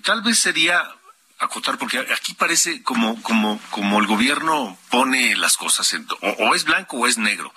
tal 0.02 0.22
vez 0.22 0.38
sería 0.38 0.90
acotar 1.38 1.78
porque 1.78 1.98
aquí 1.98 2.34
parece 2.34 2.82
como 2.82 3.20
como 3.22 3.60
como 3.70 4.00
el 4.00 4.06
gobierno 4.06 4.78
pone 4.90 5.36
las 5.36 5.56
cosas 5.56 5.92
en, 5.94 6.06
o, 6.20 6.54
es 6.54 6.64
blanco 6.64 6.98
o 6.98 7.06
es 7.06 7.18
negro. 7.18 7.52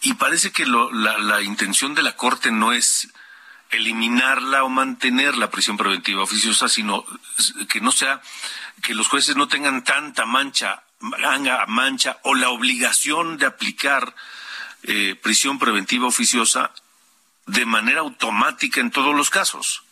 Y 0.00 0.14
parece 0.14 0.50
que 0.50 0.66
lo, 0.66 0.92
la, 0.92 1.18
la, 1.18 1.42
intención 1.42 1.94
de 1.94 2.02
la 2.02 2.16
corte 2.16 2.50
no 2.50 2.72
es 2.72 3.08
eliminarla 3.70 4.64
o 4.64 4.68
mantener 4.68 5.36
la 5.36 5.50
prisión 5.50 5.76
preventiva 5.76 6.22
oficiosa 6.22 6.68
sino 6.68 7.04
que 7.68 7.80
no 7.80 7.92
sea 7.92 8.20
que 8.82 8.94
los 8.94 9.08
jueces 9.08 9.36
no 9.36 9.48
tengan 9.48 9.84
tanta 9.84 10.26
mancha 10.26 10.82
mancha 11.68 12.18
o 12.22 12.34
la 12.34 12.50
obligación 12.50 13.38
de 13.38 13.46
aplicar 13.46 14.14
eh, 14.84 15.18
prisión 15.20 15.58
preventiva 15.58 16.06
oficiosa 16.06 16.72
de 17.46 17.64
manera 17.64 18.00
automática 18.00 18.80
en 18.80 18.90
todos 18.90 19.14
los 19.14 19.30
casos 19.30 19.82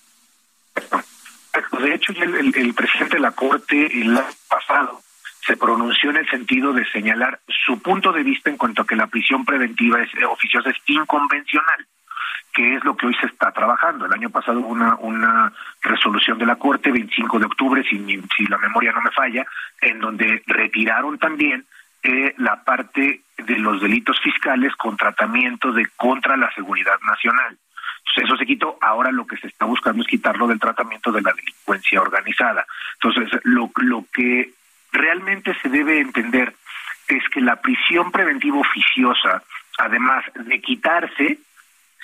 de 1.82 1.94
hecho, 1.94 2.12
el, 2.12 2.74
presidente 2.74 3.16
de 3.16 3.22
la 3.22 3.32
Corte 3.32 3.86
el 3.86 4.16
año 4.16 4.26
pasado 4.48 5.00
se 5.46 5.56
pronunció 5.56 6.10
en 6.10 6.18
el 6.18 6.28
sentido 6.28 6.72
de 6.72 6.84
señalar 6.90 7.40
su 7.66 7.80
punto 7.80 8.12
de 8.12 8.22
vista 8.22 8.50
en 8.50 8.56
cuanto 8.56 8.82
a 8.82 8.86
que 8.86 8.96
la 8.96 9.06
prisión 9.06 9.44
preventiva 9.44 10.02
es, 10.02 10.14
eh, 10.14 10.24
oficiosa 10.24 10.70
es 10.70 10.76
inconvencional, 10.86 11.86
que 12.52 12.76
es 12.76 12.84
lo 12.84 12.96
que 12.96 13.06
hoy 13.06 13.14
se 13.14 13.26
está 13.26 13.50
trabajando. 13.50 14.06
El 14.06 14.12
año 14.12 14.30
pasado 14.30 14.60
hubo 14.60 14.68
una, 14.68 14.96
una 14.96 15.52
resolución 15.82 16.38
de 16.38 16.46
la 16.46 16.56
Corte, 16.56 16.92
25 16.92 17.38
de 17.38 17.46
octubre, 17.46 17.82
si, 17.88 17.98
si 18.36 18.46
la 18.46 18.58
memoria 18.58 18.92
no 18.92 19.00
me 19.00 19.10
falla, 19.10 19.46
en 19.80 19.98
donde 19.98 20.42
retiraron 20.46 21.18
también 21.18 21.64
eh, 22.02 22.34
la 22.38 22.62
parte 22.62 23.22
de 23.38 23.58
los 23.58 23.80
delitos 23.80 24.20
fiscales 24.20 24.74
con 24.76 24.96
tratamiento 24.96 25.72
de 25.72 25.88
contra 25.96 26.36
la 26.36 26.52
seguridad 26.52 27.00
nacional 27.02 27.56
eso 28.16 28.36
se 28.36 28.46
quitó, 28.46 28.76
ahora 28.80 29.10
lo 29.10 29.26
que 29.26 29.36
se 29.36 29.46
está 29.46 29.64
buscando 29.64 30.02
es 30.02 30.08
quitarlo 30.08 30.46
del 30.46 30.60
tratamiento 30.60 31.12
de 31.12 31.22
la 31.22 31.32
delincuencia 31.32 32.00
organizada. 32.00 32.66
Entonces, 32.94 33.40
lo, 33.44 33.70
lo 33.76 34.04
que 34.12 34.52
realmente 34.92 35.54
se 35.62 35.68
debe 35.68 36.00
entender 36.00 36.54
es 37.08 37.22
que 37.32 37.40
la 37.40 37.56
prisión 37.56 38.10
preventiva 38.10 38.58
oficiosa, 38.58 39.42
además 39.78 40.24
de 40.34 40.60
quitarse, 40.60 41.38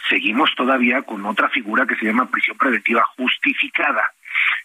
seguimos 0.08 0.54
todavía 0.56 1.02
con 1.02 1.24
otra 1.26 1.48
figura 1.48 1.86
que 1.86 1.96
se 1.96 2.06
llama 2.06 2.30
prisión 2.30 2.56
preventiva 2.56 3.04
justificada. 3.16 4.12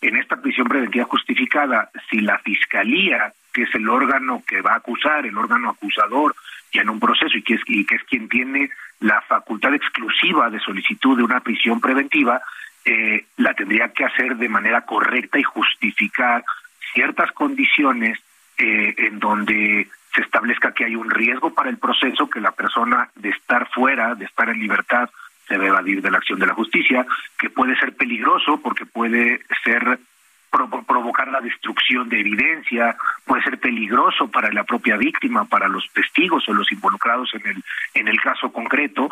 En 0.02 0.18
esta 0.18 0.42
prisión 0.42 0.68
preventiva 0.68 1.06
justificada, 1.06 1.90
si 2.10 2.22
la 2.22 2.40
fiscalía, 2.40 3.34
que 3.54 3.64
es 3.64 3.76
el 3.76 3.88
órgano 3.90 4.44
que 4.48 4.62
va 4.62 4.74
a 4.74 4.78
acusar, 4.78 5.26
el 5.26 5.38
órgano 5.38 5.70
acusador, 5.70 6.36
ya 6.72 6.82
en 6.82 6.90
un 6.90 7.00
proceso 7.00 7.38
y 7.38 7.44
que 7.44 7.56
es, 7.56 7.62
y 7.68 7.86
que 7.86 7.96
es 7.96 8.04
quien 8.04 8.30
tiene 8.30 8.70
la 9.00 9.22
facultad 9.22 9.74
exclusiva 9.74 10.50
de 10.50 10.60
solicitud 10.60 11.18
de 11.18 11.24
una 11.24 11.42
prisión 11.42 11.82
preventiva, 11.82 12.42
eh, 12.86 13.26
la 13.38 13.54
tendría 13.54 13.90
que 13.90 14.06
hacer 14.06 14.38
de 14.38 14.50
manera 14.50 14.82
correcta 14.82 15.38
y 15.38 15.44
justificar 15.44 16.44
ciertas 16.94 17.32
condiciones 17.32 18.20
eh, 18.58 18.94
en 18.98 19.20
donde 19.20 19.88
se 20.14 20.22
establezca 20.22 20.74
que 20.74 20.86
hay 20.86 20.96
un 20.96 21.10
riesgo 21.10 21.54
para 21.54 21.70
el 21.70 21.78
proceso, 21.78 22.30
que 22.30 22.42
la 22.42 22.52
persona 22.52 23.10
de 23.16 23.30
estar 23.30 23.70
fuera, 23.70 24.16
de 24.16 24.26
estar 24.26 24.50
en 24.50 24.60
libertad, 24.60 25.10
se 25.48 25.56
debe 25.56 25.68
evadir 25.68 26.02
de 26.02 26.12
la 26.12 26.18
acción 26.18 26.40
de 26.40 26.48
la 26.48 26.54
justicia, 26.54 27.06
que 27.38 27.50
puede 27.50 27.78
ser 27.78 27.96
peligroso 27.96 28.60
porque 28.62 28.86
puede 28.86 29.42
ser 29.64 30.00
provocar 30.52 31.30
la 31.30 31.42
destrucción 31.42 32.10
de 32.10 32.20
evidencia, 32.20 32.96
puede 33.26 33.44
ser 33.44 33.60
peligroso 33.60 34.30
para 34.30 34.52
la 34.52 34.64
propia 34.64 34.98
víctima, 34.98 35.46
para 35.46 35.68
los 35.68 35.90
testigos 35.94 36.48
o 36.48 36.54
los 36.54 36.72
involucrados 36.72 37.34
en 37.34 37.48
el 37.48 37.64
en 37.94 38.08
el 38.08 38.20
caso 38.20 38.52
concreto. 38.52 39.10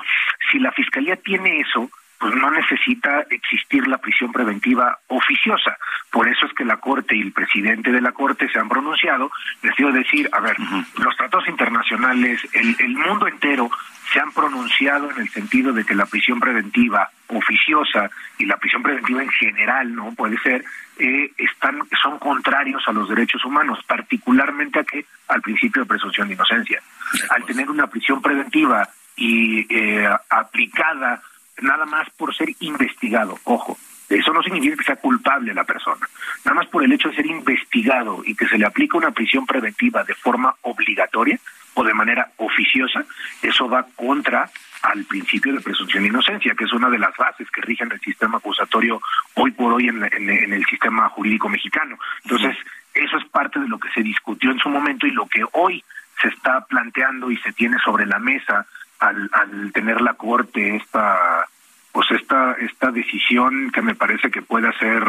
Si 0.52 0.60
la 0.60 0.72
fiscalía 0.72 1.16
tiene 1.16 1.60
eso, 1.60 1.90
pues 2.20 2.36
no 2.36 2.52
necesita 2.52 3.22
existir 3.30 3.88
la 3.88 3.98
prisión 3.98 4.32
preventiva 4.32 5.00
oficiosa. 5.08 5.78
Por 6.12 6.28
eso 6.28 6.46
es 6.46 6.54
que 6.54 6.66
la 6.66 6.78
Corte 6.78 7.16
y 7.16 7.22
el 7.22 7.32
presidente 7.32 7.92
de 7.92 8.02
la 8.02 8.12
Corte 8.12 8.50
se 8.50 8.60
han 8.60 8.68
pronunciado, 8.68 9.32
quiero 9.76 9.94
decir, 9.94 10.30
a 10.34 10.42
ver, 10.42 10.58
los 10.98 11.16
tratados 11.16 11.48
internacionales, 11.48 12.46
el, 12.54 12.76
el 12.80 12.98
mundo 12.98 13.28
entero 13.28 13.70
se 14.12 14.20
han 14.20 14.32
pronunciado 14.32 15.12
en 15.12 15.20
el 15.20 15.30
sentido 15.30 15.74
de 15.74 15.84
que 15.84 15.95
la 15.95 16.05
prisión 16.05 16.39
preventiva 16.39 17.10
oficiosa 17.28 18.10
y 18.38 18.45
la 18.45 18.57
prisión 18.57 18.82
preventiva 18.82 19.22
en 19.22 19.30
general, 19.30 19.93
¿no? 19.95 20.14
Puede 20.14 20.38
ser, 20.39 20.64
eh, 20.97 21.32
están, 21.38 21.80
son 22.01 22.18
contrarios 22.18 22.84
a 22.88 22.91
los 22.91 23.07
derechos 23.07 23.43
humanos, 23.45 23.80
particularmente 23.86 24.80
a 24.80 24.84
que 24.84 25.05
al 25.28 25.41
principio 25.41 25.84
de 25.84 25.88
presunción 25.88 26.28
de 26.28 26.34
inocencia. 26.34 26.82
Al 27.30 27.45
tener 27.45 27.70
una 27.70 27.88
prisión 27.88 28.22
preventiva 28.22 28.89
y 29.16 29.66
eh, 29.70 30.10
aplicada 30.30 31.22
nada 31.62 31.86
más 31.86 32.10
por 32.12 32.34
ser 32.36 32.49
investigado, 32.62 33.38
ojo, 33.43 33.78
eso 34.10 34.34
no 34.34 34.41
significa 34.41 34.78
que 34.78 34.84
sea 34.84 34.95
culpable 34.95 35.53
la 35.53 35.66
persona. 35.66 36.07
Nada 36.43 36.55
más 36.55 36.68
por 36.68 36.84
el 36.84 36.91
hecho 36.91 37.10
de 37.10 37.16
ser 37.16 37.28
investigado 37.28 38.24
y 38.26 38.34
que 38.34 38.47
se 38.47 38.57
le 38.57 38.66
aplica 38.66 38.97
una 38.97 39.12
prisión 39.12 39.45
preventiva 39.45 40.03
de 40.03 40.16
forma 40.16 40.55
obligatoria 40.62 41.39
o 41.80 41.84
de 41.86 41.94
manera 41.94 42.30
oficiosa, 42.38 43.06
eso 43.42 43.70
va 43.70 43.86
contra 43.96 44.50
al 44.82 45.06
principio 45.06 45.54
de 45.54 45.62
presunción 45.62 46.04
de 46.04 46.10
inocencia, 46.10 46.54
que 46.54 46.66
es 46.66 46.74
una 46.74 46.90
de 46.90 47.00
las 47.00 47.16
bases 47.16 47.50
que 47.52 47.62
rigen 47.62 47.90
el 47.92 48.02
sistema 48.02 48.38
acusatorio 48.38 49.02
hoy 49.36 49.52
por 49.52 49.74
hoy 49.74 49.88
en, 49.88 50.04
el 50.04 50.66
sistema 50.66 51.08
jurídico 51.10 51.48
mexicano. 51.48 51.98
Entonces, 52.24 52.58
eso 52.94 53.18
es 53.18 53.26
parte 53.30 53.60
de 53.60 53.68
lo 53.70 53.80
que 53.80 53.90
se 53.92 54.04
discutió 54.04 54.52
en 54.52 54.60
su 54.60 54.68
momento 54.68 55.08
y 55.08 55.12
lo 55.12 55.26
que 55.28 55.46
hoy 55.54 55.82
se 56.22 56.28
está 56.28 56.66
planteando 56.66 57.32
y 57.32 57.38
se 57.38 57.54
tiene 57.54 57.78
sobre 57.80 58.06
la 58.06 58.20
mesa 58.20 58.66
al, 59.00 59.30
al 59.32 59.72
tener 59.72 60.02
la 60.02 60.16
Corte 60.16 60.76
esta 60.76 61.46
pues 61.94 62.12
esta 62.12 62.54
esta 62.60 62.92
decisión 62.92 63.72
que 63.72 63.82
me 63.82 63.96
parece 63.96 64.30
que 64.30 64.42
puede 64.42 64.72
ser 64.74 65.04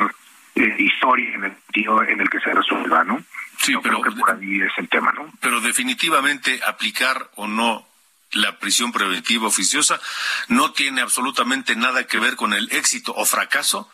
eh, 0.54 0.76
historia 0.78 1.34
en 1.34 1.44
el 1.44 1.52
sentido 1.52 2.02
en 2.04 2.20
el 2.20 2.30
que 2.30 2.38
se 2.38 2.52
resuelva, 2.52 3.02
¿no? 3.02 3.18
Sí, 3.60 3.74
pero 3.82 4.00
creo 4.00 4.14
que 4.14 4.20
por 4.20 4.30
ahí 4.30 4.60
es 4.62 4.72
el 4.78 4.88
tema, 4.88 5.12
¿no? 5.12 5.30
Pero 5.40 5.60
definitivamente 5.60 6.60
aplicar 6.66 7.30
o 7.36 7.46
no 7.46 7.86
la 8.32 8.58
prisión 8.58 8.92
preventiva 8.92 9.48
oficiosa 9.48 10.00
no 10.48 10.72
tiene 10.72 11.00
absolutamente 11.00 11.76
nada 11.76 12.06
que 12.06 12.18
ver 12.18 12.36
con 12.36 12.52
el 12.54 12.72
éxito 12.72 13.12
o 13.14 13.24
fracaso 13.24 13.90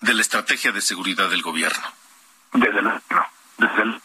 de 0.00 0.14
la 0.14 0.22
estrategia 0.22 0.72
de 0.72 0.80
seguridad 0.80 1.30
del 1.30 1.42
gobierno. 1.42 1.84
Desde 2.52 2.82
luego, 2.82 3.00
no. 3.10 3.26
Desde 3.56 3.84
no. 3.84 4.00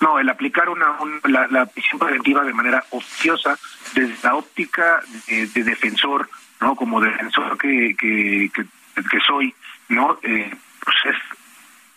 no, 0.00 0.18
el 0.18 0.28
aplicar 0.28 0.68
una, 0.68 0.96
la, 1.24 1.66
prisión 1.66 2.00
preventiva 2.00 2.42
de 2.42 2.52
manera 2.52 2.84
oficiosa 2.90 3.56
desde 3.94 4.16
la 4.24 4.34
óptica 4.34 5.00
de, 5.28 5.62
defensor, 5.62 6.28
no, 6.60 6.74
como 6.74 7.00
defensor 7.00 7.56
que 7.56 7.94
que, 7.96 8.50
que, 8.52 9.20
soy, 9.24 9.54
no, 9.88 10.18
eh, 10.22 10.52
pues 10.80 10.96
es 11.04 11.39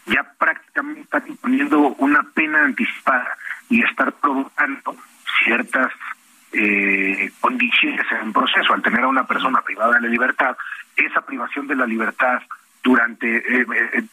ya 0.05 0.23
prácticamente 0.37 1.01
está 1.01 1.23
imponiendo 1.27 1.79
una 1.97 2.23
pena 2.33 2.63
anticipada 2.63 3.37
y 3.69 3.81
estar 3.83 4.11
provocando 4.13 4.95
ciertas 5.43 5.91
eh, 6.51 7.31
condiciones 7.39 8.05
en 8.11 8.27
un 8.27 8.33
proceso. 8.33 8.73
Al 8.73 8.81
tener 8.81 9.01
a 9.01 9.07
una 9.07 9.25
persona 9.25 9.61
privada 9.61 9.95
de 9.95 10.01
la 10.01 10.07
libertad, 10.07 10.55
esa 10.95 11.21
privación 11.21 11.67
de 11.67 11.75
la 11.75 11.85
libertad 11.85 12.41
durante... 12.83 13.37
Eh, 13.37 13.65
eh, 13.93 14.03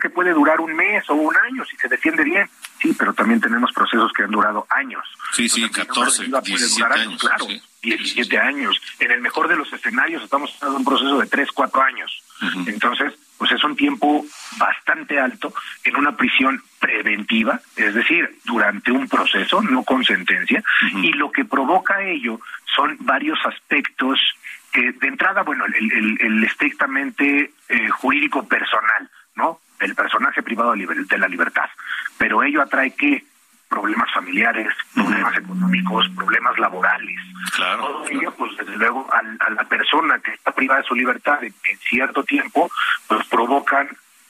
que 0.00 0.10
puede 0.10 0.32
durar 0.32 0.60
un 0.60 0.74
mes 0.74 1.08
o 1.08 1.14
un 1.14 1.34
año 1.36 1.64
si 1.64 1.76
se 1.76 1.88
defiende 1.88 2.24
bien. 2.24 2.48
Sí, 2.80 2.94
pero 2.98 3.14
también 3.14 3.40
tenemos 3.40 3.72
procesos 3.72 4.12
que 4.12 4.24
han 4.24 4.30
durado 4.30 4.66
años. 4.70 5.04
Sí, 5.32 5.48
sí, 5.48 5.68
14, 5.68 6.26
17 6.26 6.84
años. 6.92 7.20
Claro, 7.20 7.46
17 7.82 8.38
años. 8.38 8.80
En 8.98 9.10
el 9.12 9.20
mejor 9.20 9.48
de 9.48 9.56
los 9.56 9.72
escenarios 9.72 10.22
estamos 10.22 10.58
de 10.60 10.68
un 10.68 10.84
proceso 10.84 11.18
de 11.18 11.26
3, 11.26 11.48
4 11.52 11.82
años. 11.82 12.22
Entonces, 12.66 13.14
pues 13.38 13.52
es 13.52 13.62
un 13.64 13.76
tiempo 13.76 14.24
bastante 14.58 15.18
alto 15.18 15.54
en 15.84 15.96
una 15.96 16.16
prisión 16.16 16.60
preventiva, 16.80 17.60
es 17.76 17.94
decir, 17.94 18.38
durante 18.44 18.90
un 18.92 19.08
proceso, 19.08 19.62
no 19.62 19.84
con 19.84 20.04
sentencia, 20.04 20.62
y 21.02 21.12
lo 21.12 21.30
que 21.30 21.44
provoca 21.44 22.02
ello 22.02 22.40
son 22.74 22.96
varios 23.00 23.38
aspectos 23.46 24.18
que 24.72 24.92
de 24.92 25.08
entrada, 25.08 25.42
bueno, 25.42 25.64
el, 25.66 26.44
estrictamente 26.44 27.52
eh, 27.68 27.88
jurídico 27.88 28.46
personal, 28.46 29.08
¿no? 29.34 29.60
El 29.80 29.94
personaje 29.94 30.42
privado 30.42 30.74
de 30.74 31.18
la 31.18 31.28
libertad, 31.28 31.68
pero 32.18 32.42
ello 32.42 32.60
atrae 32.60 32.90
que 32.90 33.24
problemas 33.68 34.12
familiares, 34.12 34.68
problemas 34.94 35.36
económicos, 35.36 36.06
problemas 36.16 36.58
laborales. 36.58 37.18
Claro. 37.54 37.86
Todo 37.86 38.08
ello, 38.08 38.34
pues 38.36 38.56
desde 38.56 38.76
luego, 38.76 39.08
a, 39.12 39.50
la 39.50 39.64
persona 39.64 40.18
que 40.20 40.32
está 40.32 40.52
privada 40.52 40.80
de 40.80 40.86
su 40.86 40.94
libertad 40.94 41.42
en, 41.44 41.54
cierto 41.88 42.24
tiempo, 42.24 42.70
pues 43.06 43.26
provocan 43.26 43.88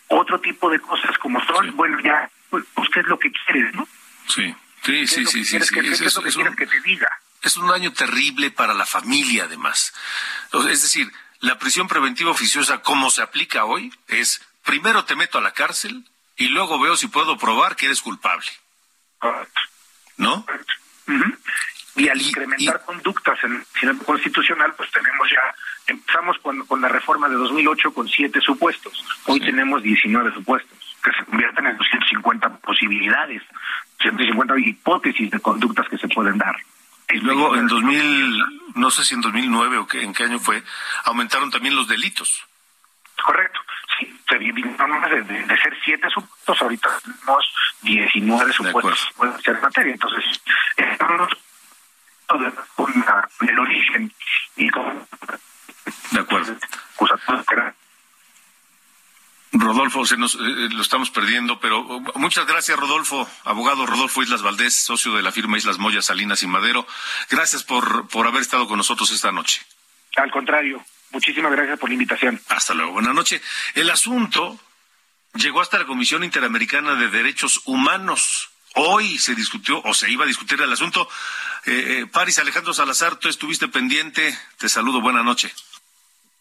otro 0.09 0.41
tipo 0.41 0.70
de 0.70 0.80
cosas 0.80 1.16
como 1.18 1.43
son, 1.45 1.74
bueno, 1.76 1.99
ya, 2.01 2.28
pues, 2.51 2.64
¿qué 2.93 3.01
es 3.01 3.07
lo 3.07 3.18
que 3.18 3.30
quieres, 3.30 3.74
no? 3.74 3.86
Sí, 4.26 4.55
sí, 4.82 5.07
sí, 5.07 5.26
sí, 5.26 5.45
sí. 5.45 5.59
¿Qué 5.59 5.59
es, 5.59 5.72
lo 6.14 6.22
que 6.22 6.30
quieres 6.30 6.57
que 6.57 6.66
te 6.66 6.80
diga? 6.80 7.09
Es 7.43 7.57
un 7.57 7.68
daño 7.68 7.93
terrible 7.93 8.51
para 8.51 8.74
la 8.74 8.86
familia, 8.86 9.45
además. 9.45 9.95
Es 10.53 10.82
decir, 10.82 11.11
la 11.41 11.59
prisión 11.59 11.86
preventiva 11.86 12.30
oficiosa, 12.30 12.82
como 12.82 13.11
se 13.11 13.22
aplica 13.22 13.64
hoy, 13.64 13.93
es 14.09 14.43
primero 14.64 15.05
te 15.05 15.14
meto 15.14 15.39
a 15.39 15.41
la 15.41 15.53
cárcel 15.53 16.05
y 16.36 16.49
luego 16.49 16.80
veo 16.80 16.97
si 16.97 17.07
puedo 17.07 17.39
probar 17.39 17.76
que 17.76 17.86
eres 17.86 18.03
culpable. 18.03 18.49
¿No? 20.16 20.45
Y 21.97 22.09
al 22.09 22.21
incrementar 22.21 22.85
conductas 22.85 23.39
en 23.43 23.89
el 23.89 23.99
constitucional, 23.99 24.73
pues 24.77 24.91
tenemos 24.93 25.29
ya, 25.31 25.55
empezamos 25.89 26.39
con, 26.39 26.64
con 26.66 26.81
la 26.81 26.89
reforma 26.89 27.29
de 27.29 27.35
2008 27.35 27.93
con 27.93 28.09
siete 28.09 28.41
supuestos, 28.41 29.05
hoy 29.27 29.41
tenemos 29.41 29.83
19 29.83 30.33
supuestos, 30.35 30.79
que 31.03 31.11
se 31.12 31.25
convierten 31.25 31.66
en 31.66 31.77
250 31.77 32.59
posibilidades, 32.59 33.43
150 34.01 34.59
hipótesis 34.59 35.31
de 35.31 35.41
conductas 35.41 35.89
que 35.89 35.99
se 35.99 36.09
pueden 36.09 36.39
dar. 36.39 36.57
Y 37.11 37.19
luego 37.19 37.57
en 37.57 37.66
2000, 37.66 38.45
no 38.75 38.91
sé 38.91 39.03
si 39.03 39.14
en 39.14 39.23
2009 39.23 39.79
o 39.79 39.87
qué, 39.87 40.03
en 40.03 40.12
qué 40.12 40.25
año 40.25 40.39
fue, 40.39 40.62
aumentaron 41.05 41.51
también 41.51 41.75
los 41.75 41.89
delitos. 41.89 42.47
Correcto 43.23 43.61
se 44.29 44.39
dividieron 44.39 45.01
de, 45.11 45.23
de, 45.23 45.59
ser 45.59 45.77
siete 45.85 46.09
supuestos, 46.11 46.62
ahorita 46.62 46.89
tenemos 47.03 47.55
19 47.83 48.53
supuestos 48.53 49.09
pueden 49.16 49.41
ser 49.41 49.61
materia. 49.61 49.93
Entonces, 49.93 50.25
estamos 50.77 51.29
con 52.77 53.05
el 53.49 53.59
origen 53.59 54.12
y 54.57 54.69
con... 54.69 55.07
De 56.11 56.21
acuerdo. 56.21 56.57
Rodolfo, 59.53 60.05
se 60.05 60.16
nos, 60.16 60.35
eh, 60.35 60.39
lo 60.71 60.83
estamos 60.83 61.11
perdiendo, 61.11 61.59
pero 61.59 61.81
uh, 61.81 62.12
muchas 62.16 62.47
gracias, 62.47 62.79
Rodolfo, 62.79 63.29
abogado 63.45 63.87
Rodolfo 63.87 64.23
Islas 64.23 64.43
Valdés, 64.43 64.75
socio 64.75 65.14
de 65.14 65.23
la 65.23 65.33
firma 65.33 65.57
Islas 65.57 65.79
Moya, 65.79 66.03
Salinas 66.03 66.43
y 66.43 66.47
Madero. 66.47 66.87
Gracias 67.31 67.64
por, 67.64 68.09
por 68.09 68.27
haber 68.27 68.43
estado 68.43 68.69
con 68.69 68.77
nosotros 68.77 69.11
esta 69.11 69.33
noche. 69.33 69.62
Al 70.16 70.31
contrario, 70.31 70.85
Muchísimas 71.11 71.53
gracias 71.53 71.79
por 71.79 71.89
la 71.89 71.95
invitación. 71.95 72.41
Hasta 72.49 72.75
luego. 72.75 72.93
Buenas 72.93 73.15
noches. 73.15 73.41
El 73.75 73.91
asunto 73.91 74.59
llegó 75.35 75.61
hasta 75.61 75.79
la 75.79 75.87
Comisión 75.87 76.25
Interamericana 76.25 76.95
de 76.95 77.09
Derechos 77.09 77.63
Humanos. 77.65 78.51
Hoy 78.75 79.19
se 79.19 79.35
discutió 79.35 79.81
o 79.83 79.95
se 79.95 80.11
iba 80.11 80.25
a 80.25 80.27
discutir 80.27 80.61
el 80.61 80.73
asunto. 80.73 81.09
Eh, 81.67 82.07
eh 82.13 82.41
Alejandro 82.41 82.75
Salazar, 82.75 83.17
tú 83.17 83.29
estuviste 83.29 83.69
pendiente. 83.69 84.39
Te 84.59 84.69
saludo. 84.69 85.01
Buenas 85.01 85.25
noches. 85.25 85.53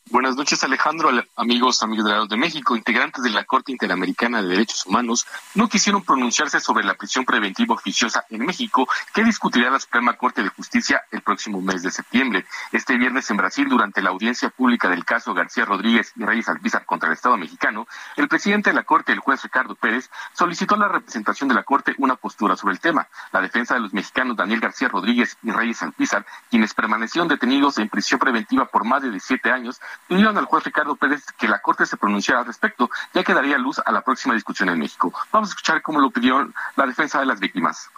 Buenas 0.10 0.38
noches, 0.38 0.64
Alejandro, 0.64 1.10
amigos, 1.36 1.84
amigos 1.84 2.30
de, 2.30 2.38
México. 2.38 2.78
Integrantes 2.78 3.22
de 3.24 3.30
la 3.30 3.44
Corte 3.44 3.74
Interamericana 3.74 4.42
de 4.42 4.48
Derechos 4.48 4.86
Humanos 4.86 5.28
no 5.54 5.68
quisieron 5.68 6.02
pronunciarse 6.02 6.62
sobre 6.62 6.86
la 6.86 6.94
prisión 6.94 7.26
preventiva 7.26 7.76
oficiosa 7.76 8.24
en 8.30 8.46
México, 8.46 8.88
que 9.14 9.26
discutirá 9.26 9.70
la 9.70 9.80
Suprema 9.80 10.14
Corte 10.14 10.44
de 10.44 10.50
Justicia 10.50 11.04
el 11.12 11.22
próximo 11.22 11.62
mes 11.62 11.84
de 11.84 11.92
septiembre. 11.92 12.46
Este 12.72 12.96
viernes 12.96 13.30
en 13.32 13.38
Brasil, 13.38 13.68
durante 13.68 14.02
la 14.02 14.12
audiencia 14.12 14.50
pública 14.50 14.88
del 14.88 15.04
caso 15.04 15.34
García 15.34 15.66
Rodríguez 15.66 16.14
y 16.16 16.24
Reyes 16.24 16.48
Alpizar 16.48 16.86
contra 16.86 17.10
el 17.10 17.14
Estado 17.14 17.36
mexicano, 17.36 17.86
el 18.16 18.30
presidente 18.30 18.70
de 18.70 18.76
la 18.78 18.84
Corte, 18.84 19.12
el 19.12 19.20
juez 19.20 19.44
Ricardo 19.44 19.76
Pérez, 19.76 20.10
solicitó 20.34 20.76
a 20.76 20.80
la 20.80 20.88
representación 20.88 21.50
de 21.50 21.56
la 21.56 21.64
Corte 21.64 21.96
una 21.98 22.16
postura 22.16 22.56
sobre 22.56 22.76
el 22.76 22.80
tema. 22.80 23.10
La 23.34 23.42
defensa 23.42 23.74
de 23.74 23.82
los 23.82 23.94
mexicanos 23.94 24.38
Daniel 24.38 24.62
García 24.62 24.88
Rodríguez 24.88 25.38
y 25.44 25.52
Reyes 25.52 25.82
Alpizar, 25.84 26.26
quienes 26.50 26.74
permanecieron 26.74 27.28
detenidos 27.28 27.78
en 27.78 27.90
prisión 27.90 28.22
preventiva 28.22 28.66
por 28.66 28.86
más 28.86 29.02
de 29.02 29.12
17 29.12 29.52
años, 29.52 29.82
pidieron 30.08 30.38
al 30.38 30.46
juez 30.46 30.64
Ricardo 30.64 30.96
Pérez 30.96 31.24
que 31.38 31.48
la 31.48 31.60
Corte 31.60 31.86
se 31.86 31.98
pronunciara 31.98 32.42
al 32.42 32.48
respecto, 32.48 32.90
ya 33.14 33.24
que 33.24 33.34
daría 33.34 33.58
luz 33.58 33.80
a 33.86 33.92
la 33.92 34.02
próxima 34.02 34.34
discusión 34.34 34.70
en 34.70 34.80
México. 34.80 35.14
Vamos 35.32 35.50
a 35.50 35.52
escuchar 35.52 35.82
cómo 35.82 36.00
lo 36.00 36.12
pidió 36.12 36.52
la 36.76 36.86
defensa 36.86 37.20
de 37.20 37.26
las 37.26 37.40
víctimas. 37.40 37.90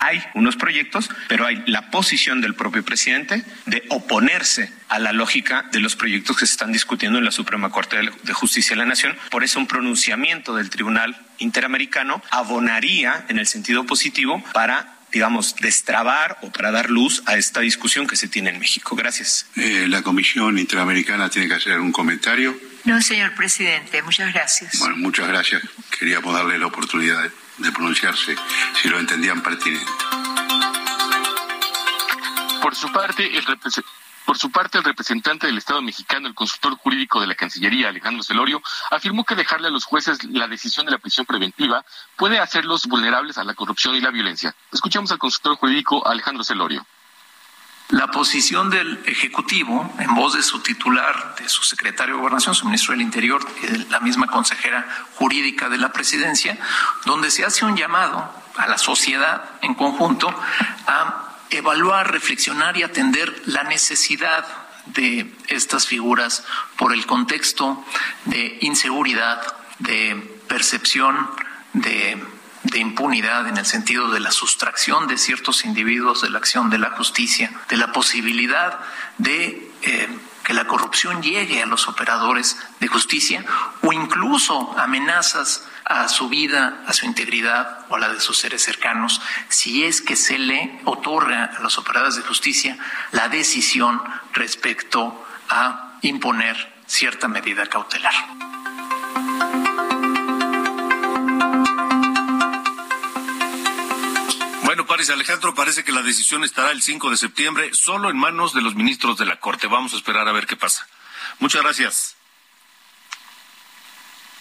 Hay 0.00 0.22
unos 0.34 0.56
proyectos, 0.56 1.10
pero 1.28 1.44
hay 1.44 1.64
la 1.66 1.90
posición 1.90 2.40
del 2.40 2.54
propio 2.54 2.84
presidente 2.84 3.44
de 3.66 3.84
oponerse 3.90 4.72
a 4.88 5.00
la 5.00 5.12
lógica 5.12 5.64
de 5.72 5.80
los 5.80 5.96
proyectos 5.96 6.36
que 6.36 6.46
se 6.46 6.52
están 6.52 6.70
discutiendo 6.72 7.18
en 7.18 7.24
la 7.24 7.32
Suprema 7.32 7.70
Corte 7.70 7.98
de 7.98 8.32
Justicia 8.32 8.74
de 8.74 8.78
la 8.78 8.84
Nación. 8.84 9.16
Por 9.30 9.42
eso 9.42 9.58
un 9.58 9.66
pronunciamiento 9.66 10.54
del 10.54 10.70
Tribunal 10.70 11.16
Interamericano 11.38 12.22
abonaría 12.30 13.24
en 13.28 13.38
el 13.38 13.48
sentido 13.48 13.86
positivo 13.86 14.42
para 14.52 14.97
digamos, 15.12 15.56
destrabar 15.56 16.38
o 16.42 16.50
para 16.50 16.70
dar 16.70 16.90
luz 16.90 17.22
a 17.26 17.36
esta 17.36 17.60
discusión 17.60 18.06
que 18.06 18.16
se 18.16 18.28
tiene 18.28 18.50
en 18.50 18.58
México. 18.58 18.96
Gracias. 18.96 19.46
Eh, 19.56 19.86
la 19.88 20.02
Comisión 20.02 20.58
Interamericana 20.58 21.28
tiene 21.30 21.48
que 21.48 21.54
hacer 21.54 21.80
un 21.80 21.92
comentario. 21.92 22.58
No, 22.84 23.00
señor 23.02 23.34
presidente, 23.34 24.02
muchas 24.02 24.32
gracias. 24.32 24.78
Bueno, 24.78 24.96
muchas 24.96 25.28
gracias. 25.28 25.62
Queríamos 25.98 26.32
darle 26.34 26.58
la 26.58 26.66
oportunidad 26.66 27.22
de, 27.58 27.72
pronunciarse 27.72 28.36
si 28.80 28.88
lo 28.88 28.98
entendían 28.98 29.42
pertinente. 29.42 29.90
Por 32.62 32.74
su 32.74 32.90
parte, 32.92 33.26
el 33.26 33.44
representante 33.44 34.07
por 34.28 34.36
su 34.36 34.50
parte, 34.50 34.76
el 34.76 34.84
representante 34.84 35.46
del 35.46 35.56
Estado 35.56 35.80
mexicano, 35.80 36.28
el 36.28 36.34
consultor 36.34 36.76
jurídico 36.76 37.18
de 37.18 37.26
la 37.26 37.34
Cancillería, 37.34 37.88
Alejandro 37.88 38.22
Celorio, 38.22 38.60
afirmó 38.90 39.24
que 39.24 39.34
dejarle 39.34 39.68
a 39.68 39.70
los 39.70 39.86
jueces 39.86 40.22
la 40.22 40.46
decisión 40.46 40.84
de 40.84 40.92
la 40.92 40.98
prisión 40.98 41.24
preventiva 41.24 41.82
puede 42.14 42.38
hacerlos 42.38 42.84
vulnerables 42.84 43.38
a 43.38 43.44
la 43.44 43.54
corrupción 43.54 43.94
y 43.94 44.02
la 44.02 44.10
violencia. 44.10 44.54
Escuchamos 44.70 45.10
al 45.12 45.18
consultor 45.18 45.56
jurídico 45.56 46.06
Alejandro 46.06 46.44
Celorio. 46.44 46.86
La 47.88 48.08
posición 48.08 48.68
del 48.68 49.02
Ejecutivo, 49.06 49.90
en 49.98 50.14
voz 50.14 50.34
de 50.34 50.42
su 50.42 50.60
titular, 50.60 51.34
de 51.36 51.48
su 51.48 51.62
secretario 51.62 52.16
de 52.16 52.20
Gobernación, 52.20 52.54
su 52.54 52.66
ministro 52.66 52.92
del 52.92 53.00
Interior, 53.00 53.40
la 53.88 54.00
misma 54.00 54.26
consejera 54.26 54.86
jurídica 55.14 55.70
de 55.70 55.78
la 55.78 55.90
presidencia, 55.90 56.58
donde 57.06 57.30
se 57.30 57.46
hace 57.46 57.64
un 57.64 57.78
llamado 57.78 58.30
a 58.58 58.66
la 58.66 58.76
sociedad 58.76 59.52
en 59.62 59.74
conjunto 59.74 60.28
a 60.86 61.27
evaluar, 61.50 62.10
reflexionar 62.12 62.76
y 62.76 62.82
atender 62.82 63.42
la 63.46 63.64
necesidad 63.64 64.46
de 64.86 65.32
estas 65.48 65.86
figuras 65.86 66.44
por 66.76 66.92
el 66.92 67.06
contexto 67.06 67.84
de 68.24 68.58
inseguridad, 68.60 69.40
de 69.78 70.16
percepción 70.48 71.30
de, 71.72 72.18
impunidad 72.74 73.48
en 73.48 73.56
el 73.56 73.66
sentido 73.66 74.10
de 74.10 74.20
la 74.20 74.30
sustracción 74.30 75.08
de 75.08 75.18
ciertos 75.18 75.64
individuos 75.64 76.22
de 76.22 76.30
la 76.30 76.38
acción 76.38 76.70
de 76.70 76.78
la 76.78 76.90
justicia, 76.90 77.50
de 77.68 77.76
la 77.76 77.92
posibilidad 77.92 78.78
de 79.16 79.72
eh, 79.82 80.08
que 80.44 80.54
la 80.54 80.66
corrupción 80.66 81.22
llegue 81.22 81.62
a 81.62 81.66
los 81.66 81.88
operadores 81.88 82.56
de 82.80 82.88
justicia 82.88 83.44
o 83.82 83.92
incluso 83.92 84.78
amenazas 84.78 85.64
a 85.88 86.06
su 86.08 86.28
vida, 86.28 86.84
a 86.86 86.92
su 86.92 87.06
integridad 87.06 87.86
o 87.88 87.96
a 87.96 87.98
la 87.98 88.10
de 88.10 88.20
sus 88.20 88.38
seres 88.38 88.62
cercanos, 88.62 89.22
si 89.48 89.84
es 89.84 90.02
que 90.02 90.16
se 90.16 90.38
le 90.38 90.80
otorga 90.84 91.46
a 91.56 91.60
los 91.60 91.78
operadores 91.78 92.16
de 92.16 92.22
justicia 92.22 92.76
la 93.12 93.28
decisión 93.28 94.02
respecto 94.34 95.26
a 95.48 95.98
imponer 96.02 96.74
cierta 96.86 97.26
medida 97.26 97.66
cautelar. 97.66 98.12
Bueno, 104.64 104.84
Paris 104.84 105.08
Alejandro, 105.08 105.54
parece 105.54 105.84
que 105.84 105.92
la 105.92 106.02
decisión 106.02 106.44
estará 106.44 106.70
el 106.70 106.82
5 106.82 107.08
de 107.10 107.16
septiembre 107.16 107.70
solo 107.72 108.10
en 108.10 108.18
manos 108.18 108.52
de 108.52 108.60
los 108.60 108.74
ministros 108.74 109.16
de 109.16 109.24
la 109.24 109.40
Corte. 109.40 109.66
Vamos 109.66 109.94
a 109.94 109.96
esperar 109.96 110.28
a 110.28 110.32
ver 110.32 110.46
qué 110.46 110.56
pasa. 110.56 110.86
Muchas 111.38 111.62
gracias. 111.62 112.17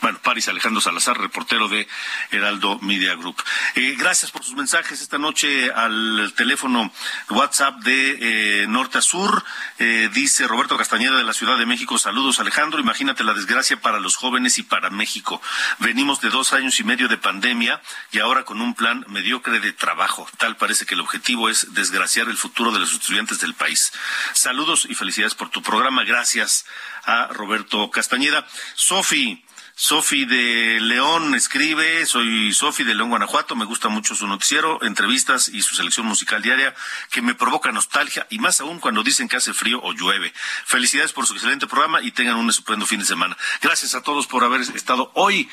Bueno, 0.08 0.22
Paris 0.24 0.48
Alejandro 0.48 0.80
Salazar, 0.80 1.18
reportero 1.20 1.68
de 1.68 1.86
Heraldo 2.32 2.80
Media 2.80 3.14
Group. 3.16 3.44
Eh, 3.76 3.94
gracias 4.00 4.32
por 4.32 4.42
sus 4.42 4.56
mensajes 4.56 5.02
esta 5.02 5.18
noche 5.18 5.70
al 5.70 6.32
teléfono 6.34 6.94
WhatsApp 7.30 7.82
de 7.82 8.62
eh, 8.62 8.68
Norte 8.68 9.00
a 9.00 9.02
Sur. 9.02 9.44
Eh, 9.80 10.10
dice 10.14 10.48
Roberto 10.48 10.78
Castañeda 10.78 11.18
de 11.18 11.26
la 11.26 11.34
Ciudad 11.34 11.58
de 11.58 11.66
México, 11.66 11.98
saludos 11.98 12.40
Alejandro, 12.40 12.80
imagínate 12.80 13.26
la 13.26 13.34
desgracia 13.34 13.82
para 13.82 14.00
los 14.00 14.16
jóvenes 14.16 14.58
y 14.60 14.64
para 14.64 14.90
México. 14.90 15.42
Venimos 15.80 16.22
de 16.22 16.30
dos 16.30 16.54
años 16.54 16.80
y 16.80 16.86
medio 16.86 17.10
de 17.10 17.18
pandemia 17.18 17.82
y 18.14 18.20
ahora 18.20 18.46
con 18.46 18.62
un 18.62 18.76
plan 18.76 19.04
mediocre 19.10 19.60
de 19.60 19.74
trabajo. 19.74 20.26
Tal 20.38 20.56
parece 20.56 20.86
que 20.86 20.94
el 20.94 21.02
objetivo 21.02 21.50
es 21.50 21.74
desgraciar 21.74 22.30
el 22.30 22.38
futuro 22.38 22.72
de 22.72 22.80
los 22.80 22.94
estudiantes 22.94 23.42
del 23.42 23.56
país. 23.56 23.92
Saludos 24.32 24.88
y 24.90 24.96
felicidades 24.96 25.36
por 25.36 25.50
tu 25.50 25.62
programa. 25.62 26.06
Gracias 26.06 26.66
a 27.04 27.28
Roberto 27.28 27.92
Castañeda. 27.92 28.48
Sofi. 28.74 29.44
Sofi 29.80 30.26
de 30.26 30.80
León 30.82 31.36
escribe, 31.36 32.04
soy 32.08 32.52
Sofi 32.52 32.84
de 32.84 32.96
León, 32.96 33.10
Guanajuato, 33.10 33.56
me 33.56 33.64
gusta 33.64 33.90
mucho 33.90 34.16
su 34.16 34.26
noticiero, 34.26 34.82
entrevistas 34.82 35.50
y 35.50 35.62
su 35.62 35.76
selección 35.76 36.08
musical 36.08 36.42
diaria 36.42 36.74
que 37.12 37.22
me 37.22 37.36
provoca 37.36 37.72
nostalgia 37.72 38.26
y 38.32 38.40
más 38.40 38.60
aún 38.60 38.80
cuando 38.80 39.04
dicen 39.04 39.30
que 39.30 39.36
hace 39.36 39.54
frío 39.54 39.80
o 39.84 39.94
llueve. 39.94 40.34
Felicidades 40.66 41.14
por 41.14 41.28
su 41.28 41.36
excelente 41.36 41.68
programa 41.68 42.02
y 42.02 42.10
tengan 42.10 42.38
un 42.38 42.50
estupendo 42.50 42.88
fin 42.88 43.02
de 43.02 43.06
semana. 43.06 43.38
Gracias 43.62 43.94
a 43.94 44.02
todos 44.02 44.26
por 44.26 44.44
haber 44.44 44.62
estado 44.62 45.12
hoy 45.14 45.48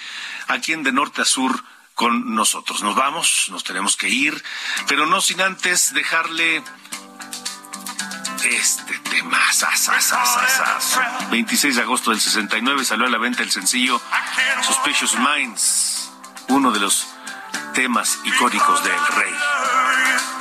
aquí 0.48 0.72
en 0.72 0.84
De 0.84 0.92
Norte 0.92 1.20
a 1.20 1.26
Sur 1.26 1.62
con 1.92 2.34
nosotros. 2.34 2.82
Nos 2.82 2.96
vamos, 2.96 3.48
nos 3.50 3.62
tenemos 3.62 3.94
que 3.94 4.08
ir, 4.08 4.42
pero 4.88 5.04
no 5.04 5.20
sin 5.20 5.42
antes 5.42 5.92
dejarle 5.92 6.64
este 8.45 8.99
tema. 8.99 9.40
26 11.30 11.76
de 11.76 11.82
agosto 11.82 12.11
del 12.11 12.20
69 12.20 12.84
salió 12.84 13.07
a 13.07 13.11
la 13.11 13.18
venta 13.18 13.42
el 13.42 13.51
sencillo 13.51 14.01
Suspicious 14.62 15.16
Minds, 15.18 16.11
uno 16.49 16.70
de 16.70 16.80
los 16.80 17.07
temas 17.74 18.18
icónicos 18.24 18.84
del 18.84 19.07
rey 19.16 19.34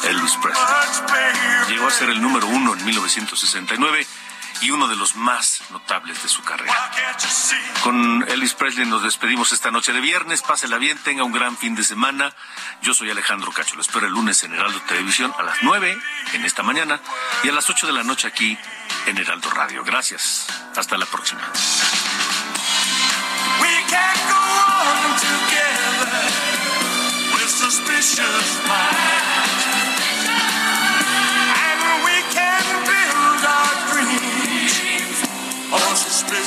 Elvis 0.09 0.35
Presley. 0.41 1.69
Llegó 1.69 1.87
a 1.87 1.91
ser 1.91 2.09
el 2.09 2.21
número 2.21 2.47
uno 2.47 2.73
en 2.73 2.85
1969 2.85 4.05
y 4.61 4.71
uno 4.71 4.87
de 4.87 4.95
los 4.95 5.15
más 5.15 5.61
notables 5.71 6.21
de 6.21 6.29
su 6.29 6.43
carrera. 6.43 6.72
Con 7.83 8.25
Elvis 8.29 8.53
Presley 8.53 8.85
nos 8.85 9.03
despedimos 9.03 9.51
esta 9.51 9.69
noche 9.69 9.91
de 9.91 9.99
viernes. 9.99 10.41
Pásela 10.41 10.77
bien, 10.77 10.97
tenga 10.99 11.23
un 11.23 11.31
gran 11.31 11.57
fin 11.57 11.75
de 11.75 11.83
semana. 11.83 12.33
Yo 12.81 12.93
soy 12.93 13.09
Alejandro 13.09 13.51
Cacho. 13.51 13.75
Lo 13.75 13.81
espero 13.81 14.07
el 14.07 14.13
lunes 14.13 14.41
en 14.43 14.53
Heraldo 14.53 14.79
Televisión 14.87 15.33
a 15.37 15.43
las 15.43 15.57
9 15.63 15.97
en 16.33 16.45
esta 16.45 16.63
mañana 16.63 16.99
y 17.43 17.49
a 17.49 17.51
las 17.51 17.69
8 17.69 17.87
de 17.87 17.93
la 17.93 18.03
noche 18.03 18.27
aquí 18.27 18.57
en 19.05 19.17
Heraldo 19.17 19.49
Radio. 19.49 19.83
Gracias. 19.83 20.47
Hasta 20.75 20.97
la 20.97 21.05
próxima. 21.05 21.41